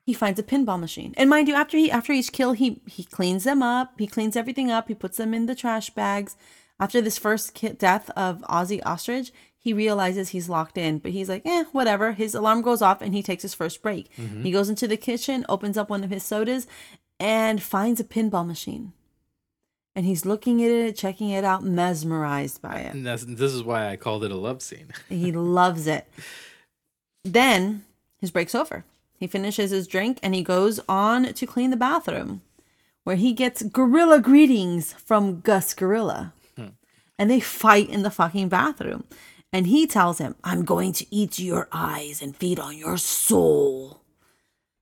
he 0.05 0.13
finds 0.13 0.39
a 0.39 0.43
pinball 0.43 0.79
machine. 0.79 1.13
And 1.17 1.29
mind 1.29 1.47
you, 1.47 1.53
after 1.53 1.77
he 1.77 1.91
after 1.91 2.11
each 2.13 2.31
kill, 2.31 2.53
he 2.53 2.81
he 2.87 3.03
cleans 3.03 3.43
them 3.43 3.61
up. 3.61 3.93
He 3.99 4.07
cleans 4.07 4.35
everything 4.35 4.71
up. 4.71 4.87
He 4.87 4.95
puts 4.95 5.17
them 5.17 5.33
in 5.33 5.45
the 5.45 5.53
trash 5.55 5.89
bags. 5.91 6.35
After 6.79 7.01
this 7.01 7.17
first 7.17 7.53
ki- 7.53 7.69
death 7.73 8.09
of 8.11 8.41
Ozzy 8.43 8.81
Ostrich, 8.85 9.31
he 9.67 9.73
realizes 9.73 10.29
he's 10.29 10.47
locked 10.47 10.77
in, 10.77 10.97
but 10.99 11.11
he's 11.11 11.27
like, 11.27 11.41
eh, 11.45 11.65
whatever. 11.73 12.13
His 12.13 12.33
alarm 12.33 12.61
goes 12.61 12.81
off 12.81 13.01
and 13.01 13.13
he 13.13 13.21
takes 13.21 13.41
his 13.41 13.53
first 13.53 13.81
break. 13.81 14.09
He 14.43 14.49
goes 14.49 14.69
into 14.69 14.87
the 14.87 14.95
kitchen, 14.95 15.45
opens 15.49 15.77
up 15.77 15.89
one 15.89 16.05
of 16.05 16.09
his 16.09 16.23
sodas, 16.23 16.67
and 17.19 17.61
finds 17.61 17.99
a 17.99 18.05
pinball 18.05 18.47
machine. 18.47 18.93
And 19.93 20.05
he's 20.05 20.25
looking 20.25 20.63
at 20.63 20.71
it, 20.71 20.95
checking 20.95 21.31
it 21.31 21.43
out, 21.43 21.63
mesmerized 21.63 22.61
by 22.61 22.75
it. 22.77 22.93
And 22.93 23.05
that's, 23.05 23.25
this 23.25 23.51
is 23.51 23.61
why 23.61 23.89
I 23.89 23.97
called 23.97 24.23
it 24.23 24.31
a 24.31 24.37
love 24.37 24.61
scene. 24.61 24.93
He 25.09 25.33
loves 25.33 25.85
it. 25.85 26.07
Then 27.25 27.83
his 28.21 28.31
break's 28.31 28.55
over. 28.55 28.85
He 29.19 29.27
finishes 29.27 29.71
his 29.71 29.85
drink 29.85 30.17
and 30.23 30.33
he 30.33 30.43
goes 30.43 30.79
on 30.87 31.33
to 31.33 31.45
clean 31.45 31.71
the 31.71 31.75
bathroom, 31.75 32.41
where 33.03 33.17
he 33.17 33.33
gets 33.33 33.63
gorilla 33.63 34.21
greetings 34.21 34.93
from 34.93 35.41
Gus 35.41 35.73
Gorilla. 35.73 36.31
And 37.19 37.31
they 37.31 37.39
fight 37.39 37.89
in 37.89 38.03
the 38.03 38.11
fucking 38.11 38.47
bathroom. 38.47 39.03
And 39.57 39.65
he 39.65 39.87
tells 39.87 40.19
him, 40.19 40.35
I'm 40.43 40.63
going 40.65 40.93
to 40.93 41.05
eat 41.09 41.39
your 41.39 41.67
eyes 41.71 42.21
and 42.21 42.35
feed 42.37 42.59
on 42.59 42.77
your 42.77 42.95
soul. 42.97 44.01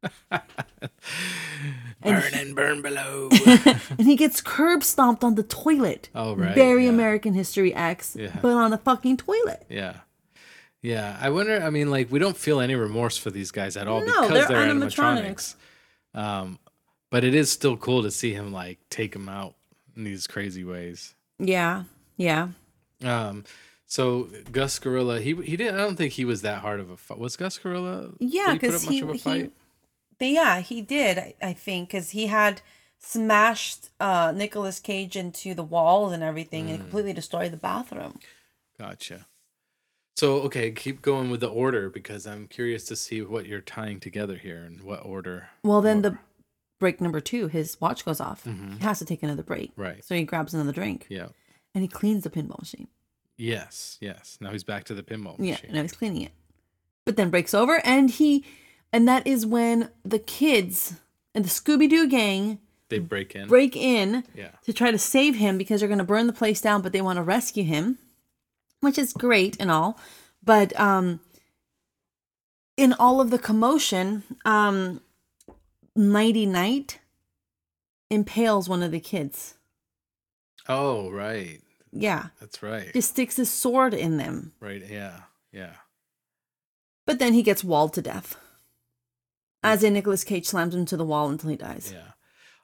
burn 2.03 2.33
and 2.33 2.53
burn 2.55 2.81
below. 2.81 3.29
And 3.97 4.01
he 4.05 4.17
gets 4.17 4.41
curb 4.41 4.83
stomped 4.83 5.23
on 5.23 5.35
the 5.35 5.43
toilet. 5.43 6.09
Oh, 6.13 6.35
right, 6.35 6.53
Very 6.53 6.83
yeah. 6.83 6.89
American 6.89 7.33
History 7.33 7.73
X, 7.73 8.17
Yeah. 8.19 8.38
but 8.41 8.51
on 8.51 8.71
the 8.71 8.77
fucking 8.77 9.15
toilet. 9.17 9.65
yeah. 9.69 9.99
Yeah. 10.81 11.17
I 11.21 11.29
wonder, 11.29 11.61
I 11.63 11.69
mean, 11.69 11.89
like, 11.89 12.12
we 12.12 12.19
don't 12.19 12.35
feel 12.35 12.60
any 12.60 12.75
remorse 12.75 13.17
for 13.17 13.31
these 13.31 13.52
guys 13.52 13.77
at 13.77 13.87
all 13.87 14.02
No, 14.02 14.27
because 14.27 14.47
they're 14.50 14.65
they're, 14.65 14.73
animatronics. 14.75 15.56
animatronics. 16.13 16.19
Um, 16.19 16.60
but 17.10 17.23
it 17.23 17.33
is 17.33 17.50
still 17.50 17.77
cool 17.77 18.04
to 18.04 18.12
see 18.12 18.33
him, 18.33 18.52
like, 18.52 18.79
take 18.89 19.13
them 19.13 19.29
out 19.29 19.56
in 19.95 20.04
these 20.04 20.27
crazy 20.27 20.65
ways. 20.65 21.15
Yeah, 21.39 21.83
yeah. 22.17 22.50
Um, 23.04 23.45
so 23.86 24.29
Gus 24.52 24.79
Gorilla, 24.79 25.19
he 25.21 25.36
he 25.44 25.56
didn't. 25.58 25.75
I 25.75 25.77
don't 25.79 25.96
think 25.96 26.13
he 26.13 26.25
was 26.25 26.42
that 26.42 26.60
hard 26.60 26.79
of 26.79 26.90
a 26.90 26.98
fight. 26.98 27.19
Was 27.19 27.36
Gus 27.38 27.58
Gorilla? 27.58 28.12
Yeah, 28.19 28.46
did 28.46 28.52
he 28.54 28.58
because 28.60 28.83
he, 28.83 29.02
he, 29.02 29.17
fight? 29.17 29.52
they, 30.19 30.31
yeah, 30.33 30.60
he 30.60 30.81
did. 30.81 31.17
I, 31.17 31.36
I 31.42 31.54
think 31.54 31.90
because 31.90 32.12
he 32.12 32.27
had 32.27 32.62
smashed 33.00 33.90
uh 34.00 34.31
Nicolas 34.36 34.79
Cage 34.79 35.15
into 35.15 35.54
the 35.54 35.63
walls 35.63 36.12
and 36.13 36.23
everything, 36.23 36.65
Mm. 36.67 36.69
and 36.69 36.79
completely 36.79 37.13
destroyed 37.13 37.52
the 37.52 37.58
bathroom. 37.58 38.19
Gotcha. 38.79 39.27
So 40.17 40.36
okay, 40.42 40.71
keep 40.71 41.02
going 41.02 41.29
with 41.29 41.42
the 41.42 41.48
order 41.50 41.90
because 41.90 42.25
I'm 42.25 42.48
curious 42.48 42.86
to 42.86 42.96
see 42.96 43.21
what 43.21 43.46
you're 43.46 43.62
tying 43.62 44.00
together 44.00 44.36
here 44.38 44.63
and 44.63 44.81
what 44.81 45.06
order. 45.06 45.50
Well, 45.63 45.81
then 45.81 46.02
the 46.02 46.17
break 46.79 47.00
number 47.02 47.19
two, 47.21 47.48
his 47.48 47.79
watch 47.79 48.04
goes 48.06 48.19
off. 48.19 48.44
Mhm. 48.46 48.77
He 48.79 48.83
has 48.83 49.00
to 49.00 49.06
take 49.06 49.23
another 49.23 49.44
break, 49.44 49.71
Right. 49.75 50.04
so 50.04 50.15
he 50.15 50.23
grabs 50.23 50.54
another 50.54 50.71
drink 50.71 51.06
Yeah. 51.10 51.27
and 51.73 51.83
he 51.83 51.88
cleans 51.88 52.23
the 52.23 52.29
pinball 52.29 52.60
machine. 52.60 52.88
Yes. 53.38 53.98
Yes. 54.02 54.38
Now 54.40 54.52
he's 54.52 54.63
back 54.63 54.86
to 54.86 54.94
the 54.94 55.04
pinball 55.04 55.38
machine. 55.38 55.58
Yeah, 55.67 55.73
now 55.75 55.81
he's 55.81 55.92
cleaning 55.92 56.21
it. 56.23 56.31
But 57.06 57.17
then 57.17 57.29
breaks 57.29 57.54
over, 57.54 57.81
and 57.86 58.10
he, 58.10 58.44
and 58.94 59.08
that 59.08 59.27
is 59.27 59.46
when 59.46 59.90
the 60.04 60.19
kids 60.19 60.96
and 61.36 61.44
the 61.46 61.50
Scooby 61.50 61.90
Doo 61.90 62.08
gang 62.08 62.60
They 62.90 63.00
break 63.00 63.36
in. 63.36 63.48
break 63.48 63.75
in 63.75 64.23
Yeah. 64.36 64.50
to 64.63 64.73
try 64.73 64.90
to 64.92 64.98
save 64.98 65.36
him 65.36 65.58
because 65.58 65.81
they're 65.81 65.88
going 65.90 65.98
to 66.00 66.04
burn 66.06 66.27
the 66.27 66.33
place 66.33 66.62
down, 66.62 66.81
but 66.81 66.94
they 66.94 67.02
want 67.02 67.17
to 67.17 67.23
rescue 67.23 67.63
him, 67.63 67.98
which 68.79 68.98
is 68.98 69.13
great 69.13 69.58
and 69.60 69.69
all. 69.69 70.00
But 70.44 70.79
um, 70.79 71.19
in 72.77 72.94
all 72.94 73.19
of 73.21 73.29
the 73.31 73.40
commotion, 73.40 74.23
um, 74.46 75.02
Knighty 75.98 76.48
Knight 76.48 77.00
impales 78.10 78.67
one 78.69 78.81
of 78.83 78.92
the 78.92 79.00
kids. 79.00 79.56
Oh, 80.67 81.10
right. 81.12 81.62
Yeah. 81.96 82.27
That's 82.39 82.62
right. 82.62 82.91
Just 82.93 83.12
sticks 83.12 83.37
his 83.37 83.50
sword 83.50 83.93
in 83.93 84.17
them. 84.17 84.52
Right. 84.60 84.83
Yeah. 84.87 85.21
Yeah. 85.52 85.73
But 87.08 87.19
then 87.19 87.33
he 87.33 87.41
gets 87.43 87.63
walled 87.63 87.93
to 87.93 88.02
death. 88.02 88.35
As 89.63 89.83
in 89.83 89.93
Nicolas 89.93 90.23
Cage 90.23 90.46
slams 90.46 90.75
him 90.75 90.85
to 90.85 90.98
the 90.98 91.06
wall 91.06 91.29
until 91.29 91.50
he 91.50 91.56
dies. 91.56 91.91
Yeah. 91.93 92.12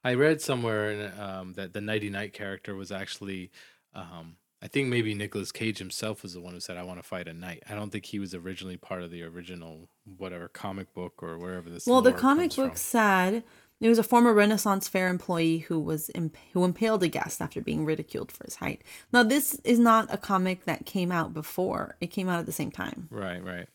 I 0.04 0.16
read 0.16 0.42
somewhere 0.42 0.92
in, 0.92 1.20
um, 1.20 1.54
that 1.54 1.74
the 1.74 1.80
Knighty 1.80 2.12
Knight 2.12 2.34
character 2.34 2.76
was 2.76 2.92
actually, 2.92 3.52
um, 3.96 4.36
I 4.62 4.68
think 4.68 4.90
maybe 4.90 5.14
Nicolas 5.14 5.52
Cage 5.52 5.78
himself 5.78 6.22
was 6.24 6.34
the 6.34 6.42
one 6.42 6.54
who 6.54 6.60
said, 6.60 6.78
I 6.78 6.84
want 6.84 7.00
to 7.00 7.04
fight 7.08 7.28
a 7.28 7.34
knight. 7.34 7.64
I 7.70 7.76
don't 7.76 7.92
think 7.92 8.06
he 8.06 8.20
was 8.20 8.36
originally 8.36 8.78
part 8.78 9.02
of 9.04 9.12
the 9.12 9.24
original, 9.24 9.90
whatever, 10.18 10.48
comic 10.48 10.94
book 10.94 11.24
or 11.24 11.38
wherever 11.38 11.70
this 11.70 11.86
Well, 11.88 12.02
the 12.02 12.12
comic 12.14 12.46
comes 12.50 12.56
from. 12.56 12.68
book 12.70 12.78
said 12.78 13.44
it 13.82 13.90
was 13.90 14.00
a 14.00 14.04
former 14.04 14.34
Renaissance 14.34 14.88
Fair 14.88 15.10
employee 15.10 15.58
who 15.60 15.80
was 15.80 16.10
imp- 16.16 16.38
who 16.54 16.64
impaled 16.64 17.04
a 17.04 17.08
guest 17.10 17.42
after 17.42 17.60
being 17.62 17.84
ridiculed 17.84 18.32
for 18.32 18.46
his 18.46 18.56
height. 18.56 18.82
Now, 19.12 19.24
this 19.24 19.56
is 19.64 19.80
not 19.80 20.14
a 20.14 20.18
comic 20.18 20.64
that 20.66 20.86
came 20.86 21.12
out 21.12 21.34
before; 21.34 21.98
it 22.00 22.08
came 22.08 22.30
out 22.30 22.40
at 22.40 22.46
the 22.46 22.52
same 22.52 22.72
time. 22.72 23.08
Right, 23.12 23.44
right. 23.44 23.68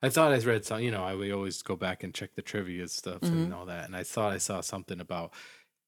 I 0.00 0.10
thought 0.10 0.32
I 0.32 0.38
read 0.38 0.64
some, 0.64 0.80
you 0.80 0.92
know, 0.92 1.02
I 1.02 1.16
we 1.16 1.32
always 1.32 1.60
go 1.60 1.74
back 1.74 2.04
and 2.04 2.14
check 2.14 2.36
the 2.36 2.42
trivia 2.42 2.86
stuff 2.86 3.20
Mm-hmm. 3.20 3.36
and 3.36 3.54
all 3.54 3.66
that. 3.66 3.84
And 3.86 3.96
I 3.96 4.04
thought 4.04 4.32
I 4.32 4.38
saw 4.38 4.60
something 4.60 5.00
about 5.00 5.32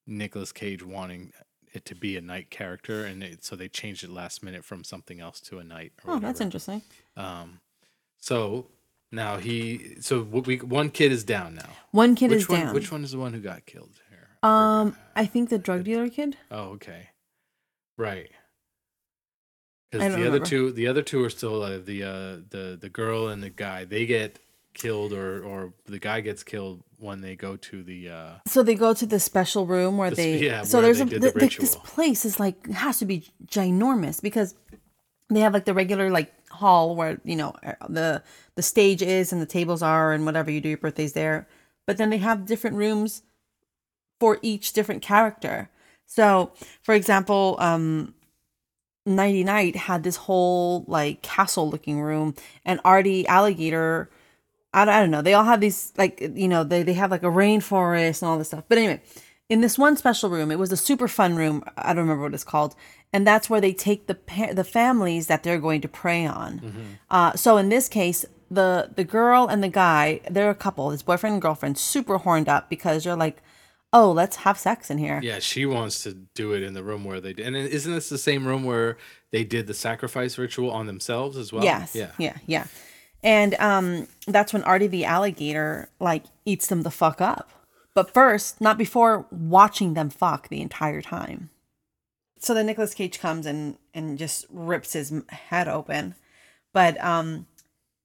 Nicolas 0.05 0.51
Cage 0.51 0.83
wanting 0.83 1.31
it 1.73 1.85
to 1.85 1.95
be 1.95 2.17
a 2.17 2.21
knight 2.21 2.49
character. 2.49 3.05
And 3.05 3.23
it, 3.23 3.45
so 3.45 3.55
they 3.55 3.69
changed 3.69 4.03
it 4.03 4.09
last 4.09 4.43
minute 4.43 4.65
from 4.65 4.83
something 4.83 5.21
else 5.21 5.39
to 5.41 5.59
a 5.59 5.63
knight. 5.63 5.93
Oh, 6.05 6.19
that's 6.19 6.41
interesting. 6.41 6.81
Um, 7.15 7.61
so 8.19 8.67
now 9.11 9.37
he, 9.37 9.95
so 10.01 10.21
we, 10.21 10.57
one 10.57 10.89
kid 10.89 11.11
is 11.11 11.23
down 11.23 11.55
now. 11.55 11.69
One 11.91 12.15
kid 12.15 12.29
which 12.31 12.39
is 12.41 12.49
one, 12.49 12.59
down. 12.61 12.73
Which 12.73 12.91
one 12.91 13.03
is 13.03 13.11
the 13.11 13.17
one 13.19 13.33
who 13.33 13.39
got 13.39 13.65
killed 13.65 13.99
here? 14.09 14.27
Um, 14.49 14.95
I 15.15 15.25
think 15.25 15.49
the 15.49 15.57
drug 15.59 15.83
dealer 15.83 16.09
kid. 16.09 16.37
Oh, 16.49 16.69
okay. 16.75 17.09
Right. 17.97 18.31
Because 19.91 20.07
the 20.07 20.21
other 20.21 20.23
remember. 20.25 20.45
two, 20.45 20.71
the 20.71 20.87
other 20.87 21.01
two 21.01 21.23
are 21.23 21.29
still 21.29 21.55
alive. 21.57 21.85
The 21.85 22.03
uh, 22.03 22.09
the 22.49 22.77
the 22.79 22.89
girl 22.89 23.27
and 23.27 23.43
the 23.43 23.49
guy, 23.49 23.83
they 23.83 24.05
get 24.05 24.39
killed, 24.73 25.11
or 25.11 25.43
or 25.43 25.73
the 25.85 25.99
guy 25.99 26.21
gets 26.21 26.43
killed 26.43 26.81
when 26.97 27.19
they 27.19 27.35
go 27.35 27.57
to 27.57 27.83
the. 27.83 28.09
uh 28.09 28.31
So 28.47 28.63
they 28.63 28.75
go 28.75 28.93
to 28.93 29.05
the 29.05 29.19
special 29.19 29.65
room 29.67 29.97
where 29.97 30.09
The 30.09 30.15
they. 30.15 30.37
yeah, 30.45 30.63
so 30.63 30.81
there's 30.81 31.01
a 31.01 31.05
the 31.05 31.31
th- 31.33 31.57
this 31.57 31.75
place 31.75 32.23
is 32.23 32.39
like 32.39 32.65
has 32.71 32.99
to 32.99 33.05
be 33.05 33.27
ginormous 33.45 34.21
because 34.21 34.55
they 35.29 35.41
have 35.41 35.53
like 35.53 35.65
the 35.65 35.73
regular 35.73 36.09
like 36.09 36.31
hall 36.51 36.95
where 36.95 37.19
you 37.25 37.35
know 37.35 37.53
uh, 37.65 37.73
the 37.89 38.23
the 38.55 38.63
stage 38.63 39.01
is 39.01 39.33
and 39.33 39.41
the 39.41 39.47
tables 39.47 39.81
are 39.83 40.13
and 40.13 40.25
whatever 40.25 40.51
you 40.51 40.61
do 40.61 40.69
your 40.69 40.77
birthdays 40.79 41.13
there, 41.13 41.47
but 41.87 41.97
then 41.97 42.09
they 42.09 42.17
have 42.17 42.45
different 42.45 42.77
rooms 42.77 43.23
for 44.19 44.39
each 44.41 44.73
different 44.73 45.01
character. 45.01 45.69
So, 46.05 46.53
for 46.83 46.95
example, 46.95 47.57
um, 47.59 48.13
Knighty 49.07 49.45
Knight 49.45 49.75
had 49.75 50.03
this 50.03 50.15
whole 50.17 50.85
like 50.87 51.21
castle 51.21 51.69
looking 51.69 52.01
room, 52.01 52.35
and 52.65 52.79
Artie 52.85 53.27
Alligator. 53.27 54.09
I 54.73 54.83
I 54.83 54.99
don't 55.01 55.11
know. 55.11 55.21
They 55.21 55.33
all 55.33 55.43
have 55.45 55.61
these 55.61 55.93
like 55.97 56.21
you 56.21 56.47
know 56.47 56.63
they 56.63 56.83
they 56.83 56.93
have 56.93 57.11
like 57.11 57.23
a 57.23 57.27
rainforest 57.27 58.21
and 58.21 58.29
all 58.29 58.37
this 58.37 58.49
stuff. 58.49 58.65
But 58.69 58.77
anyway, 58.77 59.01
in 59.49 59.61
this 59.61 59.77
one 59.77 59.97
special 59.97 60.29
room, 60.29 60.51
it 60.51 60.59
was 60.59 60.71
a 60.71 60.77
super 60.77 61.07
fun 61.07 61.35
room. 61.35 61.63
I 61.77 61.89
don't 61.93 62.03
remember 62.03 62.23
what 62.23 62.33
it's 62.33 62.43
called, 62.43 62.75
and 63.13 63.27
that's 63.27 63.49
where 63.49 63.61
they 63.61 63.73
take 63.73 64.07
the 64.07 64.15
pa- 64.15 64.53
the 64.53 64.63
families 64.63 65.27
that 65.27 65.43
they're 65.43 65.59
going 65.59 65.81
to 65.81 65.87
prey 65.87 66.25
on. 66.25 66.97
Uh, 67.09 67.33
so 67.35 67.57
in 67.57 67.69
this 67.69 67.87
case, 67.89 68.25
the 68.49 68.91
the 68.95 69.03
girl 69.03 69.47
and 69.47 69.63
the 69.63 69.69
guy, 69.69 70.21
they're 70.29 70.49
a 70.49 70.55
couple, 70.55 70.89
this 70.89 71.03
boyfriend 71.03 71.33
and 71.33 71.41
girlfriend, 71.41 71.77
super 71.77 72.17
horned 72.17 72.49
up 72.49 72.69
because 72.69 73.03
they're 73.03 73.15
like, 73.15 73.41
oh, 73.93 74.11
let's 74.11 74.37
have 74.37 74.57
sex 74.57 74.89
in 74.89 74.97
here. 74.97 75.19
Yeah, 75.23 75.39
she 75.39 75.65
wants 75.65 76.03
to 76.03 76.13
do 76.35 76.53
it 76.53 76.63
in 76.63 76.73
the 76.73 76.83
room 76.83 77.03
where 77.03 77.19
they 77.19 77.33
did. 77.33 77.47
And 77.47 77.55
isn't 77.55 77.93
this 77.93 78.09
the 78.09 78.17
same 78.17 78.47
room 78.47 78.63
where 78.63 78.97
they 79.31 79.43
did 79.43 79.67
the 79.67 79.73
sacrifice 79.73 80.37
ritual 80.37 80.71
on 80.71 80.87
themselves 80.87 81.37
as 81.37 81.51
well? 81.51 81.63
Yes. 81.63 81.95
Yeah. 81.95 82.11
Yeah. 82.17 82.37
Yeah. 82.45 82.65
And 83.23 83.55
um, 83.55 84.07
that's 84.27 84.51
when 84.53 84.63
Artie 84.63 84.87
the 84.87 85.05
alligator 85.05 85.89
like 85.99 86.23
eats 86.45 86.67
them 86.67 86.81
the 86.83 86.91
fuck 86.91 87.21
up. 87.21 87.51
But 87.93 88.13
first, 88.13 88.61
not 88.61 88.77
before 88.77 89.25
watching 89.29 89.93
them 89.93 90.09
fuck 90.09 90.47
the 90.47 90.61
entire 90.61 91.01
time. 91.01 91.49
So 92.41 92.55
then 92.55 92.65
Nicolas 92.65 92.93
Cage 92.93 93.19
comes 93.19 93.45
and 93.45 93.77
and 93.93 94.17
just 94.17 94.45
rips 94.49 94.93
his 94.93 95.13
head 95.29 95.67
open. 95.67 96.15
But 96.73 97.01
um, 97.03 97.45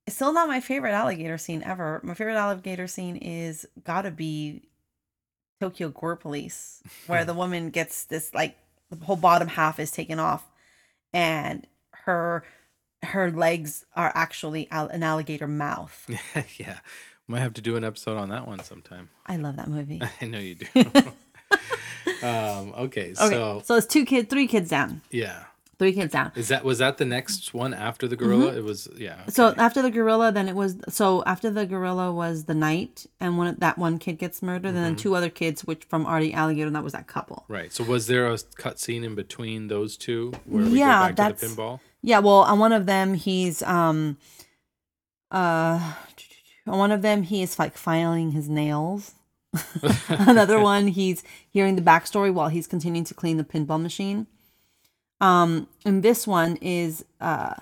it's 0.07 0.17
still 0.17 0.33
not 0.33 0.49
my 0.49 0.61
favorite 0.61 0.93
alligator 0.93 1.39
scene 1.39 1.63
ever. 1.63 2.01
My 2.03 2.15
favorite 2.15 2.37
alligator 2.37 2.87
scene 2.87 3.17
is 3.17 3.67
gotta 3.85 4.11
be 4.11 4.63
Tokyo 5.61 5.89
Gore 5.89 6.17
Police, 6.17 6.83
where 7.07 7.25
the 7.25 7.35
woman 7.35 7.71
gets 7.71 8.05
this 8.05 8.35
like 8.35 8.57
the 8.91 9.05
whole 9.05 9.17
bottom 9.17 9.49
half 9.49 9.81
is 9.81 9.91
taken 9.91 10.19
off, 10.21 10.47
and 11.13 11.67
her 11.93 12.45
her 13.03 13.31
legs 13.31 13.85
are 13.95 14.13
actually 14.15 14.69
al- 14.71 14.89
an 14.89 15.03
alligator 15.03 15.47
mouth. 15.49 16.09
yeah. 16.59 16.79
Might 17.29 17.41
have 17.41 17.55
to 17.55 17.61
do 17.61 17.77
an 17.77 17.83
episode 17.85 18.17
on 18.17 18.29
that 18.29 18.47
one 18.47 18.63
sometime. 18.63 19.09
I 19.27 19.37
love 19.37 19.57
that 19.57 19.69
movie. 19.69 20.01
I 20.21 20.27
know 20.27 20.39
you 20.39 20.55
do. 20.55 20.67
um, 22.23 22.73
okay, 22.77 23.13
Okay, 23.13 23.15
so 23.15 23.63
so 23.65 23.75
it's 23.77 23.87
two 23.87 24.05
kids, 24.05 24.29
three 24.29 24.47
kids 24.47 24.71
down, 24.71 25.01
yeah. 25.11 25.45
three 25.79 25.93
kids 25.93 26.13
down. 26.13 26.33
Is 26.35 26.49
that 26.49 26.65
was 26.65 26.79
that 26.79 26.99
the 26.99 27.05
next 27.05 27.53
one 27.55 27.75
after 27.75 28.09
the 28.09 28.17
gorilla? 28.17 28.55
It 28.57 28.65
was 28.65 28.89
yeah. 28.97 29.17
Mm-hmm. 29.17 29.31
So 29.31 29.55
after 29.57 29.83
the 29.83 29.91
gorilla, 29.91 30.33
then 30.33 30.49
it 30.49 30.55
was 30.55 30.77
so 30.89 31.23
after 31.25 31.51
the 31.51 31.67
gorilla 31.67 32.13
was 32.13 32.45
the 32.45 32.55
night, 32.55 33.07
and 33.21 33.37
one 33.39 33.57
that 33.59 33.77
one 33.79 33.99
kid 33.99 34.19
gets 34.19 34.43
murdered, 34.43 34.69
and 34.69 34.77
Mm-hmm. 34.77 34.85
then 34.85 34.97
two 34.97 35.15
other 35.15 35.31
kids, 35.31 35.65
which 35.65 35.85
from 35.85 36.07
Artie 36.07 36.33
Alligator, 36.33 36.67
and 36.69 36.77
that 36.77 36.85
was 36.85 36.93
that 36.95 37.07
couple. 37.07 37.45
right. 37.49 37.73
So 37.73 37.85
was 37.85 38.07
there 38.07 38.27
a 38.33 38.39
cut 38.57 38.79
scene 38.81 39.05
in 39.05 39.15
between 39.15 39.69
those 39.69 39.97
two 39.97 40.33
where 40.47 40.65
we 40.65 40.79
Yeah, 40.79 41.01
go 41.03 41.07
back 41.09 41.17
that's- 41.17 41.41
to 41.41 41.49
the 41.49 41.55
pinball? 41.63 41.81
Yeah, 42.03 42.21
well, 42.21 42.43
on 42.43 42.61
one 42.61 42.73
of 42.73 42.87
them, 42.87 43.15
he's 43.15 43.63
um, 43.65 44.17
uh, 45.33 45.95
on 46.69 46.79
one 46.79 46.93
of 46.93 47.03
them, 47.03 47.23
he 47.25 47.43
is 47.43 47.59
like 47.59 47.77
filing 47.77 48.31
his 48.31 48.49
nails. 48.49 49.13
Another 50.09 50.61
one, 50.61 50.89
he's 50.89 51.23
hearing 51.49 51.77
the 51.77 51.83
backstory 51.83 52.33
while 52.33 52.49
he's 52.49 52.67
continuing 52.67 53.05
to 53.05 53.15
clean 53.15 53.37
the 53.37 53.45
pinball 53.45 53.81
machine. 53.81 54.27
Um, 55.21 55.69
and 55.85 56.03
this 56.03 56.27
one 56.27 56.57
is 56.57 57.05
uh, 57.21 57.55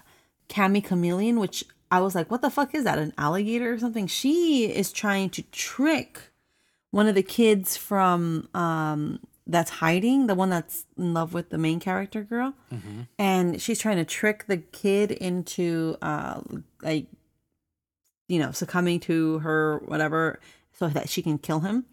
Cammy 0.49 0.83
Chameleon, 0.83 1.39
which 1.39 1.65
I 1.91 2.01
was 2.01 2.15
like, 2.15 2.31
what 2.31 2.43
the 2.43 2.51
fuck 2.51 2.75
is 2.75 2.85
that? 2.85 2.99
An 2.99 3.13
alligator 3.17 3.73
or 3.73 3.79
something? 3.79 4.07
She 4.07 4.65
is 4.67 4.91
trying 4.93 5.31
to 5.31 5.43
trick 5.43 6.21
one 6.91 7.09
of 7.09 7.15
the 7.15 7.23
kids 7.23 7.77
from 7.77 8.49
um 8.55 9.21
that's 9.47 9.71
hiding, 9.71 10.27
the 10.27 10.35
one 10.35 10.49
that's 10.49 10.87
in 10.97 11.13
love 11.13 11.35
with 11.35 11.51
the 11.51 11.59
main 11.59 11.79
character 11.79 12.23
girl, 12.23 12.55
and 13.19 13.61
she's 13.61 13.79
trying 13.79 13.97
to 13.97 14.05
trick 14.05 14.47
the 14.47 14.57
kid 14.59 15.11
into 15.11 15.97
uh 16.01 16.41
like 16.83 17.07
you 18.29 18.39
know 18.39 18.53
succumbing 18.53 19.01
to 19.01 19.41
her 19.41 19.83
whatever 19.87 20.41
so 20.79 20.89
that 20.89 21.09
she 21.09 21.23
can 21.23 21.39
kill 21.39 21.61
him. 21.61 21.85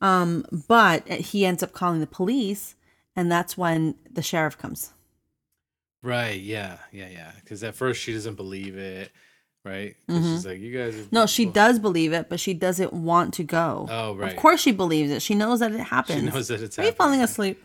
Um, 0.00 0.44
but 0.68 1.08
he 1.08 1.46
ends 1.46 1.62
up 1.62 1.72
calling 1.72 2.00
the 2.00 2.06
police, 2.06 2.74
and 3.16 3.30
that's 3.30 3.56
when 3.56 3.94
the 4.10 4.22
sheriff 4.22 4.58
comes. 4.58 4.92
Right. 6.02 6.40
Yeah. 6.40 6.78
Yeah. 6.92 7.08
Yeah. 7.08 7.32
Because 7.42 7.62
at 7.64 7.74
first 7.74 8.00
she 8.00 8.12
doesn't 8.12 8.34
believe 8.34 8.76
it. 8.76 9.10
Right. 9.64 9.96
'Cause 10.06 10.16
She's 10.22 10.46
like, 10.46 10.58
you 10.60 10.76
guys. 10.76 10.94
Are, 10.94 10.98
Mm-hmm. 10.98 11.14
No, 11.16 11.24
she 11.26 11.46
does 11.46 11.78
believe 11.78 12.12
it, 12.12 12.28
but 12.28 12.38
she 12.38 12.52
doesn't 12.52 12.92
want 12.92 13.32
to 13.34 13.44
go. 13.44 13.86
Oh, 13.90 14.14
right. 14.14 14.32
Of 14.32 14.36
course, 14.36 14.60
she 14.60 14.72
believes 14.72 15.10
it. 15.10 15.22
She 15.22 15.34
knows 15.34 15.60
that 15.60 15.72
it 15.72 15.78
happens. 15.80 16.20
She 16.20 16.26
knows 16.30 16.48
that 16.48 16.60
it's 16.60 16.78
Are 16.78 16.84
you 16.84 16.92
falling 16.92 17.22
asleep? 17.22 17.62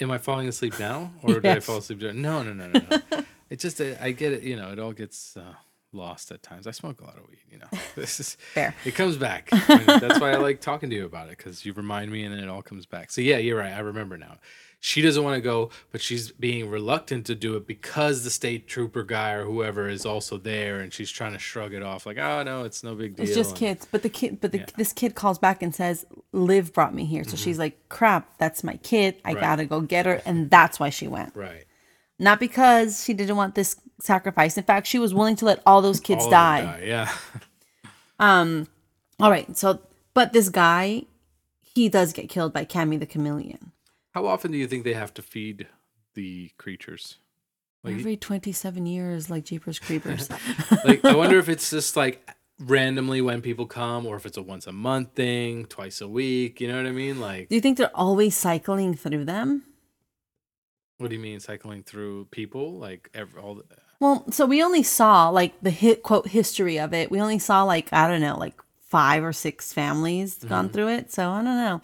Am 0.00 0.10
I 0.10 0.16
falling 0.18 0.48
asleep 0.48 0.78
now, 0.78 1.12
or 1.22 1.34
did 1.40 1.46
I 1.46 1.60
fall 1.60 1.78
asleep? 1.78 1.98
during- 1.98 2.22
No, 2.22 2.42
no, 2.42 2.54
no, 2.54 2.68
no. 2.68 2.80
no. 3.10 3.24
it 3.50 3.58
just 3.58 3.78
I 3.82 3.96
I 4.00 4.10
get 4.12 4.32
it. 4.32 4.42
You 4.44 4.56
know, 4.56 4.70
it 4.72 4.78
all 4.78 4.92
gets 4.92 5.36
uh, 5.36 5.52
lost 5.96 6.30
at 6.30 6.42
times. 6.42 6.66
I 6.66 6.70
smoke 6.70 7.00
a 7.00 7.04
lot 7.04 7.16
of 7.16 7.28
weed. 7.28 7.38
You 7.50 7.58
know, 7.58 7.68
this 7.96 8.20
is 8.20 8.36
Fair. 8.54 8.74
It 8.84 8.94
comes 8.94 9.16
back. 9.16 9.48
That's 9.68 10.20
why 10.20 10.32
I 10.32 10.36
like 10.36 10.60
talking 10.60 10.90
to 10.90 10.96
you 10.96 11.04
about 11.06 11.28
it 11.28 11.38
because 11.38 11.64
you 11.64 11.72
remind 11.72 12.10
me, 12.12 12.24
and 12.24 12.34
then 12.34 12.42
it 12.44 12.48
all 12.48 12.62
comes 12.62 12.86
back. 12.86 13.10
So 13.10 13.20
yeah, 13.20 13.38
you're 13.38 13.58
right. 13.58 13.72
I 13.72 13.80
remember 13.80 14.16
now. 14.16 14.36
She 14.78 15.00
doesn't 15.00 15.24
want 15.24 15.34
to 15.36 15.40
go, 15.40 15.70
but 15.90 16.00
she's 16.02 16.30
being 16.32 16.68
reluctant 16.68 17.26
to 17.26 17.34
do 17.34 17.56
it 17.56 17.66
because 17.66 18.22
the 18.24 18.30
state 18.30 18.68
trooper 18.68 19.02
guy 19.02 19.32
or 19.32 19.44
whoever 19.44 19.88
is 19.88 20.04
also 20.04 20.36
there, 20.36 20.80
and 20.80 20.92
she's 20.92 21.10
trying 21.10 21.32
to 21.32 21.38
shrug 21.38 21.72
it 21.72 21.82
off, 21.82 22.04
like, 22.06 22.18
"Oh 22.18 22.42
no, 22.42 22.62
it's 22.64 22.84
no 22.84 22.94
big 22.94 23.16
deal." 23.16 23.24
It's 23.26 23.34
just 23.34 23.50
and- 23.52 23.58
kids. 23.58 23.88
But 23.90 24.02
the 24.02 24.10
kid, 24.10 24.38
but 24.40 24.52
the, 24.52 24.58
Yeah. 24.58 24.64
Mm-hmm. 24.66 24.78
this 24.78 24.92
kid 24.92 25.14
calls 25.14 25.38
back 25.38 25.62
and 25.62 25.74
says, 25.74 26.04
"Liv 26.32 26.72
brought 26.74 26.94
me 26.94 27.06
here." 27.06 27.24
So 27.24 27.36
she's 27.36 27.58
like, 27.58 27.88
"Crap, 27.88 28.36
that's 28.38 28.62
my 28.62 28.76
kid. 28.76 29.16
I 29.24 29.32
Right. 29.32 29.40
gotta 29.40 29.64
go 29.64 29.80
get 29.80 30.04
her." 30.06 30.20
And 30.26 30.50
that's 30.50 30.78
why 30.78 30.90
she 30.90 31.08
went, 31.08 31.34
Right. 31.34 31.64
Not 32.18 32.40
because 32.40 33.04
she 33.04 33.14
didn't 33.14 33.36
want 33.36 33.54
this 33.54 33.76
sacrifice. 34.00 34.56
In 34.56 34.64
fact, 34.64 34.86
she 34.86 34.98
was 34.98 35.12
willing 35.14 35.36
to 35.36 35.44
let 35.44 35.62
all 35.66 35.82
those 35.82 36.00
kids 36.00 36.24
All 36.24 36.30
them 36.30 36.66
die. 36.66 36.82
Yeah. 36.84 37.12
Um. 38.18 38.66
All 39.20 39.30
right. 39.30 39.54
So, 39.58 39.80
but 40.14 40.32
this 40.32 40.48
guy, 40.48 41.02
he 41.60 41.90
does 41.90 42.14
get 42.14 42.30
killed 42.30 42.52
by 42.54 42.64
Cammy 42.64 42.98
the 42.98 43.04
chameleon. 43.04 43.72
How 44.12 44.26
often 44.26 44.50
do 44.52 44.56
you 44.56 44.66
think 44.66 44.84
they 44.84 44.94
have 44.94 45.12
to 45.14 45.22
feed 45.22 45.66
the 46.14 46.50
creatures? 46.56 47.18
Like, 47.84 47.96
Every 47.96 48.16
twenty-seven 48.16 48.86
years, 48.86 49.28
like 49.28 49.44
Jeepers 49.44 49.78
Creepers. 49.78 50.30
like 50.86 51.04
I 51.04 51.14
wonder 51.14 51.38
if 51.38 51.50
it's 51.50 51.68
just 51.68 51.94
like 51.94 52.26
randomly 52.58 53.20
when 53.20 53.42
people 53.42 53.66
come, 53.66 54.06
or 54.06 54.16
if 54.16 54.24
it's 54.24 54.38
a 54.38 54.42
once 54.42 54.66
a 54.66 54.72
month 54.72 55.12
thing, 55.12 55.66
twice 55.66 56.00
a 56.00 56.08
week. 56.08 56.58
You 56.58 56.68
know 56.68 56.76
what 56.78 56.86
I 56.86 56.92
mean? 56.92 57.20
Like, 57.20 57.50
Do 57.50 57.54
you 57.54 57.60
think 57.60 57.76
they're 57.76 57.94
always 57.94 58.34
cycling 58.34 58.94
through 58.94 59.26
them? 59.26 59.62
What 60.98 61.10
do 61.10 61.16
you 61.16 61.22
mean 61.22 61.40
cycling 61.40 61.82
through 61.82 62.26
people? 62.30 62.78
Like 62.78 63.10
every, 63.14 63.40
all 63.40 63.56
the, 63.56 63.64
Well, 64.00 64.24
so 64.30 64.46
we 64.46 64.62
only 64.62 64.82
saw 64.82 65.28
like 65.28 65.54
the 65.62 65.70
hit 65.70 66.02
quote 66.02 66.28
history 66.28 66.78
of 66.78 66.94
it. 66.94 67.10
We 67.10 67.20
only 67.20 67.38
saw 67.38 67.62
like 67.64 67.92
I 67.92 68.08
don't 68.08 68.20
know, 68.20 68.38
like 68.38 68.54
five 68.88 69.24
or 69.24 69.32
six 69.32 69.72
families 69.72 70.36
gone 70.36 70.68
through 70.70 70.88
it. 70.88 71.12
So 71.12 71.30
I 71.30 71.36
don't 71.36 71.56
know. 71.56 71.80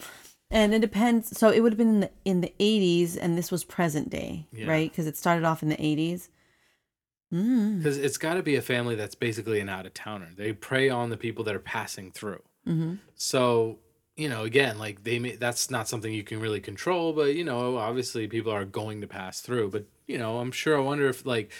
And 0.50 0.74
it 0.74 0.80
depends. 0.80 1.36
So 1.38 1.48
it 1.50 1.60
would 1.60 1.72
have 1.72 1.78
been 1.78 1.88
in 1.88 2.00
the 2.00 2.10
in 2.24 2.40
the 2.42 2.52
eighties, 2.60 3.16
and 3.16 3.36
this 3.38 3.50
was 3.50 3.64
present 3.64 4.10
day, 4.10 4.46
Yeah. 4.52 4.66
right? 4.68 4.90
Because 4.90 5.06
it 5.06 5.16
started 5.16 5.44
off 5.44 5.62
in 5.62 5.68
the 5.70 5.82
eighties. 5.84 6.28
Mm. 7.32 7.78
because 7.78 7.96
it's 7.96 8.18
got 8.18 8.34
to 8.34 8.42
be 8.42 8.56
a 8.56 8.60
family 8.60 8.94
that's 8.94 9.14
basically 9.14 9.58
an 9.60 9.70
out 9.70 9.86
of 9.86 9.94
towner. 9.94 10.28
They 10.36 10.52
prey 10.52 10.90
on 10.90 11.08
the 11.08 11.16
people 11.16 11.44
that 11.44 11.54
are 11.54 11.58
passing 11.60 12.12
through. 12.12 12.42
hmm 12.66 12.96
So 13.14 13.78
you 14.22 14.28
know, 14.28 14.44
again, 14.44 14.78
like 14.78 15.02
they 15.02 15.18
may, 15.18 15.36
that's 15.36 15.70
not 15.70 15.88
something 15.88 16.12
you 16.12 16.22
can 16.22 16.38
really 16.40 16.60
control, 16.60 17.12
but 17.12 17.34
you 17.34 17.42
know, 17.44 17.76
obviously 17.76 18.28
people 18.28 18.52
are 18.52 18.64
going 18.64 19.00
to 19.00 19.08
pass 19.08 19.40
through. 19.40 19.70
But 19.70 19.84
you 20.06 20.16
know, 20.16 20.38
I'm 20.38 20.52
sure. 20.52 20.76
I 20.76 20.80
wonder 20.80 21.08
if 21.08 21.26
like. 21.26 21.50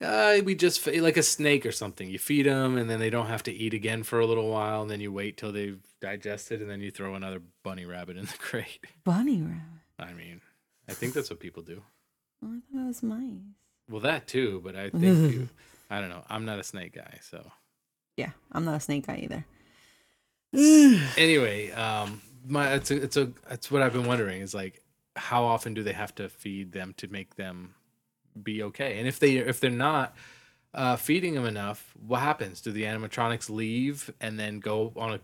Uh, 0.00 0.40
we 0.44 0.54
just 0.54 0.80
fe- 0.80 1.00
like 1.00 1.16
a 1.16 1.22
snake 1.22 1.64
or 1.64 1.72
something. 1.72 2.10
You 2.10 2.18
feed 2.18 2.44
them, 2.46 2.76
and 2.76 2.90
then 2.90 2.98
they 2.98 3.08
don't 3.10 3.28
have 3.28 3.44
to 3.44 3.52
eat 3.52 3.72
again 3.72 4.02
for 4.02 4.20
a 4.20 4.26
little 4.26 4.50
while, 4.50 4.82
and 4.82 4.90
then 4.90 5.00
you 5.00 5.10
wait 5.12 5.36
till 5.38 5.52
they've 5.52 5.80
digested, 6.00 6.60
and 6.60 6.68
then 6.68 6.80
you 6.82 6.90
throw 6.90 7.14
another 7.14 7.40
bunny 7.62 7.86
rabbit 7.86 8.16
in 8.18 8.26
the 8.26 8.32
crate. 8.38 8.80
Bunny 9.04 9.40
rabbit. 9.40 9.62
I 9.98 10.12
mean, 10.12 10.42
I 10.90 10.92
think 10.92 11.14
that's 11.14 11.30
what 11.30 11.40
people 11.40 11.62
do. 11.62 11.80
Oh, 12.44 12.48
I 12.48 12.60
thought 12.70 12.84
it 12.84 12.86
was 12.88 13.02
mice. 13.02 13.30
Well, 13.88 14.00
that 14.00 14.26
too, 14.26 14.60
but 14.62 14.74
I 14.76 14.90
think 14.90 15.32
you, 15.32 15.48
I 15.90 16.00
don't 16.00 16.10
know. 16.10 16.24
I'm 16.28 16.44
not 16.44 16.58
a 16.58 16.64
snake 16.64 16.94
guy, 16.96 17.20
so 17.22 17.52
Yeah, 18.16 18.30
I'm 18.52 18.64
not 18.66 18.74
a 18.74 18.80
snake 18.80 19.06
guy 19.06 19.20
either. 19.22 19.46
anyway, 21.16 21.70
um, 21.72 22.22
my 22.46 22.74
it's 22.74 22.90
a, 22.90 23.02
it's 23.02 23.16
a 23.16 23.32
it's 23.50 23.70
what 23.70 23.82
I've 23.82 23.92
been 23.92 24.06
wondering 24.06 24.40
is 24.40 24.54
like 24.54 24.82
how 25.16 25.44
often 25.44 25.74
do 25.74 25.82
they 25.82 25.92
have 25.92 26.14
to 26.16 26.28
feed 26.28 26.72
them 26.72 26.94
to 26.98 27.08
make 27.08 27.36
them 27.36 27.74
be 28.40 28.62
okay? 28.62 28.98
And 28.98 29.08
if 29.08 29.18
they 29.18 29.36
if 29.38 29.58
they're 29.58 29.70
not 29.70 30.14
uh, 30.72 30.96
feeding 30.96 31.34
them 31.34 31.46
enough, 31.46 31.92
what 32.06 32.20
happens? 32.20 32.60
Do 32.60 32.70
the 32.70 32.84
animatronics 32.84 33.50
leave 33.50 34.12
and 34.20 34.38
then 34.38 34.60
go 34.60 34.92
on 34.96 35.14
a 35.14 35.20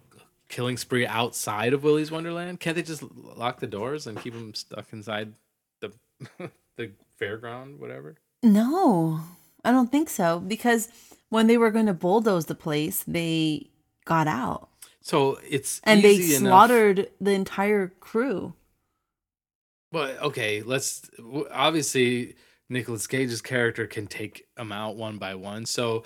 killing 0.48 0.76
spree 0.76 1.06
outside 1.06 1.74
of 1.74 1.84
Willy's 1.84 2.10
Wonderland? 2.10 2.58
Can't 2.58 2.74
they 2.74 2.82
just 2.82 3.04
lock 3.14 3.60
the 3.60 3.66
doors 3.68 4.06
and 4.06 4.20
keep 4.20 4.32
them 4.32 4.54
stuck 4.54 4.92
inside 4.92 5.34
the 5.80 5.92
the 6.76 6.90
fairground, 7.20 7.78
whatever? 7.78 8.16
No, 8.42 9.20
I 9.64 9.70
don't 9.70 9.92
think 9.92 10.08
so. 10.08 10.40
Because 10.40 10.88
when 11.28 11.46
they 11.46 11.56
were 11.56 11.70
going 11.70 11.86
to 11.86 11.94
bulldoze 11.94 12.46
the 12.46 12.54
place, 12.54 13.04
they 13.06 13.70
got 14.04 14.26
out 14.26 14.69
So 15.03 15.38
it's 15.48 15.80
and 15.84 16.03
they 16.03 16.12
easy 16.14 16.36
enough- 16.36 16.48
slaughtered 16.51 17.11
the 17.20 17.32
entire 17.32 17.88
crew. 18.01 18.55
But 19.92 20.20
okay, 20.22 20.62
let's 20.62 21.11
obviously 21.51 22.36
Nicholas 22.68 23.07
Cage's 23.07 23.42
character 23.42 23.86
can 23.86 24.07
take 24.07 24.46
them 24.57 24.70
out 24.72 24.96
one 24.96 25.18
by 25.18 25.34
one. 25.34 25.66
So, 25.66 26.05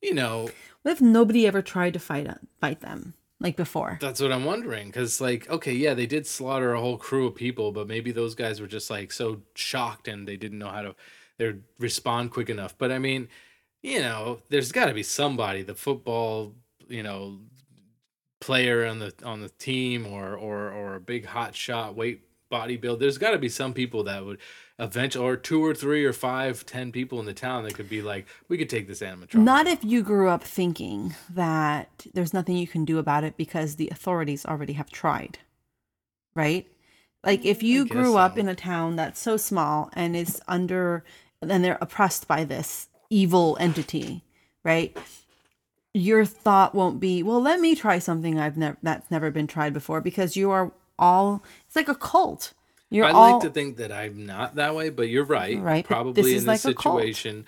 you 0.00 0.14
know, 0.14 0.50
What 0.82 0.92
if 0.92 1.00
nobody 1.00 1.46
ever 1.46 1.62
tried 1.62 1.94
to 1.94 1.98
fight 1.98 2.28
uh, 2.28 2.34
fight 2.60 2.80
them 2.80 3.14
like 3.40 3.56
before? 3.56 3.98
that's 4.00 4.20
what 4.20 4.30
I'm 4.30 4.44
wondering 4.44 4.92
cuz 4.92 5.20
like 5.20 5.48
okay, 5.50 5.72
yeah, 5.72 5.94
they 5.94 6.06
did 6.06 6.26
slaughter 6.26 6.74
a 6.74 6.80
whole 6.80 6.96
crew 6.98 7.26
of 7.26 7.34
people, 7.34 7.72
but 7.72 7.88
maybe 7.88 8.12
those 8.12 8.34
guys 8.36 8.60
were 8.60 8.68
just 8.68 8.88
like 8.90 9.10
so 9.10 9.40
shocked 9.54 10.06
and 10.06 10.28
they 10.28 10.36
didn't 10.36 10.58
know 10.58 10.68
how 10.70 10.82
to 10.82 10.94
they 11.38 11.54
respond 11.80 12.30
quick 12.30 12.48
enough. 12.48 12.78
But 12.78 12.92
I 12.92 13.00
mean, 13.00 13.28
you 13.82 13.98
know, 13.98 14.38
there's 14.50 14.70
got 14.70 14.86
to 14.86 14.94
be 14.94 15.02
somebody, 15.02 15.62
the 15.62 15.74
football, 15.74 16.54
you 16.88 17.02
know, 17.02 17.40
player 18.44 18.84
on 18.84 18.98
the 18.98 19.12
on 19.24 19.40
the 19.40 19.48
team 19.48 20.06
or 20.06 20.34
or 20.34 20.70
or 20.70 20.96
a 20.96 21.00
big 21.00 21.24
hot 21.24 21.54
shot 21.54 21.96
weight 21.96 22.20
bodybuild. 22.52 22.98
There's 22.98 23.16
got 23.16 23.30
to 23.30 23.38
be 23.38 23.48
some 23.48 23.72
people 23.72 24.04
that 24.04 24.24
would 24.24 24.38
eventually, 24.78 25.24
or 25.24 25.36
two 25.36 25.64
or 25.64 25.74
three 25.74 26.04
or 26.04 26.12
five, 26.12 26.66
ten 26.66 26.92
people 26.92 27.18
in 27.20 27.26
the 27.26 27.32
town 27.32 27.64
that 27.64 27.74
could 27.74 27.88
be 27.88 28.02
like, 28.02 28.26
we 28.48 28.58
could 28.58 28.68
take 28.68 28.86
this 28.86 29.00
animatronic. 29.00 29.34
Not 29.34 29.66
if 29.66 29.82
you 29.82 30.02
grew 30.02 30.28
up 30.28 30.44
thinking 30.44 31.14
that 31.30 32.06
there's 32.12 32.34
nothing 32.34 32.58
you 32.58 32.66
can 32.66 32.84
do 32.84 32.98
about 32.98 33.24
it 33.24 33.38
because 33.38 33.76
the 33.76 33.88
authorities 33.88 34.44
already 34.44 34.74
have 34.74 34.90
tried. 34.90 35.38
Right? 36.34 36.66
Like 37.24 37.46
if 37.46 37.62
you 37.62 37.86
grew 37.86 38.16
up 38.16 38.36
in 38.36 38.48
a 38.48 38.54
town 38.54 38.96
that's 38.96 39.20
so 39.20 39.38
small 39.38 39.88
and 39.94 40.14
is 40.14 40.42
under 40.46 41.02
and 41.40 41.64
they're 41.64 41.78
oppressed 41.80 42.28
by 42.28 42.44
this 42.44 42.88
evil 43.08 43.56
entity, 43.58 44.22
right? 44.62 44.94
Your 45.94 46.24
thought 46.24 46.74
won't 46.74 46.98
be, 46.98 47.22
well, 47.22 47.40
let 47.40 47.60
me 47.60 47.74
try 47.76 48.00
something 48.00 48.38
I've 48.38 48.56
never 48.56 48.76
that's 48.82 49.10
never 49.10 49.30
been 49.30 49.46
tried 49.46 49.72
before 49.72 50.00
because 50.00 50.36
you 50.36 50.50
are 50.50 50.72
all 50.98 51.42
it's 51.66 51.76
like 51.76 51.88
a 51.88 51.94
cult. 51.94 52.52
You're 52.90 53.06
I 53.06 53.12
all 53.12 53.32
like 53.34 53.42
to 53.42 53.50
think 53.50 53.76
that 53.78 53.92
I'm 53.92 54.26
not 54.26 54.56
that 54.56 54.74
way, 54.74 54.90
but 54.90 55.08
you're 55.08 55.24
right. 55.24 55.58
Right, 55.58 55.84
Probably 55.84 56.12
this 56.12 56.26
in 56.26 56.36
is 56.36 56.44
this 56.44 56.48
like 56.48 56.60
situation, 56.60 57.46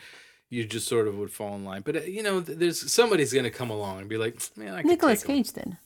you 0.49 0.64
just 0.64 0.88
sort 0.88 1.09
of 1.09 1.16
would 1.18 1.30
fall 1.30 1.55
in 1.57 1.64
line. 1.64 1.82
But 1.82 1.97
uh, 1.97 2.01
you 2.03 2.22
know, 2.22 2.40
there's 2.40 2.90
somebody's 2.90 3.32
gonna 3.32 3.51
come 3.51 3.70
along 3.70 4.01
and 4.01 4.09
be 4.09 4.16
like, 4.16 4.40
man, 4.57 4.74
I 4.74 4.82
could 4.82 4.88
Nicholas 4.88 5.22
take 5.22 5.28
him." 5.28 5.36
Cage 5.36 5.53
did. 5.53 5.76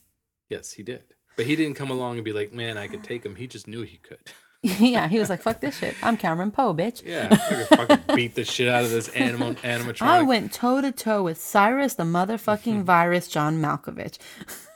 Yes, 0.50 0.72
he 0.72 0.82
did. 0.82 1.02
But 1.36 1.46
he 1.46 1.56
didn't 1.56 1.76
come 1.76 1.90
along 1.90 2.16
and 2.16 2.24
be 2.24 2.32
like, 2.32 2.52
man, 2.52 2.76
I 2.76 2.86
could 2.88 3.02
take 3.02 3.24
him. 3.24 3.36
He 3.36 3.46
just 3.46 3.66
knew 3.66 3.82
he 3.82 3.96
could. 3.96 4.18
yeah, 4.78 5.08
he 5.08 5.18
was 5.18 5.30
like, 5.30 5.40
fuck 5.40 5.60
this 5.60 5.78
shit. 5.78 5.94
I'm 6.02 6.18
Cameron 6.18 6.50
Poe, 6.50 6.74
bitch. 6.74 7.02
Yeah, 7.04 7.28
I 7.30 7.36
could 7.36 7.66
fucking 7.68 8.14
beat 8.14 8.34
the 8.34 8.44
shit 8.44 8.68
out 8.68 8.84
of 8.84 8.90
this 8.90 9.08
animal 9.08 9.54
animatronic. 9.62 10.02
I 10.02 10.20
went 10.20 10.52
toe 10.52 10.82
to 10.82 10.92
toe 10.92 11.22
with 11.22 11.40
Cyrus 11.40 11.94
the 11.94 12.02
motherfucking 12.02 12.82
virus 12.84 13.26
John 13.26 13.62
Malkovich. 13.62 14.18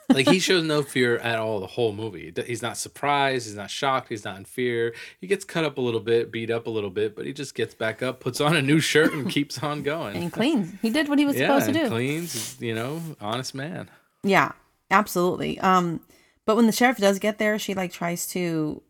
like 0.09 0.27
he 0.27 0.39
shows 0.39 0.63
no 0.63 0.81
fear 0.81 1.17
at 1.17 1.37
all 1.37 1.59
the 1.59 1.67
whole 1.67 1.93
movie. 1.93 2.33
He's 2.47 2.63
not 2.63 2.77
surprised. 2.77 3.45
He's 3.45 3.55
not 3.55 3.69
shocked. 3.69 4.09
He's 4.09 4.25
not 4.25 4.37
in 4.37 4.45
fear. 4.45 4.95
He 5.21 5.27
gets 5.27 5.45
cut 5.45 5.63
up 5.63 5.77
a 5.77 5.81
little 5.81 5.99
bit, 5.99 6.31
beat 6.31 6.49
up 6.49 6.65
a 6.65 6.71
little 6.71 6.89
bit, 6.89 7.15
but 7.15 7.27
he 7.27 7.33
just 7.33 7.53
gets 7.53 7.75
back 7.75 8.01
up, 8.01 8.19
puts 8.19 8.41
on 8.41 8.55
a 8.55 8.63
new 8.63 8.79
shirt, 8.79 9.13
and 9.13 9.29
keeps 9.29 9.61
on 9.61 9.83
going. 9.83 10.15
And 10.15 10.23
he 10.23 10.29
cleans. 10.31 10.73
He 10.81 10.89
did 10.89 11.09
what 11.09 11.19
he 11.19 11.25
was 11.25 11.35
yeah, 11.35 11.59
supposed 11.59 11.67
to 11.67 11.73
do. 11.73 11.89
cleans. 11.89 12.59
You 12.59 12.73
know, 12.73 13.03
honest 13.21 13.53
man. 13.53 13.91
Yeah, 14.23 14.53
absolutely. 14.89 15.59
Um, 15.59 16.01
but 16.45 16.55
when 16.55 16.65
the 16.65 16.71
sheriff 16.71 16.97
does 16.97 17.19
get 17.19 17.37
there, 17.37 17.59
she 17.59 17.75
like 17.75 17.91
tries 17.91 18.25
to 18.29 18.81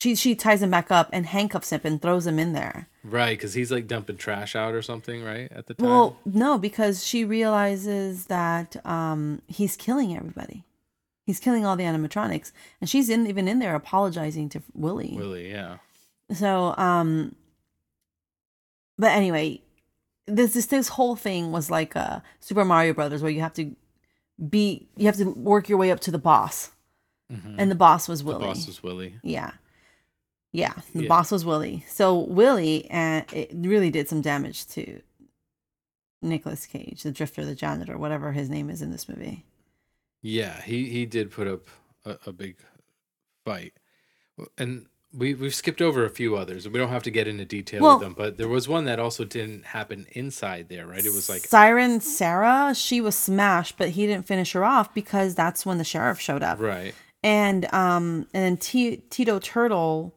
she 0.00 0.14
she 0.14 0.34
ties 0.34 0.62
him 0.62 0.70
back 0.70 0.90
up 0.90 1.08
and 1.12 1.26
handcuffs 1.26 1.70
him 1.72 1.80
and 1.84 2.00
throws 2.02 2.26
him 2.26 2.38
in 2.38 2.52
there. 2.52 2.88
Right, 3.02 3.38
because 3.38 3.54
he's 3.54 3.70
like 3.70 3.86
dumping 3.86 4.16
trash 4.16 4.54
out 4.56 4.74
or 4.74 4.82
something, 4.82 5.22
right? 5.22 5.50
At 5.52 5.66
the 5.66 5.74
time. 5.74 5.86
Well, 5.88 6.16
no, 6.24 6.58
because 6.58 7.04
she 7.06 7.24
realizes 7.24 8.26
that 8.26 8.76
um 8.86 9.42
he's 9.46 9.76
killing 9.76 10.16
everybody. 10.16 10.64
He's 11.24 11.40
killing 11.40 11.64
all 11.66 11.76
the 11.76 11.84
animatronics, 11.84 12.52
and 12.80 12.88
she's 12.88 13.08
in 13.08 13.26
even 13.26 13.48
in 13.48 13.58
there 13.58 13.74
apologizing 13.74 14.48
to 14.50 14.62
Willy. 14.74 15.14
Willy, 15.16 15.50
yeah. 15.50 15.78
So, 16.32 16.74
um, 16.76 17.34
but 18.98 19.10
anyway, 19.12 19.60
this 20.26 20.54
this 20.54 20.66
this 20.66 20.88
whole 20.88 21.16
thing 21.16 21.52
was 21.52 21.70
like 21.70 21.96
uh 21.96 22.20
Super 22.40 22.64
Mario 22.64 22.92
Brothers, 22.92 23.22
where 23.22 23.30
you 23.32 23.40
have 23.40 23.54
to 23.54 23.74
be 24.50 24.88
you 24.96 25.06
have 25.06 25.16
to 25.16 25.30
work 25.30 25.68
your 25.68 25.78
way 25.78 25.90
up 25.90 26.00
to 26.00 26.10
the 26.10 26.18
boss, 26.18 26.70
Mhm. 27.32 27.56
and 27.58 27.70
the 27.70 27.74
boss 27.76 28.08
was 28.08 28.22
Willy. 28.22 28.40
the 28.40 28.46
boss 28.46 28.66
was 28.66 28.82
Willy. 28.82 29.14
Yeah, 29.22 29.52
yeah, 30.56 30.72
the 30.94 31.02
Yeah. 31.02 31.08
boss 31.08 31.30
was 31.30 31.44
Willy. 31.44 31.84
So 31.88 32.18
Willy, 32.18 32.88
and 32.90 33.24
it 33.32 33.50
really 33.54 33.90
did 33.90 34.08
some 34.08 34.22
damage 34.22 34.66
to 34.68 35.00
Nicholas 36.22 36.66
Cage, 36.66 37.02
the 37.02 37.12
Drifter, 37.12 37.44
the 37.44 37.54
janitor, 37.54 37.98
whatever 37.98 38.32
his 38.32 38.48
name 38.48 38.70
is 38.70 38.82
in 38.82 38.90
this 38.90 39.08
movie. 39.08 39.44
Yeah, 40.22 40.60
he 40.62 40.88
he 40.88 41.06
did 41.06 41.30
put 41.30 41.46
up 41.46 41.68
a, 42.04 42.16
a 42.26 42.32
big 42.32 42.56
fight, 43.44 43.74
and 44.58 44.86
we 45.12 45.34
we've 45.34 45.54
skipped 45.54 45.80
over 45.82 46.04
a 46.04 46.10
few 46.10 46.36
others. 46.36 46.64
and 46.64 46.72
We 46.72 46.80
don't 46.80 46.88
have 46.88 47.02
to 47.04 47.10
get 47.10 47.28
into 47.28 47.44
detail 47.44 47.82
Well- 47.82 47.98
with 47.98 48.04
them, 48.06 48.14
but 48.16 48.38
there 48.38 48.48
was 48.48 48.66
one 48.66 48.84
that 48.86 48.98
also 48.98 49.24
didn't 49.24 49.66
happen 49.66 50.06
inside 50.12 50.68
there, 50.68 50.86
right? 50.86 51.04
It 51.04 51.12
was 51.12 51.28
like 51.28 51.42
Siren 51.42 52.00
Sarah. 52.00 52.74
She 52.74 53.00
was 53.00 53.14
smashed, 53.14 53.76
but 53.76 53.90
he 53.90 54.06
didn't 54.06 54.26
finish 54.26 54.52
her 54.52 54.64
off 54.64 54.92
because 54.94 55.34
that's 55.34 55.64
when 55.66 55.78
the 55.78 55.84
sheriff 55.84 56.18
showed 56.18 56.42
up. 56.42 56.58
right, 56.60 56.94
and 57.22 57.66
um 57.72 58.26
and 58.34 58.42
then 58.42 58.56
T- 58.56 59.02
Tito 59.10 59.38
Turtle, 59.38 60.12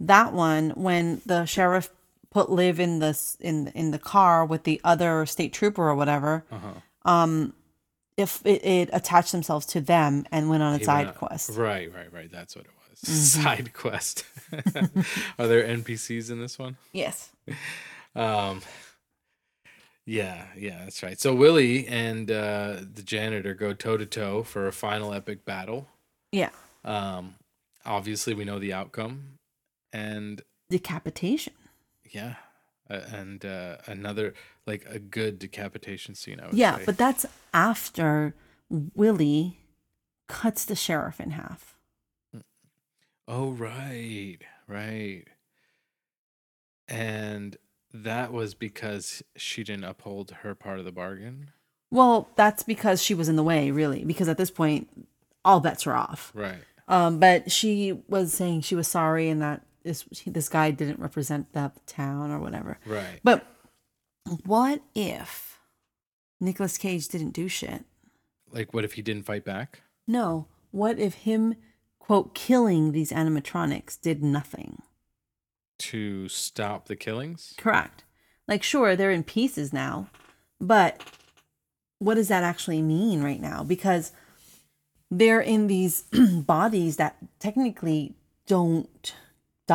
that 0.00 0.32
one 0.32 0.70
when 0.70 1.20
the 1.26 1.44
sheriff 1.44 1.90
put 2.30 2.50
Liv 2.50 2.80
in 2.80 2.98
this 2.98 3.36
in 3.40 3.68
in 3.68 3.90
the 3.90 3.98
car 3.98 4.44
with 4.44 4.64
the 4.64 4.80
other 4.82 5.26
state 5.26 5.52
trooper 5.52 5.88
or 5.88 5.94
whatever, 5.94 6.44
uh-huh. 6.50 7.10
um, 7.10 7.52
if 8.16 8.40
it, 8.44 8.64
it 8.64 8.90
attached 8.92 9.32
themselves 9.32 9.66
to 9.66 9.80
them 9.80 10.24
and 10.32 10.48
went 10.48 10.62
on 10.62 10.80
a 10.80 10.84
side 10.84 11.14
quest. 11.14 11.50
Right, 11.50 11.92
right, 11.94 12.12
right. 12.12 12.30
That's 12.30 12.56
what 12.56 12.64
it 12.64 12.70
was. 12.90 13.00
Mm-hmm. 13.02 13.42
Side 13.42 13.72
quest. 13.72 14.24
Are 15.38 15.46
there 15.46 15.64
NPCs 15.64 16.30
in 16.30 16.40
this 16.40 16.58
one? 16.58 16.76
Yes. 16.92 17.30
Um, 18.14 18.62
yeah, 20.06 20.46
yeah, 20.56 20.80
that's 20.84 21.02
right. 21.02 21.20
So 21.20 21.34
Willy 21.34 21.86
and 21.86 22.30
uh, 22.30 22.78
the 22.94 23.02
janitor 23.02 23.54
go 23.54 23.72
toe 23.72 23.96
to 23.96 24.06
toe 24.06 24.42
for 24.42 24.66
a 24.66 24.72
final 24.72 25.12
epic 25.12 25.44
battle. 25.44 25.86
Yeah. 26.32 26.50
Um, 26.84 27.34
obviously, 27.84 28.34
we 28.34 28.44
know 28.44 28.58
the 28.58 28.72
outcome, 28.72 29.38
and 29.92 30.42
Decapitation. 30.68 31.52
yeah, 32.10 32.34
uh, 32.88 33.00
and 33.12 33.44
uh, 33.44 33.76
another 33.86 34.34
like 34.66 34.84
a 34.88 34.98
good 34.98 35.38
decapitation 35.38 36.14
scene. 36.14 36.38
I 36.40 36.46
would 36.46 36.54
Yeah, 36.54 36.76
say. 36.78 36.84
but 36.86 36.96
that's 36.98 37.26
after 37.52 38.34
Willy 38.68 39.58
cuts 40.28 40.64
the 40.64 40.76
sheriff 40.76 41.20
in 41.20 41.30
half. 41.32 41.74
oh 43.26 43.50
right, 43.50 44.38
right, 44.68 45.24
and 46.88 47.56
that 47.92 48.32
was 48.32 48.54
because 48.54 49.22
she 49.36 49.64
didn't 49.64 49.84
uphold 49.84 50.30
her 50.42 50.54
part 50.54 50.78
of 50.78 50.84
the 50.84 50.92
bargain. 50.92 51.50
Well, 51.90 52.28
that's 52.36 52.62
because 52.62 53.02
she 53.02 53.14
was 53.14 53.28
in 53.28 53.34
the 53.36 53.42
way, 53.42 53.70
really, 53.72 54.04
because 54.04 54.28
at 54.28 54.38
this 54.38 54.50
point, 54.50 54.88
all 55.44 55.58
bets 55.58 55.86
are 55.88 55.94
off. 55.96 56.30
Right. 56.34 56.62
Um, 56.86 57.18
but 57.18 57.50
she 57.50 58.00
was 58.08 58.32
saying 58.32 58.60
she 58.62 58.76
was 58.76 58.86
sorry 58.86 59.28
and 59.28 59.42
that 59.42 59.62
this 59.82 60.04
this 60.26 60.48
guy 60.48 60.70
didn't 60.70 61.00
represent 61.00 61.52
the 61.52 61.72
town 61.86 62.30
or 62.30 62.38
whatever. 62.38 62.78
Right. 62.86 63.20
But 63.22 63.46
what 64.44 64.82
if 64.94 65.58
Nicolas 66.40 66.78
Cage 66.78 67.08
didn't 67.08 67.30
do 67.30 67.48
shit? 67.48 67.84
Like, 68.52 68.74
what 68.74 68.84
if 68.84 68.94
he 68.94 69.02
didn't 69.02 69.24
fight 69.24 69.44
back? 69.44 69.82
No. 70.06 70.46
What 70.70 70.98
if 70.98 71.14
him 71.14 71.56
quote 71.98 72.34
killing 72.34 72.92
these 72.92 73.12
animatronics 73.12 74.00
did 74.00 74.22
nothing? 74.22 74.82
to 75.80 76.28
stop 76.28 76.86
the 76.86 76.96
killings? 76.96 77.54
Correct. 77.56 78.04
Like 78.46 78.62
sure, 78.62 78.94
they're 78.94 79.10
in 79.10 79.24
pieces 79.24 79.72
now, 79.72 80.08
but 80.60 81.02
what 81.98 82.14
does 82.14 82.28
that 82.28 82.44
actually 82.44 82.82
mean 82.82 83.22
right 83.22 83.40
now? 83.40 83.64
Because 83.64 84.12
they're 85.10 85.40
in 85.40 85.66
these 85.66 86.02
bodies 86.12 86.96
that 86.96 87.16
technically 87.38 88.14
don't 88.46 89.14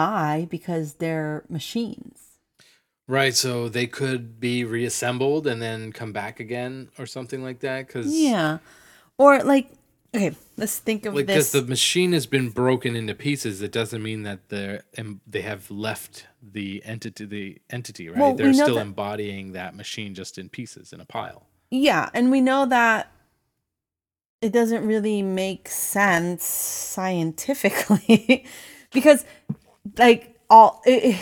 die 0.03 0.47
because 0.49 0.95
they're 0.95 1.43
machines. 1.49 2.19
Right. 3.07 3.35
So 3.35 3.69
they 3.69 3.87
could 3.87 4.39
be 4.39 4.63
reassembled 4.65 5.47
and 5.47 5.61
then 5.61 5.91
come 5.91 6.11
back 6.11 6.39
again 6.39 6.89
or 6.97 7.05
something 7.05 7.43
like 7.43 7.59
that. 7.59 7.87
Because 7.87 8.07
Yeah. 8.13 8.59
Or 9.17 9.43
like 9.43 9.69
okay, 10.15 10.33
let's 10.57 10.79
think 10.79 11.05
of 11.05 11.13
like 11.13 11.27
because 11.27 11.51
the 11.51 11.61
machine 11.61 12.13
has 12.13 12.25
been 12.25 12.49
broken 12.49 12.95
into 12.95 13.13
pieces, 13.13 13.61
it 13.61 13.71
doesn't 13.71 14.01
mean 14.01 14.23
that 14.23 14.49
they're 14.49 14.83
em- 14.97 15.21
they 15.27 15.41
have 15.41 15.69
left 15.69 16.25
the 16.41 16.81
entity 16.85 17.25
the 17.25 17.57
entity 17.69 18.09
right. 18.09 18.17
Well, 18.19 18.35
they're 18.35 18.53
still 18.53 18.75
that- 18.75 18.81
embodying 18.91 19.51
that 19.53 19.75
machine 19.75 20.15
just 20.15 20.37
in 20.37 20.49
pieces 20.49 20.91
in 20.93 20.99
a 21.01 21.05
pile. 21.05 21.47
yeah, 21.71 22.09
and 22.13 22.31
we 22.31 22.41
know 22.41 22.65
that 22.65 23.11
it 24.41 24.51
doesn't 24.51 24.85
really 24.85 25.21
make 25.21 25.69
sense 25.69 26.43
scientifically 26.45 28.45
because 28.93 29.25
like 29.97 30.39
all 30.49 30.81
i 30.86 31.19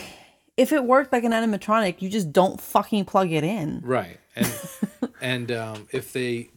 if 0.57 0.71
it 0.71 0.83
worked 0.83 1.11
like 1.11 1.23
an 1.23 1.31
animatronic, 1.31 2.01
you 2.01 2.09
just 2.09 2.31
don't 2.31 2.61
fucking 2.61 3.05
plug 3.05 3.31
it 3.31 3.43
in. 3.43 3.81
Right. 3.83 4.19
And 4.35 4.53
and 5.21 5.51
um, 5.51 5.87
if 5.91 6.13
they 6.13 6.49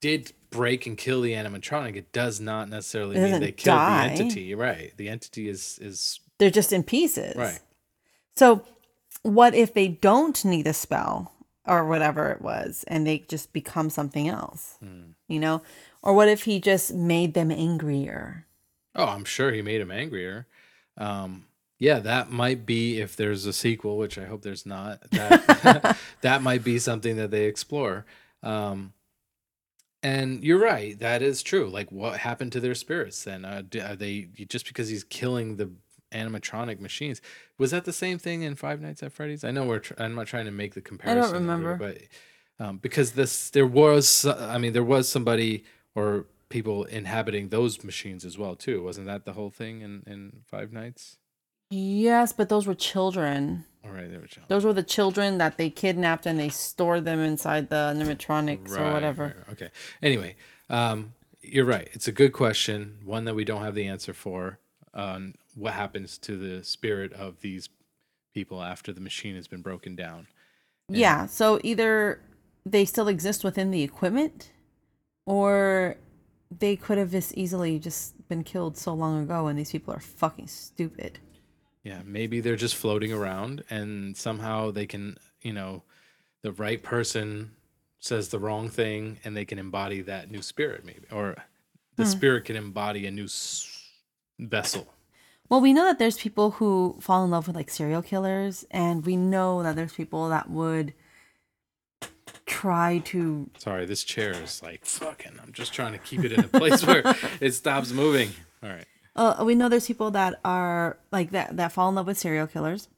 did 0.00 0.32
break 0.50 0.86
and 0.86 0.96
kill 0.96 1.20
the 1.20 1.32
animatronic, 1.32 1.96
it 1.96 2.12
does 2.12 2.40
not 2.40 2.68
necessarily 2.68 3.18
mean 3.18 3.40
they 3.40 3.52
killed 3.52 3.76
die. 3.76 4.08
the 4.08 4.22
entity. 4.22 4.54
Right. 4.54 4.92
The 4.96 5.08
entity 5.08 5.48
is 5.48 5.78
is 5.80 6.20
They're 6.38 6.50
just 6.50 6.72
in 6.72 6.82
pieces. 6.82 7.36
right. 7.36 7.60
So, 8.36 8.62
what 9.22 9.54
if 9.54 9.72
they 9.72 9.88
don't 9.88 10.44
need 10.44 10.66
a 10.66 10.74
spell 10.74 11.32
or 11.66 11.86
whatever 11.86 12.30
it 12.30 12.42
was 12.42 12.84
and 12.86 13.06
they 13.06 13.20
just 13.28 13.52
become 13.52 13.90
something 13.90 14.28
else? 14.28 14.76
Hmm. 14.80 15.10
You 15.28 15.40
know? 15.40 15.62
Or 16.02 16.14
what 16.14 16.28
if 16.28 16.44
he 16.44 16.60
just 16.60 16.94
made 16.94 17.34
them 17.34 17.50
angrier? 17.50 18.46
Oh, 18.94 19.06
I'm 19.06 19.24
sure 19.24 19.52
he 19.52 19.62
made 19.62 19.80
him 19.80 19.90
angrier. 19.90 20.46
Um, 20.96 21.46
yeah, 21.78 21.98
that 22.00 22.30
might 22.30 22.64
be 22.64 23.00
if 23.00 23.16
there's 23.16 23.44
a 23.44 23.52
sequel, 23.52 23.98
which 23.98 24.16
I 24.18 24.24
hope 24.24 24.42
there's 24.42 24.66
not. 24.66 25.00
That 25.10 25.96
that 26.22 26.42
might 26.42 26.64
be 26.64 26.78
something 26.78 27.16
that 27.16 27.30
they 27.30 27.44
explore. 27.44 28.06
Um, 28.42 28.92
and 30.02 30.42
you're 30.44 30.60
right, 30.60 30.98
that 31.00 31.20
is 31.22 31.42
true. 31.42 31.68
Like, 31.68 31.90
what 31.90 32.18
happened 32.18 32.52
to 32.52 32.60
their 32.60 32.74
spirits 32.74 33.24
then? 33.24 33.44
Uh, 33.44 33.62
are 33.82 33.96
they 33.96 34.28
just 34.48 34.66
because 34.66 34.88
he's 34.88 35.04
killing 35.04 35.56
the 35.56 35.70
animatronic 36.12 36.80
machines? 36.80 37.20
Was 37.58 37.72
that 37.72 37.84
the 37.84 37.92
same 37.92 38.18
thing 38.18 38.42
in 38.42 38.54
Five 38.54 38.80
Nights 38.80 39.02
at 39.02 39.12
Freddy's? 39.12 39.42
I 39.44 39.50
know 39.50 39.64
we're. 39.64 39.80
Tr- 39.80 39.94
I'm 39.98 40.14
not 40.14 40.26
trying 40.28 40.44
to 40.46 40.52
make 40.52 40.74
the 40.74 40.80
comparison. 40.80 41.32
here, 41.32 41.40
remember. 41.40 41.76
but 41.76 41.98
um, 42.64 42.78
because 42.78 43.12
this, 43.12 43.50
there 43.50 43.66
was. 43.66 44.24
I 44.24 44.58
mean, 44.58 44.72
there 44.72 44.84
was 44.84 45.08
somebody 45.08 45.64
or 45.94 46.26
people 46.48 46.84
inhabiting 46.84 47.48
those 47.48 47.82
machines 47.84 48.24
as 48.24 48.38
well 48.38 48.56
too. 48.56 48.82
Wasn't 48.82 49.06
that 49.06 49.24
the 49.24 49.32
whole 49.32 49.50
thing 49.50 49.80
in 49.80 50.02
in 50.06 50.42
Five 50.46 50.72
Nights? 50.72 51.18
Yes, 51.70 52.32
but 52.32 52.48
those 52.48 52.66
were 52.66 52.74
children. 52.74 53.64
All 53.84 53.90
right, 53.90 54.10
there 54.10 54.20
we 54.20 54.26
go. 54.26 54.42
Those 54.48 54.64
were 54.64 54.72
the 54.72 54.82
children 54.82 55.38
that 55.38 55.58
they 55.58 55.70
kidnapped 55.70 56.26
and 56.26 56.38
they 56.38 56.48
stored 56.48 57.04
them 57.04 57.20
inside 57.20 57.70
the 57.70 57.94
animatronics 57.96 58.76
or 58.76 58.92
whatever. 58.92 59.24
right, 59.24 59.36
right. 59.36 59.52
Okay. 59.52 59.70
Anyway, 60.02 60.36
um, 60.70 61.12
you're 61.42 61.64
right. 61.64 61.88
It's 61.92 62.08
a 62.08 62.12
good 62.12 62.32
question, 62.32 62.98
one 63.04 63.24
that 63.24 63.34
we 63.34 63.44
don't 63.44 63.62
have 63.62 63.74
the 63.74 63.86
answer 63.86 64.12
for. 64.12 64.58
On 64.94 65.34
what 65.54 65.74
happens 65.74 66.16
to 66.18 66.36
the 66.36 66.64
spirit 66.64 67.12
of 67.12 67.40
these 67.40 67.68
people 68.32 68.62
after 68.62 68.92
the 68.92 69.00
machine 69.00 69.34
has 69.34 69.46
been 69.46 69.60
broken 69.60 69.94
down? 69.94 70.26
Yeah. 70.88 71.26
So 71.26 71.60
either 71.62 72.20
they 72.64 72.84
still 72.84 73.08
exist 73.08 73.44
within 73.44 73.70
the 73.70 73.82
equipment 73.82 74.52
or 75.26 75.96
they 76.50 76.76
could 76.76 76.98
have 76.98 77.10
just 77.10 77.34
easily 77.34 77.78
just 77.78 78.28
been 78.28 78.44
killed 78.44 78.76
so 78.76 78.92
long 78.94 79.22
ago 79.22 79.46
and 79.46 79.58
these 79.58 79.70
people 79.72 79.92
are 79.94 80.00
fucking 80.00 80.48
stupid. 80.48 81.18
Yeah, 81.82 82.02
maybe 82.04 82.40
they're 82.40 82.56
just 82.56 82.74
floating 82.74 83.12
around, 83.12 83.62
and 83.70 84.16
somehow 84.16 84.72
they 84.72 84.86
can, 84.86 85.18
you 85.40 85.52
know, 85.52 85.84
the 86.42 86.50
right 86.50 86.82
person 86.82 87.52
says 88.00 88.28
the 88.28 88.40
wrong 88.40 88.68
thing, 88.68 89.18
and 89.24 89.36
they 89.36 89.44
can 89.44 89.58
embody 89.60 90.00
that 90.02 90.28
new 90.28 90.42
spirit, 90.42 90.84
maybe, 90.84 91.06
or 91.12 91.36
the 91.94 92.04
Hmm. 92.04 92.10
spirit 92.10 92.44
can 92.44 92.56
embody 92.56 93.06
a 93.06 93.10
new 93.12 93.24
s- 93.26 93.84
vessel. 94.38 94.92
Well, 95.48 95.60
we 95.60 95.72
know 95.72 95.84
that 95.84 96.00
there's 96.00 96.18
people 96.18 96.52
who 96.52 96.98
fall 97.00 97.24
in 97.24 97.30
love 97.30 97.46
with 97.46 97.54
like 97.54 97.70
serial 97.70 98.02
killers, 98.02 98.64
and 98.72 99.06
we 99.06 99.16
know 99.16 99.62
that 99.62 99.76
there's 99.76 99.92
people 99.92 100.28
that 100.28 100.50
would 100.50 100.92
try 102.46 102.98
to. 103.06 103.50
Sorry, 103.58 103.84
this 103.84 104.04
chair 104.04 104.32
is 104.32 104.62
like 104.62 104.84
fucking. 104.84 105.32
I'm 105.42 105.52
just 105.52 105.72
trying 105.72 105.92
to 105.92 105.98
keep 105.98 106.24
it 106.24 106.32
in 106.32 106.40
a 106.40 106.48
place 106.48 106.84
where 106.86 107.02
it 107.40 107.52
stops 107.52 107.92
moving. 107.92 108.30
All 108.62 108.70
right. 108.70 108.86
Uh, 109.14 109.42
we 109.44 109.54
know 109.54 109.68
there's 109.68 109.86
people 109.86 110.10
that 110.12 110.38
are 110.44 110.98
like 111.12 111.30
that 111.30 111.56
that 111.56 111.72
fall 111.72 111.88
in 111.88 111.94
love 111.94 112.06
with 112.06 112.18
serial 112.18 112.46
killers. 112.46 112.88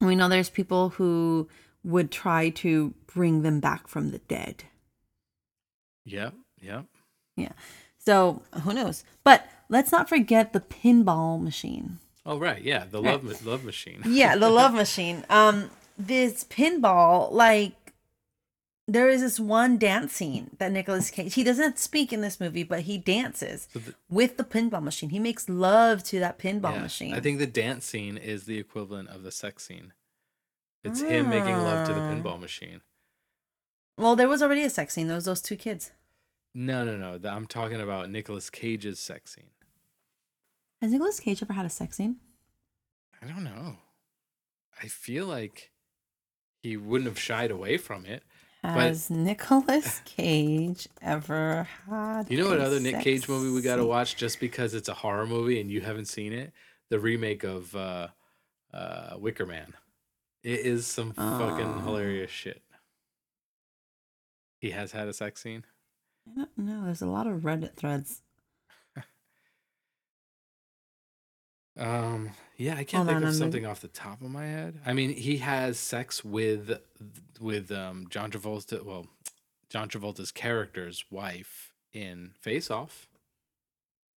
We 0.00 0.16
know 0.16 0.28
there's 0.28 0.50
people 0.50 0.90
who 0.90 1.48
would 1.82 2.10
try 2.10 2.48
to 2.50 2.94
bring 3.06 3.42
them 3.42 3.60
back 3.60 3.86
from 3.88 4.10
the 4.10 4.18
dead. 4.18 4.64
Yep. 6.04 6.34
Yep. 6.62 6.84
Yeah. 7.36 7.52
So 7.98 8.42
who 8.62 8.72
knows? 8.74 9.04
But 9.22 9.46
let's 9.68 9.92
not 9.92 10.08
forget 10.08 10.52
the 10.52 10.60
pinball 10.60 11.42
machine. 11.42 11.98
Oh 12.26 12.38
right. 12.38 12.62
Yeah. 12.62 12.84
The 12.90 13.02
love 13.02 13.22
ma- 13.22 13.50
love 13.50 13.64
machine. 13.64 14.02
Yeah, 14.06 14.36
the 14.36 14.50
love 14.50 14.74
machine. 14.84 15.24
Um, 15.28 15.70
this 15.98 16.44
pinball, 16.44 17.30
like, 17.32 17.83
there 18.86 19.08
is 19.08 19.20
this 19.22 19.40
one 19.40 19.78
dance 19.78 20.12
scene 20.12 20.50
that 20.58 20.70
Nicolas 20.72 21.10
Cage. 21.10 21.34
He 21.34 21.44
doesn't 21.44 21.78
speak 21.78 22.12
in 22.12 22.20
this 22.20 22.38
movie, 22.38 22.64
but 22.64 22.80
he 22.80 22.98
dances 22.98 23.66
the- 23.72 23.94
with 24.08 24.36
the 24.36 24.44
pinball 24.44 24.82
machine. 24.82 25.10
He 25.10 25.18
makes 25.18 25.48
love 25.48 26.02
to 26.04 26.18
that 26.20 26.38
pinball 26.38 26.74
Yeah. 26.74 26.82
machine. 26.82 27.14
I 27.14 27.20
think 27.20 27.38
the 27.38 27.46
dance 27.46 27.86
scene 27.86 28.16
is 28.18 28.44
the 28.44 28.58
equivalent 28.58 29.08
of 29.08 29.22
the 29.22 29.30
sex 29.32 29.64
scene. 29.64 29.92
It's 30.82 31.00
him 31.00 31.30
making 31.30 31.56
love 31.56 31.86
to 31.88 31.94
the 31.94 32.00
Ah. 32.00 32.12
pinball 32.12 32.38
machine. 32.38 32.82
Well, 33.96 34.16
there 34.16 34.28
was 34.28 34.42
already 34.42 34.62
a 34.64 34.70
sex 34.70 34.92
scene. 34.92 35.06
There 35.06 35.16
was 35.16 35.24
those 35.24 35.40
two 35.40 35.56
kids. 35.56 35.92
No, 36.52 36.84
no, 36.84 36.96
no. 36.96 37.28
I'm 37.28 37.46
talking 37.46 37.80
about 37.80 38.10
Nicolas 38.10 38.50
Cage's 38.50 39.00
sex 39.00 39.34
scene. 39.34 39.50
Has 40.82 40.92
Nicolas 40.92 41.20
Cage 41.20 41.42
ever 41.42 41.52
had 41.54 41.64
a 41.64 41.70
sex 41.70 41.96
scene? 41.96 42.20
I 43.22 43.26
don't 43.26 43.44
know. 43.44 43.78
I 44.82 44.88
feel 44.88 45.26
like 45.26 45.72
he 46.62 46.76
wouldn't 46.76 47.08
have 47.08 47.18
shied 47.18 47.50
away 47.50 47.78
from 47.78 48.04
it. 48.04 48.22
Has 48.72 49.10
Nicolas 49.10 50.00
Cage 50.04 50.88
ever 51.02 51.68
had? 51.86 52.30
You 52.30 52.38
know 52.38 52.48
what 52.48 52.60
other 52.60 52.80
Nick 52.80 53.00
Cage 53.00 53.28
movie 53.28 53.50
we 53.50 53.60
got 53.60 53.76
to 53.76 53.84
watch 53.84 54.16
just 54.16 54.40
because 54.40 54.72
it's 54.74 54.88
a 54.88 54.94
horror 54.94 55.26
movie 55.26 55.60
and 55.60 55.70
you 55.70 55.80
haven't 55.82 56.06
seen 56.06 56.32
it? 56.32 56.52
The 56.88 56.98
remake 56.98 57.44
of 57.44 57.74
uh, 57.76 58.08
uh, 58.72 59.16
Wicker 59.18 59.44
Man. 59.46 59.74
It 60.42 60.60
is 60.60 60.86
some 60.86 61.12
fucking 61.12 61.66
Oh. 61.66 61.80
hilarious 61.84 62.30
shit. 62.30 62.62
He 64.60 64.70
has 64.70 64.92
had 64.92 65.08
a 65.08 65.12
sex 65.12 65.42
scene. 65.42 65.64
I 66.30 66.34
don't 66.36 66.56
know. 66.58 66.84
There's 66.84 67.02
a 67.02 67.06
lot 67.06 67.26
of 67.26 67.40
Reddit 67.42 67.74
threads. 67.76 68.22
Um, 71.76 72.30
yeah, 72.56 72.72
I 72.74 72.84
can't 72.84 73.04
Hold 73.04 73.06
think 73.08 73.16
on, 73.16 73.22
of 73.24 73.28
I'm 73.30 73.34
something 73.34 73.66
off 73.66 73.80
the 73.80 73.88
top 73.88 74.20
of 74.22 74.30
my 74.30 74.46
head. 74.46 74.80
I 74.86 74.92
mean, 74.92 75.10
he 75.14 75.38
has 75.38 75.78
sex 75.78 76.24
with 76.24 76.78
with 77.40 77.70
um 77.72 78.06
John 78.10 78.30
Travolta. 78.30 78.82
Well, 78.84 79.06
John 79.70 79.88
Travolta's 79.88 80.30
character's 80.32 81.04
wife 81.10 81.72
in 81.92 82.32
Face 82.40 82.70
Off, 82.70 83.08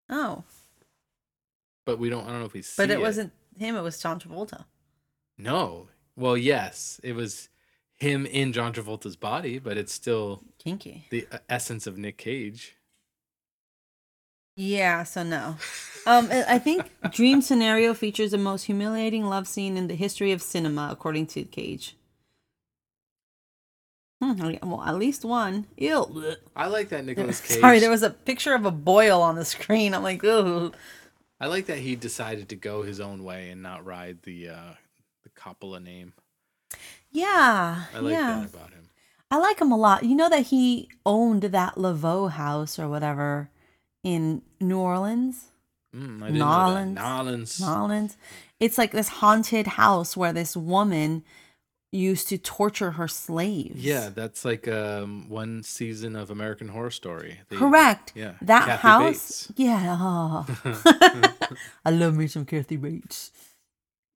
Oh, 0.09 0.43
but 1.85 1.99
we 1.99 2.09
don't. 2.09 2.25
I 2.25 2.29
don't 2.31 2.39
know 2.39 2.45
if 2.45 2.53
we 2.53 2.61
see. 2.61 2.81
but 2.81 2.89
it 2.91 2.99
wasn't 3.01 3.31
him. 3.57 3.75
It 3.75 3.81
was 3.81 3.99
John 3.99 4.19
Travolta. 4.19 4.65
No, 5.38 5.88
Well, 6.15 6.35
yes, 6.38 6.99
it 7.03 7.13
was 7.13 7.49
him 7.95 8.25
in 8.25 8.53
John 8.53 8.73
Travolta's 8.73 9.15
body, 9.15 9.59
but 9.59 9.77
it's 9.77 9.93
still 9.93 10.41
Kinky. 10.57 11.05
the 11.11 11.27
uh, 11.31 11.38
essence 11.49 11.85
of 11.85 11.97
Nick 11.97 12.17
Cage. 12.17 12.75
Yeah, 14.57 15.03
so 15.03 15.21
no. 15.21 15.55
Um, 16.07 16.29
I 16.31 16.57
think 16.57 16.89
Dream 17.11 17.41
Scenario 17.41 17.93
features 17.93 18.31
the 18.31 18.39
most 18.39 18.63
humiliating 18.63 19.25
love 19.25 19.47
scene 19.47 19.77
in 19.77 19.87
the 19.87 19.93
history 19.93 20.31
of 20.31 20.41
cinema, 20.41 20.89
according 20.91 21.27
to 21.27 21.43
Cage. 21.43 21.95
Hmm, 24.19 24.55
well, 24.63 24.81
at 24.81 24.95
least 24.95 25.23
one. 25.23 25.67
Ew. 25.77 26.35
I 26.55 26.65
like 26.65 26.89
that 26.89 27.05
Nicolas 27.05 27.39
Cage. 27.47 27.59
Sorry, 27.59 27.77
there 27.77 27.91
was 27.91 28.01
a 28.01 28.09
picture 28.09 28.55
of 28.55 28.65
a 28.65 28.71
boil 28.71 29.21
on 29.21 29.35
the 29.35 29.45
screen. 29.45 29.93
I'm 29.93 30.01
like, 30.01 30.23
ooh. 30.23 30.71
I 31.39 31.45
like 31.45 31.67
that 31.67 31.77
he 31.77 31.95
decided 31.95 32.49
to 32.49 32.55
go 32.55 32.81
his 32.81 32.99
own 32.99 33.23
way 33.23 33.51
and 33.51 33.61
not 33.61 33.85
ride 33.85 34.23
the 34.23 34.49
uh 34.49 34.73
the 35.23 35.29
Coppola 35.39 35.83
name. 35.83 36.13
Yeah. 37.11 37.83
I 37.93 37.99
like 37.99 38.13
yeah. 38.13 38.39
that 38.39 38.55
about 38.55 38.71
him. 38.71 38.89
I 39.29 39.37
like 39.37 39.61
him 39.61 39.71
a 39.71 39.77
lot. 39.77 40.03
You 40.03 40.15
know 40.15 40.29
that 40.29 40.47
he 40.47 40.89
owned 41.05 41.43
that 41.43 41.75
Laveau 41.75 42.31
house 42.31 42.79
or 42.79 42.89
whatever 42.89 43.51
in 44.07 44.41
New 44.61 44.79
Orleans? 44.79 45.47
Mm, 45.95 46.19
didn't 46.21 46.37
Nolans. 46.37 46.95
know 46.95 47.01
that. 47.01 47.01
Nolans. 47.01 47.59
Nolans. 47.61 48.17
It's 48.59 48.77
like 48.77 48.91
this 48.91 49.07
haunted 49.09 49.67
house 49.67 50.15
where 50.17 50.33
this 50.33 50.55
woman 50.55 51.23
used 51.91 52.27
to 52.29 52.37
torture 52.37 52.91
her 52.91 53.07
slaves. 53.07 53.75
Yeah, 53.83 54.09
that's 54.13 54.43
like 54.45 54.67
um 54.67 55.29
one 55.29 55.63
season 55.63 56.15
of 56.15 56.29
American 56.29 56.67
Horror 56.69 56.91
Story. 56.91 57.39
The- 57.49 57.57
Correct. 57.57 58.11
Yeah. 58.15 58.33
That 58.41 58.65
Kathy 58.65 58.81
house. 58.87 59.47
Bates. 59.47 59.51
Yeah. 59.55 59.97
oh. 59.99 60.45
I 61.85 61.91
love 61.91 62.15
me 62.15 62.27
some 62.27 62.45
Kathy 62.45 62.77
Bates. 62.77 63.31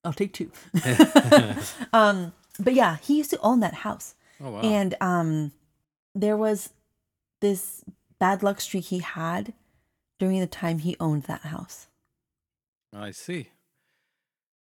I'll 0.03 0.13
take 0.13 0.33
two. 0.33 0.51
um, 1.93 2.33
but 2.59 2.73
yeah, 2.73 2.97
he 3.01 3.17
used 3.17 3.29
to 3.31 3.39
own 3.41 3.59
that 3.61 3.73
house. 3.85 4.15
Oh 4.43 4.51
wow. 4.51 4.61
And 4.61 4.95
um 5.01 5.51
there 6.15 6.35
was 6.37 6.69
this 7.39 7.83
bad 8.19 8.43
luck 8.43 8.59
streak 8.61 8.85
he 8.85 8.99
had 8.99 9.53
during 10.21 10.39
the 10.39 10.45
time 10.45 10.77
he 10.79 10.95
owned 10.99 11.23
that 11.23 11.41
house. 11.41 11.87
I 12.95 13.09
see. 13.09 13.49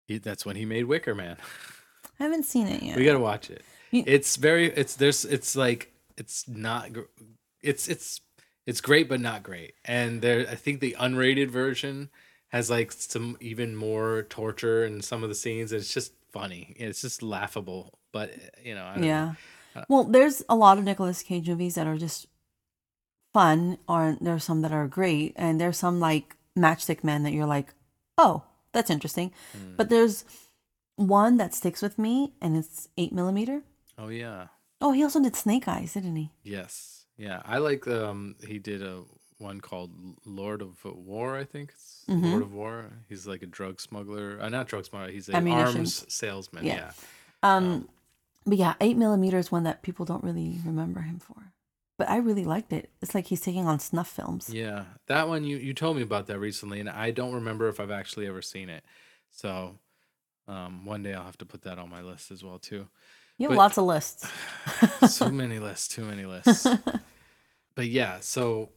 He, 0.07 0.19
that's 0.19 0.47
when 0.47 0.55
he 0.55 0.65
made 0.65 0.85
Wicker 0.85 1.17
Man. 1.17 1.37
I 2.21 2.23
haven't 2.23 2.45
seen 2.45 2.69
it 2.69 2.81
yet. 2.81 2.97
We 2.97 3.05
got 3.05 3.15
to 3.15 3.19
watch 3.19 3.51
it. 3.51 3.63
You- 3.91 4.05
It's 4.07 4.37
very 4.37 4.67
it's 4.71 4.95
there's 4.95 5.25
it's 5.25 5.57
like 5.57 5.93
it's 6.17 6.47
not 6.49 6.91
it's 7.61 7.89
it's 7.89 8.21
it's 8.67 8.81
great 8.81 9.09
but 9.09 9.21
not 9.21 9.43
great. 9.43 9.75
And 9.85 10.23
there 10.23 10.47
I 10.49 10.55
think 10.55 10.79
the 10.79 10.95
unrated 11.01 11.49
version 11.51 12.11
has 12.51 12.71
like 12.71 12.93
some 12.93 13.37
even 13.41 13.75
more 13.75 14.23
torture 14.31 14.85
in 14.85 15.03
some 15.03 15.25
of 15.25 15.29
the 15.29 15.35
scenes. 15.35 15.73
It's 15.73 15.93
just 15.93 16.13
funny. 16.33 16.75
It's 16.79 17.01
just 17.03 17.21
laughable. 17.23 17.99
But 18.13 18.33
you 18.63 18.77
know, 18.77 18.85
I 18.85 18.93
don't 18.93 19.01
know. 19.03 19.07
yeah. 19.09 19.35
Well, 19.89 20.05
there's 20.05 20.43
a 20.49 20.55
lot 20.57 20.79
of 20.79 20.85
Nicolas 20.85 21.23
Cage 21.23 21.49
movies 21.49 21.75
that 21.75 21.87
are 21.89 21.97
just 21.99 22.27
fun, 23.39 23.79
or 23.87 24.17
there's 24.21 24.45
some 24.45 24.63
that 24.63 24.73
are 24.73 24.89
great, 24.89 25.33
and 25.37 25.61
there's 25.61 25.79
some 25.79 26.01
like 26.01 26.37
Matchstick 26.57 27.05
Men 27.05 27.23
that 27.25 27.33
you're 27.33 27.47
like, 27.57 27.69
oh, 28.17 28.43
that's 28.73 28.91
interesting. 28.91 29.31
Hmm. 29.53 29.77
But 29.77 29.89
there's 29.91 30.25
one 30.97 31.37
that 31.39 31.55
sticks 31.55 31.81
with 31.83 31.99
me, 31.99 32.33
and 32.43 32.57
it's 32.57 32.89
eight 32.97 33.13
millimeter. 33.13 33.63
Oh 33.97 34.09
yeah. 34.09 34.49
Oh, 34.81 34.93
he 34.93 35.03
also 35.03 35.21
did 35.23 35.37
Snake 35.37 35.67
Eyes, 35.69 35.95
didn't 35.95 36.17
he? 36.17 36.31
Yes. 36.43 37.07
Yeah. 37.17 37.43
I 37.45 37.59
like 37.59 37.87
um 37.87 38.35
he 38.47 38.59
did 38.59 38.83
a 38.83 39.03
one 39.39 39.61
called 39.61 39.93
Lord 40.25 40.63
of 40.63 40.73
War, 40.85 41.37
I 41.43 41.45
think. 41.45 41.71
It's 41.75 41.95
Mm-hmm. 42.09 42.31
Lord 42.31 42.43
of 42.43 42.53
War. 42.55 42.75
He's 43.09 43.27
like 43.27 43.43
a 43.43 43.47
drug 43.59 43.81
smuggler. 43.81 44.39
Uh, 44.41 44.49
not 44.49 44.67
drug 44.67 44.85
smuggler, 44.87 45.13
he's 45.13 45.29
an 45.29 45.47
arms 45.49 46.05
salesman. 46.09 46.65
Yeah. 46.65 46.75
Yeah. 46.75 46.93
Um, 47.43 47.89
but 48.47 48.57
yeah, 48.59 48.75
eight 48.81 48.97
millimeter 48.97 49.39
is 49.39 49.53
one 49.53 49.65
that 49.65 49.83
people 49.83 50.05
don't 50.07 50.25
really 50.25 50.59
remember 50.65 51.01
him 51.03 51.19
for. 51.21 51.53
But 51.99 52.09
I 52.09 52.17
really 52.19 52.45
liked 52.45 52.73
it. 52.73 52.91
It's 53.03 53.15
like 53.15 53.27
he's 53.27 53.41
taking 53.41 53.67
on 53.67 53.81
snuff 53.81 54.09
films. 54.09 54.49
Yeah. 54.53 54.85
That 55.09 55.29
one 55.29 55.45
you 55.45 55.57
you 55.59 55.75
told 55.75 55.97
me 55.97 56.03
about 56.03 56.29
that 56.29 56.39
recently 56.39 56.81
and 56.81 56.89
I 56.89 57.11
don't 57.11 57.35
remember 57.35 57.69
if 57.69 57.81
I've 57.81 57.91
actually 57.91 58.27
ever 58.29 58.41
seen 58.41 58.69
it. 58.71 58.85
So 59.31 59.79
um 60.47 60.85
one 60.87 61.03
day 61.03 61.13
I'll 61.13 61.25
have 61.25 61.39
to 61.39 61.45
put 61.45 61.63
that 61.63 61.79
on 61.79 61.91
my 61.91 62.01
list 62.01 62.31
as 62.31 62.43
well 62.45 62.59
too. 62.59 62.87
You 63.37 63.49
have 63.49 63.57
But- 63.57 63.63
lots 63.63 63.79
of 63.79 63.85
lists. 63.85 64.27
so 65.09 65.29
many 65.29 65.59
lists, 65.59 65.89
too 65.89 66.05
many 66.05 66.25
lists. 66.25 66.67
but 67.75 67.87
yeah, 67.89 68.21
so 68.21 68.71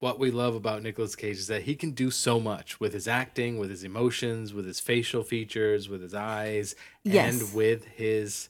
what 0.00 0.18
we 0.18 0.32
love 0.32 0.56
about 0.56 0.82
Nicolas 0.82 1.14
Cage 1.14 1.36
is 1.36 1.46
that 1.46 1.62
he 1.62 1.76
can 1.76 1.92
do 1.92 2.10
so 2.10 2.40
much 2.40 2.80
with 2.80 2.92
his 2.92 3.06
acting, 3.06 3.56
with 3.58 3.70
his 3.70 3.84
emotions, 3.84 4.52
with 4.52 4.66
his 4.66 4.80
facial 4.80 5.22
features, 5.22 5.88
with 5.88 6.02
his 6.02 6.12
eyes, 6.12 6.74
Yes. 7.04 7.40
and 7.40 7.54
with 7.54 7.84
his 7.84 8.48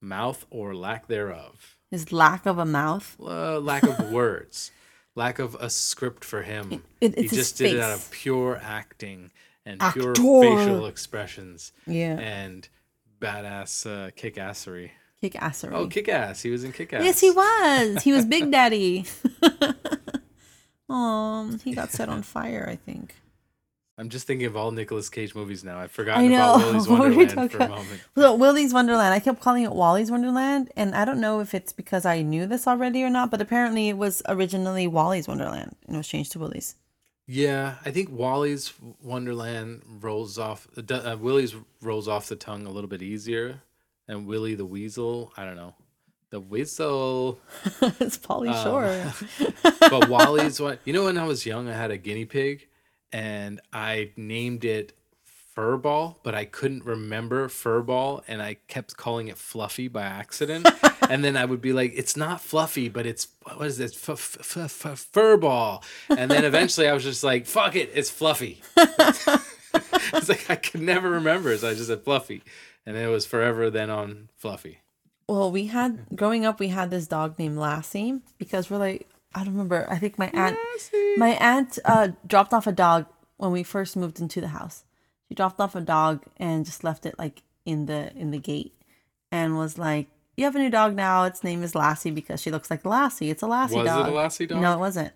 mouth 0.00 0.44
or 0.50 0.74
lack 0.74 1.06
thereof. 1.06 1.76
His 1.90 2.12
lack 2.12 2.44
of 2.46 2.58
a 2.58 2.64
mouth. 2.66 3.16
Uh, 3.20 3.58
lack 3.60 3.82
of 3.82 4.10
words, 4.12 4.70
lack 5.14 5.38
of 5.38 5.54
a 5.56 5.70
script 5.70 6.24
for 6.24 6.42
him. 6.42 6.82
It- 7.00 7.18
he 7.18 7.28
just 7.28 7.56
did 7.58 7.74
it 7.76 7.80
out 7.80 7.92
of 7.92 8.10
pure 8.10 8.60
acting 8.62 9.30
and 9.64 9.80
pure 9.92 10.14
facial 10.14 10.86
expressions 10.86 11.72
Yeah. 11.86 12.18
and 12.18 12.68
badass 13.20 13.86
uh, 13.86 14.10
kick 14.16 14.36
assery. 14.36 14.90
Kick 15.20 15.32
assery. 15.34 15.72
Oh, 15.72 15.88
kick 15.88 16.08
ass! 16.08 16.42
He 16.42 16.50
was 16.50 16.62
in 16.62 16.70
Kick 16.72 16.92
Ass. 16.92 17.02
Yes, 17.04 17.18
he 17.20 17.30
was. 17.32 18.02
He 18.04 18.12
was 18.12 18.24
Big 18.36 18.52
Daddy. 18.52 19.04
um, 20.88 21.58
he 21.64 21.74
got 21.74 21.90
set 21.90 22.08
on 22.08 22.22
fire, 22.22 22.66
I 22.70 22.76
think. 22.76 23.16
I'm 23.98 24.08
just 24.10 24.26
thinking 24.28 24.46
of 24.46 24.56
all 24.56 24.70
Nicolas 24.70 25.10
Cage 25.10 25.34
movies 25.34 25.64
now. 25.64 25.78
I've 25.80 25.90
forgotten 25.90 26.32
about 26.32 26.58
Willy's 26.64 26.86
What 26.88 27.00
Wonderland 27.00 27.50
for 27.50 27.58
a 27.58 27.64
about? 27.64 27.70
moment. 27.78 28.00
So 28.16 28.34
Willy's 28.36 28.72
Wonderland. 28.72 29.12
I 29.12 29.18
kept 29.18 29.40
calling 29.40 29.64
it 29.64 29.72
Wally's 29.72 30.10
Wonderland, 30.10 30.70
and 30.76 30.94
I 30.94 31.04
don't 31.04 31.20
know 31.20 31.40
if 31.40 31.52
it's 31.52 31.72
because 31.72 32.06
I 32.06 32.22
knew 32.22 32.46
this 32.46 32.68
already 32.68 33.02
or 33.02 33.10
not, 33.10 33.30
but 33.30 33.40
apparently 33.40 33.88
it 33.88 33.96
was 33.98 34.22
originally 34.28 34.86
Wally's 34.86 35.26
Wonderland 35.26 35.74
and 35.86 35.96
it 35.96 35.98
was 35.98 36.06
changed 36.08 36.30
to 36.32 36.38
Willy's. 36.38 36.76
Yeah, 37.26 37.74
I 37.84 37.90
think 37.90 38.08
Wally's 38.10 38.72
Wonderland 39.02 39.82
rolls 40.00 40.38
off. 40.38 40.66
Uh, 40.78 41.16
Willy's 41.20 41.54
rolls 41.82 42.08
off 42.08 42.28
the 42.28 42.36
tongue 42.36 42.66
a 42.66 42.70
little 42.70 42.88
bit 42.88 43.02
easier, 43.02 43.60
and 44.06 44.26
Willy 44.26 44.54
the 44.54 44.64
Weasel. 44.64 45.32
I 45.36 45.44
don't 45.44 45.56
know, 45.56 45.74
the 46.30 46.40
Weasel. 46.40 47.38
it's 47.82 48.16
Pauly 48.16 48.54
Um, 48.54 48.64
Shore. 48.64 49.52
But 49.90 50.08
Wally's 50.08 50.58
one. 50.60 50.78
You 50.84 50.92
know, 50.94 51.04
when 51.04 51.18
I 51.18 51.24
was 51.26 51.44
young, 51.44 51.68
I 51.68 51.72
had 51.74 51.90
a 51.90 51.98
guinea 51.98 52.24
pig, 52.24 52.66
and 53.12 53.60
I 53.72 54.12
named 54.16 54.64
it 54.64 54.92
Furball, 55.58 56.16
but 56.22 56.36
I 56.36 56.44
couldn't 56.44 56.84
remember 56.84 57.48
Furball, 57.48 58.22
and 58.28 58.40
I 58.40 58.58
kept 58.68 58.96
calling 58.96 59.26
it 59.26 59.36
Fluffy 59.36 59.88
by 59.88 60.02
accident. 60.02 60.68
and 61.10 61.24
then 61.24 61.36
I 61.36 61.44
would 61.44 61.60
be 61.60 61.72
like, 61.72 61.92
"It's 61.96 62.16
not 62.16 62.40
Fluffy, 62.40 62.88
but 62.88 63.06
it's 63.06 63.26
what 63.42 63.66
is 63.66 63.80
f- 63.80 64.38
Furball." 65.12 65.82
And 66.08 66.30
then 66.30 66.44
eventually, 66.44 66.88
I 66.88 66.92
was 66.92 67.02
just 67.02 67.24
like, 67.24 67.46
"Fuck 67.46 67.74
it, 67.74 67.90
it's 67.92 68.08
Fluffy." 68.10 68.62
it's 68.76 70.28
like 70.28 70.48
I 70.48 70.54
could 70.54 70.82
never 70.82 71.10
remember, 71.10 71.56
so 71.56 71.70
I 71.70 71.74
just 71.74 71.88
said 71.88 72.02
Fluffy, 72.02 72.42
and 72.86 72.96
it 72.96 73.08
was 73.08 73.26
forever 73.26 73.68
then 73.68 73.90
on 73.90 74.28
Fluffy. 74.36 74.78
Well, 75.28 75.50
we 75.50 75.66
had 75.66 76.06
growing 76.14 76.46
up, 76.46 76.60
we 76.60 76.68
had 76.68 76.90
this 76.90 77.08
dog 77.08 77.36
named 77.38 77.58
Lassie 77.58 78.20
because 78.38 78.70
we're 78.70 78.78
like, 78.78 79.08
I 79.38 79.44
don't 79.44 79.52
remember. 79.54 79.86
I 79.88 79.98
think 79.98 80.18
my 80.18 80.30
aunt, 80.34 80.56
my 81.16 81.30
aunt, 81.40 81.78
uh, 81.84 82.08
dropped 82.26 82.52
off 82.52 82.66
a 82.66 82.72
dog 82.72 83.06
when 83.36 83.52
we 83.52 83.62
first 83.62 83.96
moved 83.96 84.18
into 84.20 84.40
the 84.40 84.48
house. 84.48 84.84
She 85.28 85.34
dropped 85.34 85.60
off 85.60 85.76
a 85.76 85.80
dog 85.80 86.24
and 86.38 86.64
just 86.66 86.82
left 86.82 87.06
it 87.06 87.16
like 87.18 87.42
in 87.64 87.86
the 87.86 88.12
in 88.16 88.32
the 88.32 88.38
gate, 88.38 88.74
and 89.30 89.56
was 89.56 89.78
like, 89.78 90.08
"You 90.36 90.44
have 90.44 90.56
a 90.56 90.58
new 90.58 90.70
dog 90.70 90.96
now. 90.96 91.22
Its 91.24 91.44
name 91.44 91.62
is 91.62 91.74
Lassie 91.76 92.10
because 92.10 92.40
she 92.42 92.50
looks 92.50 92.68
like 92.70 92.84
Lassie. 92.84 93.30
It's 93.30 93.42
a 93.42 93.46
Lassie 93.46 93.76
dog. 93.76 93.84
Was 93.86 94.06
it 94.06 94.12
a 94.12 94.14
Lassie 94.14 94.46
dog? 94.46 94.60
No, 94.62 94.72
it 94.74 94.78
wasn't. 94.78 95.12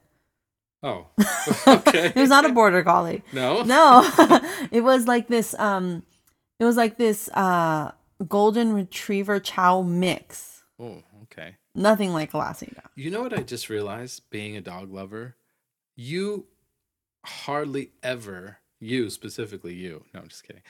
Oh, 0.84 1.06
okay. 1.66 2.06
It 2.06 2.16
was 2.16 2.30
not 2.30 2.44
a 2.44 2.50
border 2.52 2.82
collie. 2.84 3.22
no. 3.32 3.62
No, 3.62 4.08
it 4.70 4.82
was 4.82 5.06
like 5.08 5.26
this. 5.28 5.54
Um, 5.58 6.04
it 6.60 6.64
was 6.64 6.76
like 6.76 6.96
this 6.96 7.28
uh 7.30 7.90
golden 8.28 8.72
retriever 8.72 9.40
chow 9.40 9.82
mix. 9.82 10.62
Oh. 10.78 11.02
Nothing 11.74 12.12
like 12.12 12.34
a 12.34 12.38
Lassie 12.38 12.72
dog. 12.74 12.90
You 12.94 13.10
know 13.10 13.22
what 13.22 13.36
I 13.36 13.42
just 13.42 13.70
realized 13.70 14.28
being 14.30 14.56
a 14.56 14.60
dog 14.60 14.92
lover? 14.92 15.36
You 15.96 16.46
hardly 17.24 17.92
ever, 18.02 18.58
you 18.80 19.10
specifically, 19.10 19.74
you, 19.74 20.04
no, 20.12 20.20
I'm 20.20 20.28
just 20.28 20.46
kidding. 20.46 20.62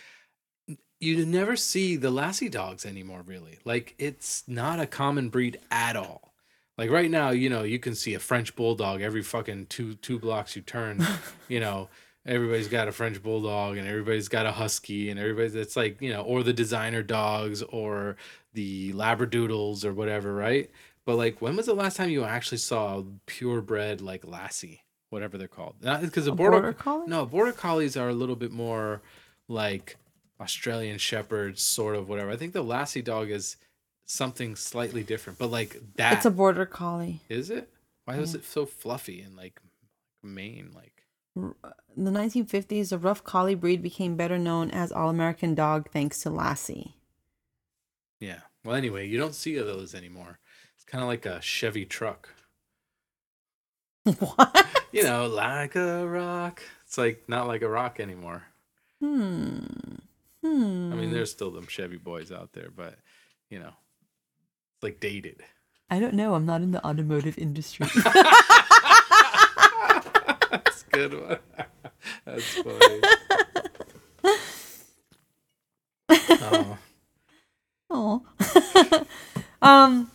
You 1.01 1.27
never 1.27 1.57
see 1.57 1.97
the 1.97 2.11
Lassie 2.11 2.49
dogs 2.49 2.87
anymore, 2.87 3.23
really. 3.27 3.59
Like, 3.65 3.97
it's 3.99 4.45
not 4.47 4.79
a 4.79 4.87
common 4.87 5.31
breed 5.31 5.59
at 5.71 5.97
all. 5.97 6.33
Like 6.79 6.91
right 6.91 7.11
now, 7.11 7.31
you 7.31 7.51
know, 7.51 7.63
you 7.63 7.79
can 7.79 7.95
see 7.95 8.15
a 8.15 8.19
French 8.19 8.57
bulldog 8.57 9.03
every 9.03 9.23
fucking 9.23 9.67
two 9.67 9.95
two 9.97 10.19
blocks 10.19 10.57
you 10.57 10.63
turn. 10.63 11.07
you 11.49 11.61
know, 11.61 11.89
everybody's 12.25 12.69
got 12.69 12.89
a 12.89 12.93
French 12.93 13.23
bulldog 13.23 13.77
and 13.77 13.87
everybody's 13.87 14.29
got 14.29 14.47
a 14.47 14.53
husky 14.53 15.11
and 15.11 15.21
everybody's 15.21 15.55
it's 15.55 15.77
like 15.77 16.01
you 16.01 16.11
know, 16.13 16.23
or 16.23 16.43
the 16.43 16.53
designer 16.53 17.03
dogs 17.03 17.63
or 17.63 18.17
the 18.55 18.93
labradoodles 18.95 19.85
or 19.85 19.93
whatever, 19.93 20.35
right? 20.35 20.71
But 21.05 21.17
like, 21.17 21.43
when 21.43 21.57
was 21.57 21.67
the 21.67 21.75
last 21.75 21.97
time 21.97 22.11
you 22.11 22.25
actually 22.25 22.59
saw 22.59 23.03
purebred 23.27 24.01
like 24.01 24.25
Lassie, 24.25 24.83
whatever 25.11 25.37
they're 25.37 25.49
called? 25.49 25.77
Because 25.81 26.27
the 26.27 26.33
border, 26.33 26.61
border 26.61 26.73
collie? 26.73 27.07
no 27.09 27.27
border 27.27 27.53
collies 27.53 27.97
are 27.97 28.09
a 28.09 28.15
little 28.15 28.37
bit 28.37 28.53
more 28.53 29.03
like 29.49 29.97
Australian 30.41 30.99
shepherds, 30.99 31.63
sort 31.63 31.97
of 31.97 32.09
whatever. 32.09 32.31
I 32.31 32.37
think 32.37 32.53
the 32.53 32.63
Lassie 32.63 33.03
dog 33.03 33.31
is 33.31 33.57
something 34.07 34.55
slightly 34.57 35.03
different, 35.03 35.39
but 35.39 35.51
like 35.51 35.77
that 35.97 36.15
It's 36.15 36.27
a 36.27 36.31
border 36.31 36.67
collie. 36.67 37.21
is 37.29 37.51
it? 37.51 37.69
Why 38.05 38.19
was 38.19 38.35
it 38.35 38.45
so 38.45 38.67
fluffy 38.67 39.21
and 39.23 39.37
like 39.37 39.61
mane? 40.23 40.71
Like 40.75 41.05
In 41.37 41.55
uh, 41.65 41.71
the 41.97 42.11
1950s, 42.11 42.91
the 42.91 42.99
rough 42.99 43.23
collie 43.25 43.55
breed 43.55 43.83
became 43.83 44.17
better 44.17 44.39
known 44.39 44.71
as 44.71 44.91
All 44.93 45.09
American 45.09 45.55
Dog 45.55 45.89
thanks 45.91 46.21
to 46.23 46.31
Lassie. 46.31 46.95
yeah. 48.21 48.41
Well, 48.65 48.77
anyway, 48.77 49.09
you 49.09 49.19
don't 49.19 49.35
see 49.35 49.57
those 49.59 49.93
anymore. 49.95 50.39
It's 50.83 50.91
kind 50.91 51.03
of 51.03 51.07
like 51.09 51.27
a 51.27 51.41
Chevy 51.41 51.85
truck. 51.85 52.29
what? 54.19 54.67
You 54.91 55.05
know, 55.05 55.29
like 55.29 55.77
a 55.77 56.05
rock. 56.05 56.61
It's 56.85 56.99
like 56.99 57.23
not 57.29 57.47
like 57.47 57.63
a 57.63 57.69
rock 57.69 58.01
anymore. 58.01 58.43
Hmm. 59.01 59.61
Hmm. 60.45 60.93
I 60.93 60.97
mean, 60.97 61.13
there's 61.13 61.31
still 61.31 61.53
them 61.53 61.69
Chevy 61.69 61.99
boys 61.99 62.33
out 62.33 62.53
there, 62.53 62.71
but 62.75 62.99
you 63.49 63.61
know, 63.61 63.69
it's 64.75 64.83
like 64.83 64.99
dated. 64.99 65.45
I 65.89 66.01
don't 66.01 66.15
know. 66.15 66.35
I'm 66.35 66.47
not 66.47 66.63
in 66.63 66.73
the 66.73 66.85
automotive 66.85 67.39
industry. 67.39 67.87
That's 70.51 70.83
a 70.83 70.91
good 70.91 71.15
one. 71.15 71.39
That's 72.25 72.55
funny. 72.55 73.01
oh, 76.43 76.79
Oh. 77.89 79.07
um. 79.63 80.11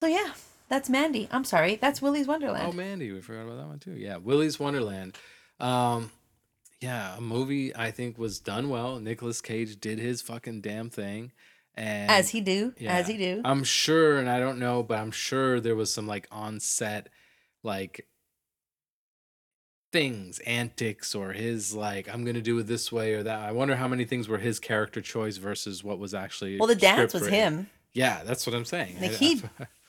So 0.00 0.06
yeah, 0.06 0.32
that's 0.68 0.88
Mandy. 0.88 1.28
I'm 1.30 1.44
sorry, 1.44 1.76
that's 1.76 2.00
Willy's 2.00 2.26
Wonderland. 2.26 2.66
oh, 2.68 2.72
Mandy, 2.72 3.10
we 3.12 3.20
forgot 3.20 3.42
about 3.46 3.56
that 3.58 3.66
one 3.66 3.78
too. 3.78 3.92
Yeah, 3.92 4.16
Willy's 4.18 4.58
Wonderland. 4.60 5.16
Um, 5.60 6.12
yeah, 6.80 7.16
a 7.16 7.20
movie 7.20 7.74
I 7.74 7.90
think 7.90 8.16
was 8.18 8.38
done 8.38 8.68
well. 8.68 9.00
Nicolas 9.00 9.40
Cage 9.40 9.80
did 9.80 9.98
his 9.98 10.22
fucking 10.22 10.60
damn 10.60 10.88
thing, 10.90 11.32
and 11.74 12.10
as 12.10 12.30
he 12.30 12.40
do, 12.40 12.74
Yeah. 12.78 12.94
as 12.94 13.08
he 13.08 13.16
do. 13.16 13.40
I'm 13.44 13.64
sure, 13.64 14.18
and 14.18 14.28
I 14.30 14.38
don't 14.38 14.58
know, 14.60 14.82
but 14.84 14.98
I'm 15.00 15.10
sure 15.10 15.58
there 15.58 15.74
was 15.74 15.92
some 15.92 16.06
like 16.06 16.28
on 16.30 16.60
set, 16.60 17.08
like 17.64 18.06
things, 19.92 20.38
antics, 20.40 21.14
or 21.14 21.32
his 21.32 21.74
like, 21.74 22.08
I'm 22.12 22.24
gonna 22.24 22.40
do 22.42 22.58
it 22.58 22.68
this 22.68 22.92
way 22.92 23.14
or 23.14 23.22
that. 23.24 23.40
I 23.40 23.52
wonder 23.52 23.74
how 23.76 23.88
many 23.88 24.04
things 24.04 24.28
were 24.28 24.38
his 24.38 24.60
character 24.60 25.00
choice 25.00 25.38
versus 25.38 25.82
what 25.82 25.98
was 25.98 26.14
actually. 26.14 26.58
well, 26.58 26.68
the 26.68 26.74
dance 26.76 27.12
was 27.14 27.22
written. 27.24 27.38
him. 27.58 27.70
Yeah, 27.94 28.22
that's 28.24 28.46
what 28.46 28.54
I'm 28.54 28.64
saying. 28.66 29.00
Like 29.00 29.10
he 29.14 29.42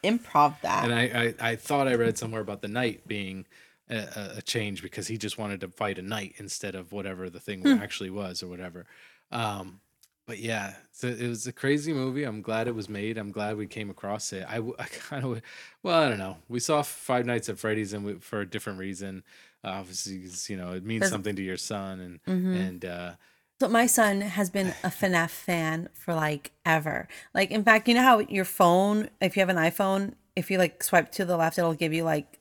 improv 0.03 0.59
that. 0.61 0.83
and 0.85 0.93
I, 0.93 1.33
I, 1.41 1.51
I 1.51 1.55
thought 1.55 1.87
I 1.87 1.95
read 1.95 2.17
somewhere 2.17 2.41
about 2.41 2.61
the 2.61 2.67
knight 2.67 3.07
being 3.07 3.45
a, 3.89 4.35
a- 4.37 4.41
change 4.41 4.81
because 4.81 5.07
he 5.07 5.17
just 5.17 5.37
wanted 5.37 5.61
to 5.61 5.67
fight 5.69 5.97
a 5.97 6.01
knight 6.01 6.35
instead 6.37 6.75
of 6.75 6.91
whatever 6.91 7.29
the 7.29 7.39
thing 7.39 7.61
Hmm. 7.61 7.81
actually 7.81 8.09
was 8.09 8.41
or 8.43 8.47
whatever. 8.47 8.85
Um, 9.31 9.81
but 10.27 10.37
yeah, 10.39 10.75
so 10.91 11.07
it 11.07 11.27
was 11.27 11.47
a 11.47 11.51
crazy 11.51 11.91
movie. 11.91 12.23
I'm 12.23 12.41
glad 12.43 12.67
it 12.67 12.75
was 12.75 12.87
made. 12.87 13.17
I'm 13.17 13.31
glad 13.31 13.57
we 13.57 13.65
came 13.65 13.89
across 13.89 14.31
it. 14.31 14.45
I, 14.47 14.57
I 14.79 14.85
kind 14.85 15.25
of, 15.25 15.41
well, 15.81 15.99
I 16.03 16.07
don't 16.09 16.19
know. 16.19 16.37
We 16.47 16.59
saw 16.59 16.81
Five 16.83 17.25
Nights 17.25 17.49
at 17.49 17.57
Freddy's 17.57 17.93
and 17.93 18.05
we, 18.05 18.13
for 18.15 18.41
a 18.41 18.45
different 18.49 18.77
reason. 18.79 19.23
Uh, 19.63 19.69
obviously, 19.69 20.29
you 20.53 20.59
know, 20.61 20.71
it 20.73 20.85
means 20.85 21.09
something 21.09 21.35
to 21.35 21.41
your 21.41 21.57
son, 21.57 21.99
and 21.99 22.23
Mm-hmm. 22.23 22.53
and 22.55 22.85
uh, 22.85 23.11
So 23.59 23.67
my 23.67 23.87
son 23.87 24.21
has 24.21 24.49
been 24.49 24.67
a 24.85 24.87
FNAF 24.87 25.31
fan 25.31 25.89
for 25.93 26.15
like 26.15 26.51
ever. 26.65 27.09
Like 27.33 27.51
in 27.51 27.63
fact, 27.63 27.89
you 27.89 27.93
know 27.93 28.03
how 28.03 28.19
your 28.19 28.45
phone, 28.45 29.09
if 29.19 29.35
you 29.35 29.41
have 29.41 29.49
an 29.49 29.57
iPhone, 29.57 30.13
if 30.37 30.49
you 30.49 30.57
like 30.57 30.81
swipe 30.81 31.11
to 31.13 31.25
the 31.25 31.35
left, 31.35 31.57
it'll 31.57 31.73
give 31.73 31.91
you 31.91 32.05
like 32.05 32.39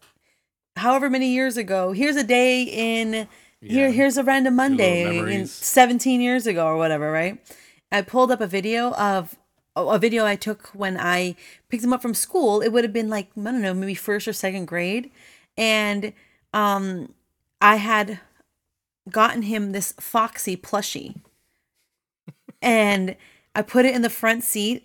however 0.76 1.10
many 1.10 1.30
years 1.34 1.56
ago. 1.56 1.90
Here's 1.90 2.14
a 2.14 2.22
day 2.22 2.62
in 2.62 3.12
yeah. 3.12 3.26
here. 3.60 3.90
Here's 3.90 4.16
a 4.16 4.22
random 4.22 4.54
Monday 4.54 5.18
in 5.34 5.46
17 5.46 6.20
years 6.20 6.46
ago 6.46 6.64
or 6.64 6.76
whatever. 6.76 7.10
Right? 7.10 7.44
I 7.90 8.02
pulled 8.02 8.30
up 8.30 8.40
a 8.40 8.46
video 8.46 8.92
of 8.92 9.36
a 9.74 9.98
video 9.98 10.24
I 10.24 10.36
took 10.36 10.68
when 10.68 10.96
I 11.00 11.34
picked 11.68 11.82
him 11.82 11.92
up 11.92 12.00
from 12.00 12.14
school. 12.14 12.60
It 12.60 12.68
would 12.68 12.84
have 12.84 12.92
been 12.92 13.10
like 13.10 13.30
I 13.36 13.42
don't 13.42 13.60
know, 13.60 13.74
maybe 13.74 13.94
first 13.96 14.28
or 14.28 14.32
second 14.32 14.66
grade, 14.66 15.10
and 15.56 16.12
um, 16.54 17.12
I 17.60 17.74
had 17.74 18.20
gotten 19.10 19.42
him 19.42 19.72
this 19.72 19.92
Foxy 20.00 20.56
plushie. 20.56 21.20
and 22.62 23.16
I 23.54 23.62
put 23.62 23.84
it 23.84 23.94
in 23.94 24.02
the 24.02 24.10
front 24.10 24.44
seat, 24.44 24.84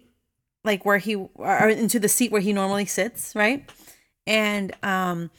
like 0.63 0.86
where 0.86 0.97
he 0.97 1.15
or 1.15 1.69
into 1.69 1.99
the 1.99 2.09
seat 2.09 2.32
where 2.32 2.41
he 2.41 2.53
normally 2.53 2.86
sits, 2.86 3.36
right? 3.36 3.69
And 4.26 4.74
um 4.84 5.30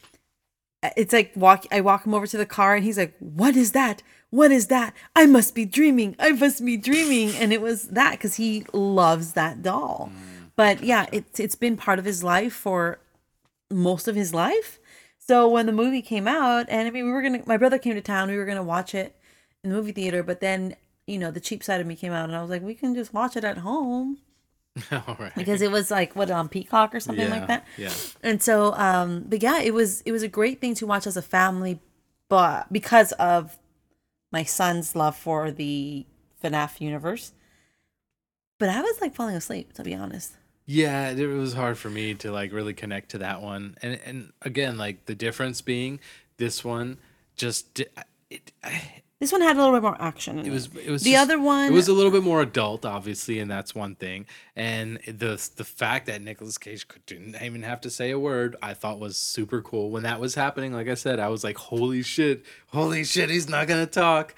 it's 0.97 1.13
like 1.13 1.33
walk 1.35 1.67
I 1.73 1.81
walk 1.81 2.07
him 2.07 2.15
over 2.15 2.27
to 2.27 2.37
the 2.37 2.47
car 2.47 2.75
and 2.75 2.85
he's 2.85 2.99
like, 2.99 3.15
"What 3.19 3.57
is 3.57 3.73
that? 3.73 4.03
What 4.31 4.53
is 4.53 4.67
that? 4.67 4.95
I 5.17 5.27
must 5.27 5.55
be 5.55 5.65
dreaming. 5.65 6.15
I 6.19 6.33
must 6.33 6.65
be 6.65 6.77
dreaming." 6.77 7.35
And 7.37 7.53
it 7.53 7.63
was 7.63 7.89
that 7.89 8.21
cuz 8.21 8.35
he 8.35 8.67
loves 8.73 9.33
that 9.33 9.63
doll. 9.63 10.13
But 10.57 10.83
yeah, 10.85 11.07
it's 11.11 11.41
it's 11.41 11.55
been 11.57 11.77
part 11.77 11.99
of 11.99 12.05
his 12.05 12.23
life 12.23 12.53
for 12.53 12.99
most 13.71 14.07
of 14.09 14.15
his 14.15 14.35
life. 14.35 14.79
So 15.27 15.49
when 15.49 15.67
the 15.67 15.73
movie 15.73 16.03
came 16.03 16.29
out, 16.29 16.67
and 16.69 16.87
I 16.87 16.91
mean, 16.91 17.07
we 17.07 17.11
were 17.11 17.23
gonna, 17.23 17.43
my 17.47 17.57
brother 17.57 17.79
came 17.79 17.95
to 17.95 18.03
town, 18.03 18.31
we 18.31 18.37
were 18.37 18.45
gonna 18.45 18.63
watch 18.63 18.95
it 18.95 19.17
in 19.63 19.71
the 19.71 19.77
movie 19.77 19.93
theater, 19.93 20.23
but 20.23 20.41
then, 20.41 20.77
you 21.07 21.19
know, 21.19 21.31
the 21.31 21.41
cheap 21.41 21.65
side 21.65 21.81
of 21.81 21.87
me 21.87 21.97
came 21.97 22.13
out, 22.13 22.29
and 22.29 22.37
I 22.37 22.43
was 22.43 22.51
like, 22.51 22.63
we 22.63 22.75
can 22.75 22.95
just 22.95 23.15
watch 23.15 23.35
it 23.37 23.45
at 23.45 23.59
home 23.59 24.19
all 24.93 25.17
right, 25.19 25.35
because 25.35 25.63
it 25.63 25.71
was 25.71 25.91
like 25.91 26.15
what 26.15 26.31
on 26.31 26.49
Peacock 26.49 26.95
or 26.95 27.01
something 27.01 27.29
yeah, 27.29 27.39
like 27.39 27.47
that. 27.47 27.65
Yeah, 27.79 27.93
And 28.23 28.43
so, 28.43 28.75
um, 28.75 29.25
but 29.29 29.43
yeah, 29.43 29.61
it 29.61 29.73
was 29.73 30.03
it 30.03 30.13
was 30.13 30.23
a 30.23 30.29
great 30.29 30.61
thing 30.61 30.75
to 30.75 30.87
watch 30.87 31.07
as 31.07 31.17
a 31.17 31.23
family, 31.23 31.81
but 32.29 32.71
because 32.73 33.13
of 33.13 33.57
my 34.31 34.43
son's 34.43 34.97
love 34.97 35.17
for 35.17 35.53
the 35.53 36.05
FNAF 36.43 36.81
universe. 36.81 37.33
But 38.59 38.69
I 38.69 38.81
was 38.81 39.01
like 39.01 39.15
falling 39.15 39.37
asleep, 39.37 39.73
to 39.75 39.83
be 39.83 39.95
honest. 39.95 40.37
Yeah, 40.67 41.11
it 41.11 41.27
was 41.27 41.53
hard 41.53 41.77
for 41.77 41.91
me 41.91 42.15
to 42.15 42.33
like 42.33 42.53
really 42.53 42.75
connect 42.75 43.11
to 43.11 43.19
that 43.19 43.43
one, 43.43 43.77
and 43.83 44.01
and 44.05 44.33
again, 44.43 44.77
like 44.79 45.05
the 45.07 45.15
difference 45.15 45.61
being 45.61 46.01
this 46.39 46.65
one 46.65 46.99
just 47.37 47.81
it 48.31 48.53
This 49.21 49.31
one 49.31 49.41
had 49.43 49.57
a 49.57 49.59
little 49.59 49.75
bit 49.75 49.83
more 49.83 49.97
action. 50.01 50.39
It 50.41 50.51
was 50.51 50.69
it 50.75 50.91
was 50.91 51.03
the 51.03 51.13
just- 51.13 51.23
other 51.23 51.39
one. 51.41 51.67
It 51.67 51.73
was 51.73 51.89
a 51.89 51.93
little 51.93 52.11
bit 52.11 52.23
more 52.23 52.43
adult, 52.43 52.85
obviously, 52.85 53.39
and 53.39 53.51
that's 53.51 53.75
one 53.75 53.95
thing. 53.95 54.27
And 54.57 54.99
the 55.07 55.37
the 55.57 55.65
fact 55.65 56.07
that 56.07 56.21
Nicolas 56.23 56.59
Cage 56.59 56.89
could, 56.89 57.05
didn't 57.07 57.37
even 57.43 57.63
have 57.63 57.81
to 57.83 57.91
say 57.91 58.11
a 58.11 58.19
word, 58.19 58.57
I 58.63 58.75
thought 58.75 58.99
was 58.99 59.17
super 59.17 59.63
cool. 59.63 59.91
When 59.91 60.03
that 60.03 60.21
was 60.21 60.35
happening, 60.35 60.73
like 60.73 60.89
I 60.89 60.95
said, 60.95 61.21
I 61.21 61.29
was 61.29 61.45
like, 61.45 61.57
"Holy 61.59 62.03
shit! 62.03 62.45
Holy 62.69 63.05
shit! 63.05 63.31
He's 63.31 63.49
not 63.49 63.69
gonna 63.69 63.87
talk." 63.87 64.35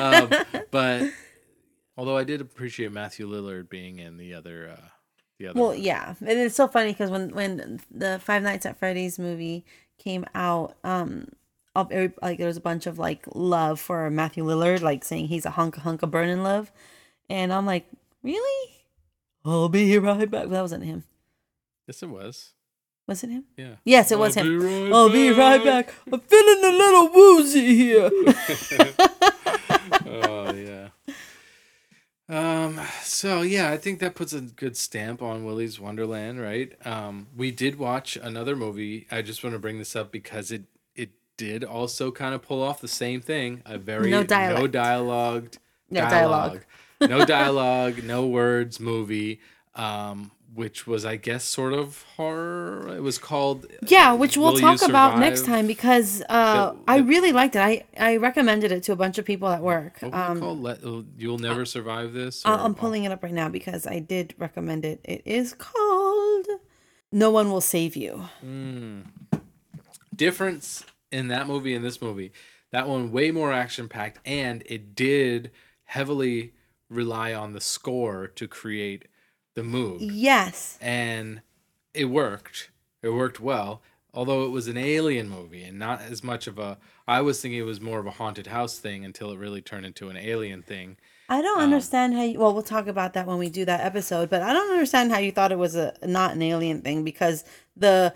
Um, 0.00 0.30
but 0.70 1.10
although 1.96 2.16
I 2.16 2.24
did 2.24 2.40
appreciate 2.40 2.92
Matthew 2.92 3.26
Lillard 3.28 3.68
being 3.68 3.98
in 3.98 4.16
the 4.16 4.32
other, 4.34 4.74
uh, 4.78 4.88
the 5.40 5.48
other. 5.48 5.58
Well, 5.58 5.70
one. 5.70 5.82
yeah, 5.82 6.14
and 6.20 6.38
it's 6.38 6.54
so 6.54 6.68
funny 6.68 6.92
because 6.92 7.10
when 7.10 7.30
when 7.30 7.80
the 7.90 8.20
Five 8.20 8.42
Nights 8.42 8.66
at 8.66 8.78
Freddy's 8.78 9.18
movie 9.18 9.64
came 9.98 10.24
out, 10.34 10.76
um, 10.84 11.28
of 11.74 11.90
every, 11.90 12.12
like 12.22 12.38
there 12.38 12.46
was 12.46 12.56
a 12.56 12.60
bunch 12.60 12.86
of 12.86 12.98
like 12.98 13.24
love 13.34 13.80
for 13.80 14.08
Matthew 14.10 14.44
Lillard, 14.44 14.82
like 14.82 15.04
saying 15.04 15.26
he's 15.28 15.46
a 15.46 15.50
hunk 15.50 15.76
hunk 15.76 16.02
of 16.02 16.10
burning 16.10 16.42
love, 16.42 16.70
and 17.28 17.52
I'm 17.52 17.66
like, 17.66 17.86
really? 18.22 18.70
I'll 19.44 19.68
be 19.68 19.98
right 19.98 20.30
back. 20.30 20.48
That 20.48 20.62
wasn't 20.62 20.84
him. 20.84 21.04
yes, 21.86 22.02
it 22.02 22.10
was. 22.10 22.52
Was 23.06 23.24
it 23.24 23.30
him? 23.30 23.44
Yeah. 23.56 23.76
Yes, 23.84 24.12
it 24.12 24.18
was 24.20 24.36
I'll 24.36 24.44
him. 24.44 24.60
right 24.60 24.92
I'll 24.92 25.10
be 25.10 25.30
right 25.30 25.64
back. 25.64 25.92
I'm 26.12 26.20
feeling 26.20 26.64
a 26.64 26.70
little 26.70 27.08
woozy 27.08 27.74
here. 27.74 28.10
oh 30.06 30.52
yeah. 30.54 30.88
Um. 32.30 32.80
So 33.02 33.42
yeah, 33.42 33.70
I 33.70 33.76
think 33.76 33.98
that 33.98 34.14
puts 34.14 34.32
a 34.32 34.40
good 34.40 34.76
stamp 34.76 35.20
on 35.20 35.44
Willy's 35.44 35.80
Wonderland, 35.80 36.40
right? 36.40 36.72
Um. 36.86 37.26
We 37.36 37.50
did 37.50 37.78
watch 37.78 38.16
another 38.16 38.54
movie. 38.56 39.06
I 39.10 39.20
just 39.22 39.42
want 39.42 39.54
to 39.54 39.58
bring 39.58 39.78
this 39.78 39.96
up 39.96 40.12
because 40.12 40.50
it 40.52 40.62
it 40.94 41.10
did 41.36 41.64
also 41.64 42.10
kind 42.12 42.34
of 42.34 42.42
pull 42.42 42.62
off 42.62 42.80
the 42.80 42.88
same 42.88 43.20
thing. 43.20 43.62
A 43.66 43.78
very 43.78 44.10
No 44.10 44.18
no 44.20 44.24
dialect. 44.26 44.72
dialogue, 44.72 45.48
No 45.90 46.00
dialogue. 46.02 46.64
no 47.00 47.24
dialogue, 47.24 48.02
no 48.04 48.26
words 48.26 48.78
movie. 48.78 49.40
Um. 49.74 50.30
Which 50.52 50.84
was, 50.84 51.04
I 51.04 51.14
guess, 51.14 51.44
sort 51.44 51.72
of 51.72 52.04
horror. 52.16 52.88
It 52.96 53.02
was 53.02 53.18
called. 53.18 53.66
Yeah, 53.86 54.14
which 54.14 54.36
we'll 54.36 54.52
Will 54.54 54.58
talk 54.60 54.82
about 54.82 55.18
next 55.18 55.44
time 55.44 55.68
because 55.68 56.22
uh, 56.28 56.72
The- 56.72 56.78
I 56.88 56.96
really 56.98 57.30
liked 57.32 57.54
it. 57.54 57.60
I, 57.60 57.84
I 57.96 58.16
recommended 58.16 58.72
it 58.72 58.82
to 58.84 58.92
a 58.92 58.96
bunch 58.96 59.16
of 59.18 59.24
people 59.24 59.46
at 59.48 59.62
work. 59.62 59.98
What 60.00 60.10
was 60.12 60.20
it 60.20 60.30
Um, 60.30 60.40
called? 60.40 60.60
Let, 60.62 60.80
You'll 61.16 61.38
never 61.38 61.64
survive 61.64 62.12
this. 62.12 62.42
I- 62.44 62.52
or- 62.54 62.58
I'm 62.58 62.74
pulling 62.74 63.04
it 63.04 63.12
up 63.12 63.22
right 63.22 63.32
now 63.32 63.48
because 63.48 63.86
I 63.86 64.00
did 64.00 64.34
recommend 64.38 64.84
it. 64.84 65.00
It 65.04 65.22
is 65.24 65.54
called 65.54 66.46
No 67.12 67.30
One 67.30 67.50
Will 67.52 67.60
Save 67.60 67.94
You. 67.94 68.24
Mm. 68.44 69.04
Difference 70.14 70.84
in 71.12 71.28
that 71.28 71.46
movie 71.46 71.74
and 71.74 71.84
this 71.84 72.02
movie. 72.02 72.32
That 72.72 72.88
one 72.88 73.10
way 73.12 73.30
more 73.30 73.52
action 73.52 73.88
packed, 73.88 74.18
and 74.26 74.62
it 74.66 74.94
did 74.94 75.50
heavily 75.84 76.54
rely 76.88 77.32
on 77.34 77.52
the 77.52 77.60
score 77.60 78.26
to 78.26 78.46
create 78.48 79.06
the 79.60 79.68
mood, 79.68 80.00
Yes. 80.00 80.78
and 80.80 81.42
it 81.92 82.06
worked. 82.06 82.70
It 83.02 83.10
worked 83.10 83.40
well. 83.40 83.82
Although 84.12 84.44
it 84.44 84.50
was 84.50 84.66
an 84.66 84.76
alien 84.76 85.28
movie 85.28 85.62
and 85.62 85.78
not 85.78 86.02
as 86.02 86.24
much 86.24 86.48
of 86.48 86.58
a, 86.58 86.78
I 87.06 87.20
was 87.20 87.40
thinking 87.40 87.60
it 87.60 87.64
was 87.64 87.80
more 87.80 88.00
of 88.00 88.06
a 88.06 88.10
haunted 88.10 88.48
house 88.48 88.78
thing 88.78 89.04
until 89.04 89.30
it 89.30 89.38
really 89.38 89.60
turned 89.62 89.86
into 89.86 90.08
an 90.08 90.16
alien 90.16 90.62
thing. 90.62 90.96
I 91.28 91.42
don't 91.42 91.58
um, 91.58 91.64
understand 91.64 92.14
how 92.14 92.22
you. 92.22 92.40
Well, 92.40 92.52
we'll 92.52 92.64
talk 92.64 92.88
about 92.88 93.12
that 93.12 93.26
when 93.26 93.38
we 93.38 93.48
do 93.48 93.64
that 93.66 93.82
episode. 93.82 94.28
But 94.28 94.42
I 94.42 94.52
don't 94.52 94.72
understand 94.72 95.12
how 95.12 95.18
you 95.18 95.30
thought 95.30 95.52
it 95.52 95.58
was 95.58 95.76
a 95.76 95.94
not 96.02 96.34
an 96.34 96.42
alien 96.42 96.82
thing 96.82 97.04
because 97.04 97.44
the 97.76 98.12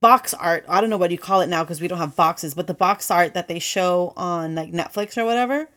box 0.00 0.34
art. 0.34 0.64
I 0.68 0.80
don't 0.80 0.90
know 0.90 0.96
what 0.98 1.10
you 1.10 1.18
call 1.18 1.40
it 1.40 1.48
now 1.48 1.64
because 1.64 1.80
we 1.80 1.88
don't 1.88 1.98
have 1.98 2.14
boxes. 2.14 2.54
But 2.54 2.68
the 2.68 2.74
box 2.74 3.10
art 3.10 3.34
that 3.34 3.48
they 3.48 3.58
show 3.58 4.12
on 4.16 4.54
like 4.54 4.70
Netflix 4.70 5.18
or 5.18 5.24
whatever, 5.24 5.68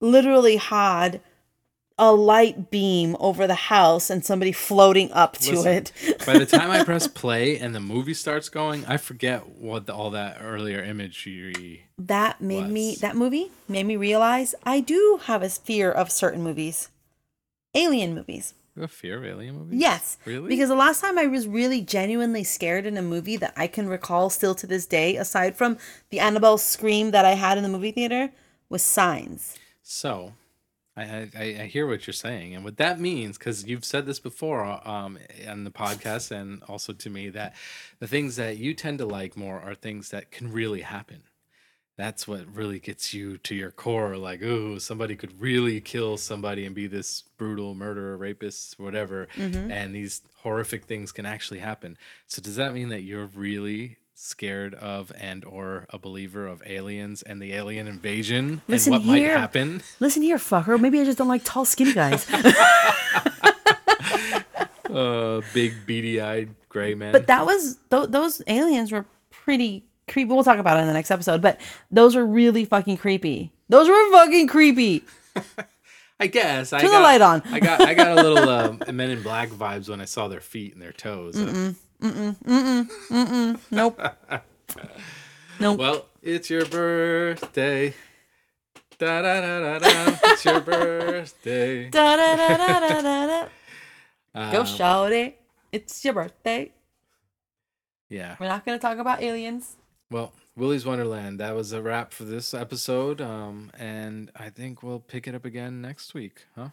literally 0.00 0.56
had 0.56 1.20
a 1.98 2.12
light 2.12 2.70
beam 2.70 3.16
over 3.20 3.46
the 3.46 3.54
house 3.54 4.10
and 4.10 4.24
somebody 4.24 4.52
floating 4.52 5.10
up 5.12 5.38
to 5.38 5.52
Listen, 5.52 5.72
it. 5.72 6.24
By 6.26 6.38
the 6.38 6.46
time 6.46 6.70
I 6.70 6.84
press 6.84 7.08
play 7.08 7.58
and 7.58 7.74
the 7.74 7.80
movie 7.80 8.14
starts 8.14 8.48
going, 8.48 8.84
I 8.86 8.98
forget 8.98 9.48
what 9.48 9.86
the, 9.86 9.94
all 9.94 10.10
that 10.10 10.38
earlier 10.40 10.82
imagery. 10.82 11.86
that 11.98 12.40
made 12.40 12.68
me 12.68 12.96
that 13.00 13.16
movie 13.16 13.50
made 13.68 13.86
me 13.86 13.96
realize 13.96 14.54
I 14.64 14.80
do 14.80 15.20
have 15.24 15.42
a 15.42 15.48
fear 15.48 15.90
of 15.90 16.10
certain 16.10 16.42
movies, 16.42 16.90
alien 17.74 18.14
movies. 18.14 18.52
You 18.74 18.82
have 18.82 18.92
fear 18.92 19.16
of 19.16 19.24
alien 19.24 19.56
movies? 19.58 19.80
Yes. 19.80 20.18
Really? 20.26 20.50
Because 20.50 20.68
the 20.68 20.74
last 20.74 21.00
time 21.00 21.18
I 21.18 21.26
was 21.26 21.48
really 21.48 21.80
genuinely 21.80 22.44
scared 22.44 22.84
in 22.84 22.98
a 22.98 23.02
movie 23.02 23.38
that 23.38 23.54
I 23.56 23.68
can 23.68 23.88
recall 23.88 24.28
still 24.28 24.54
to 24.54 24.66
this 24.66 24.84
day, 24.84 25.16
aside 25.16 25.56
from 25.56 25.78
the 26.10 26.20
Annabelle 26.20 26.58
scream 26.58 27.10
that 27.12 27.24
I 27.24 27.32
had 27.32 27.56
in 27.56 27.62
the 27.62 27.70
movie 27.70 27.90
theater, 27.90 28.32
was 28.68 28.82
Signs. 28.82 29.56
So, 29.82 30.34
I, 30.96 31.28
I 31.36 31.42
I 31.62 31.66
hear 31.66 31.86
what 31.86 32.06
you're 32.06 32.14
saying, 32.14 32.54
and 32.54 32.64
what 32.64 32.78
that 32.78 32.98
means, 32.98 33.36
because 33.36 33.66
you've 33.66 33.84
said 33.84 34.06
this 34.06 34.18
before, 34.18 34.64
um, 34.64 35.18
on 35.48 35.64
the 35.64 35.70
podcast 35.70 36.30
and 36.30 36.62
also 36.68 36.92
to 36.94 37.10
me, 37.10 37.28
that 37.30 37.54
the 37.98 38.08
things 38.08 38.36
that 38.36 38.56
you 38.56 38.72
tend 38.74 38.98
to 38.98 39.06
like 39.06 39.36
more 39.36 39.60
are 39.60 39.74
things 39.74 40.10
that 40.10 40.30
can 40.30 40.52
really 40.52 40.80
happen. 40.80 41.22
That's 41.98 42.28
what 42.28 42.44
really 42.54 42.78
gets 42.78 43.14
you 43.14 43.38
to 43.38 43.54
your 43.54 43.70
core. 43.70 44.18
Like, 44.18 44.42
ooh, 44.42 44.78
somebody 44.78 45.16
could 45.16 45.40
really 45.40 45.80
kill 45.80 46.18
somebody 46.18 46.66
and 46.66 46.74
be 46.74 46.86
this 46.86 47.22
brutal 47.38 47.74
murderer, 47.74 48.18
rapist, 48.18 48.78
whatever, 48.78 49.28
and 49.70 49.94
these 49.94 50.20
horrific 50.42 50.84
things 50.84 51.10
can 51.10 51.24
actually 51.24 51.60
happen. 51.60 51.96
So, 52.26 52.42
does 52.42 52.56
that 52.56 52.74
mean 52.74 52.90
that 52.90 53.02
you're 53.02 53.26
really 53.26 53.96
scared 54.18 54.72
of 54.74 55.12
and 55.20 55.44
or 55.44 55.86
a 55.90 55.98
believer 55.98 56.46
of 56.46 56.62
aliens 56.66 57.22
and 57.22 57.40
the 57.40 57.52
alien 57.52 57.86
invasion 57.86 58.62
Listen 58.66 58.94
and 58.94 59.06
what 59.06 59.18
here. 59.18 59.34
might 59.34 59.40
happen? 59.40 59.82
Listen 60.00 60.22
here, 60.22 60.38
fucker. 60.38 60.80
Maybe 60.80 60.98
I 61.00 61.04
just 61.04 61.18
don't 61.18 61.28
like 61.28 61.42
tall, 61.44 61.66
skinny 61.66 61.92
guys. 61.92 62.26
uh 64.90 65.40
big 65.52 65.74
beady-eyed 65.84 66.48
gray 66.68 66.94
man 66.94 67.10
but 67.12 67.26
that 67.26 67.44
was 67.44 67.76
th- 67.90 68.08
those 68.08 68.40
aliens 68.46 68.92
were 68.92 69.04
pretty 69.30 69.84
creepy. 70.08 70.32
We'll 70.32 70.44
talk 70.44 70.58
about 70.58 70.78
it 70.78 70.82
in 70.82 70.86
the 70.86 70.92
next 70.92 71.10
episode. 71.10 71.42
But 71.42 71.60
those 71.90 72.14
were 72.14 72.24
really 72.24 72.64
fucking 72.64 72.96
creepy. 72.98 73.50
Those 73.68 73.88
were 73.88 74.10
fucking 74.12 74.46
creepy. 74.48 75.04
i 76.20 76.28
guess 76.28 76.72
I 76.72 76.80
Turn 76.80 76.92
the 76.92 77.00
light 77.00 77.20
on. 77.20 77.42
i 77.50 77.60
got 77.60 77.82
i 77.82 77.92
got 77.92 78.12
a 78.16 78.22
little 78.22 78.48
uh, 78.48 78.72
men 78.90 79.10
in 79.10 79.22
black 79.22 79.50
vibes 79.50 79.90
when 79.90 80.00
i 80.00 80.06
saw 80.06 80.28
their 80.28 80.40
feet 80.40 80.72
and 80.72 80.80
their 80.80 80.92
toes 80.92 81.36
Nope. 82.00 82.90
nope. 85.60 85.78
well 85.78 86.06
it's 86.22 86.50
your 86.50 86.66
birthday 86.66 87.94
da 88.98 89.22
da 89.22 89.40
da 89.40 89.60
da 89.60 89.78
da 89.78 90.16
it's 90.24 90.44
your 90.44 90.60
birthday 90.60 91.88
Da, 91.88 92.16
da, 92.16 92.36
da, 92.36 92.56
da, 92.56 92.80
da, 92.80 93.00
da, 93.02 93.48
da. 94.34 94.52
Go 94.52 94.60
Um, 94.60 94.66
shout 94.66 95.12
it. 95.12 95.40
It's 95.72 96.04
your 96.04 96.12
birthday. 96.14 96.72
yeah 98.10 98.36
We're 98.38 98.48
not 98.48 98.66
gonna 98.66 98.78
talk 98.78 98.98
about 98.98 99.22
aliens. 99.22 99.76
well 100.10 100.32
Willy's 100.56 100.84
Wonderland. 100.86 101.38
That 101.40 101.54
was 101.54 101.72
a 101.72 101.82
wrap 101.82 102.14
for 102.14 102.24
this 102.24 102.54
episode. 102.54 103.20
Um, 103.20 103.70
and 103.78 104.30
I 104.34 104.48
think 104.48 104.82
we'll 104.82 105.00
pick 105.00 105.28
it 105.28 105.34
up 105.34 105.44
again 105.44 105.82
next 105.82 106.14
week, 106.14 106.46
huh? 106.56 106.70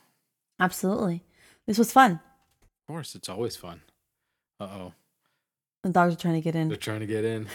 Absolutely. 0.57 1.21
This 1.67 1.78
was 1.78 1.91
fun. 1.91 2.13
Of 2.13 2.88
course, 2.88 3.13
it's 3.13 3.28
always 3.28 3.57
fun. 3.57 3.82
Uh 4.59 4.63
oh, 4.71 4.93
The 5.84 5.89
dogs 5.89 6.13
are 6.13 6.17
trying 6.17 6.36
to 6.36 6.41
get 6.41 6.55
in. 6.55 6.69
they're 6.69 6.77
trying 6.77 7.01
to 7.01 7.05
get 7.05 7.25
in. 7.25 7.47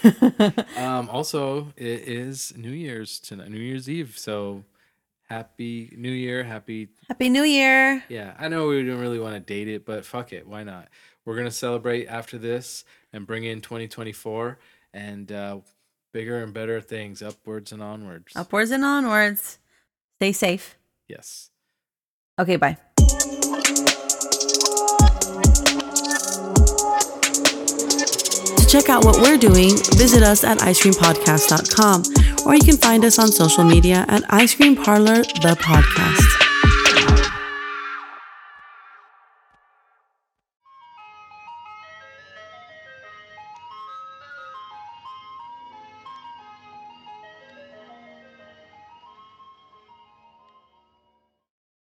um, 0.77 1.09
also, 1.09 1.73
it 1.77 2.03
is 2.07 2.53
New 2.57 2.71
Year's 2.71 3.19
tonight, 3.19 3.51
New 3.51 3.59
Year's 3.59 3.89
Eve. 3.89 4.19
So 4.19 4.65
happy 5.29 5.95
New 5.97 6.11
Year, 6.11 6.45
happy. 6.45 6.89
Happy 7.09 7.31
New 7.31 7.43
Year. 7.45 8.05
Yeah, 8.11 8.35
I 8.39 8.49
know 8.49 8.69
we 8.69 8.85
don't 8.85 9.01
really 9.01 9.19
want 9.19 9.35
to 9.35 9.41
date 9.41 9.69
it, 9.69 9.87
but 9.87 10.05
fuck 10.05 10.35
it, 10.35 10.47
why 10.47 10.63
not? 10.63 10.89
We're 11.25 11.37
gonna 11.37 11.51
celebrate 11.51 12.07
after 12.07 12.37
this 12.37 12.85
and 13.15 13.27
bring 13.27 13.45
in 13.45 13.63
2024 13.63 14.59
and 14.93 15.33
uh, 15.33 15.59
bigger 16.13 16.43
and 16.43 16.53
better 16.53 16.83
things, 16.83 17.23
upwards 17.23 17.73
and 17.73 17.83
onwards. 17.83 18.35
Upwards 18.37 18.71
and 18.71 18.85
onwards. 18.85 19.59
Stay 20.17 20.33
safe. 20.33 20.77
Yes. 21.09 21.51
Okay, 22.39 22.57
bye. 22.57 22.77
Check 28.69 28.89
out 28.89 29.05
what 29.05 29.17
we're 29.17 29.39
doing, 29.39 29.71
visit 29.97 30.23
us 30.23 30.45
at 30.45 30.59
icecreampodcast.com 30.59 32.47
or 32.47 32.55
you 32.55 32.63
can 32.63 32.77
find 32.77 33.05
us 33.05 33.19
on 33.19 33.29
social 33.29 33.65
media 33.65 34.05
at 34.09 34.23
Ice 34.29 34.55
Cream 34.55 34.77
Parlor, 34.77 35.23
the 35.23 35.57
podcast. 35.61 36.48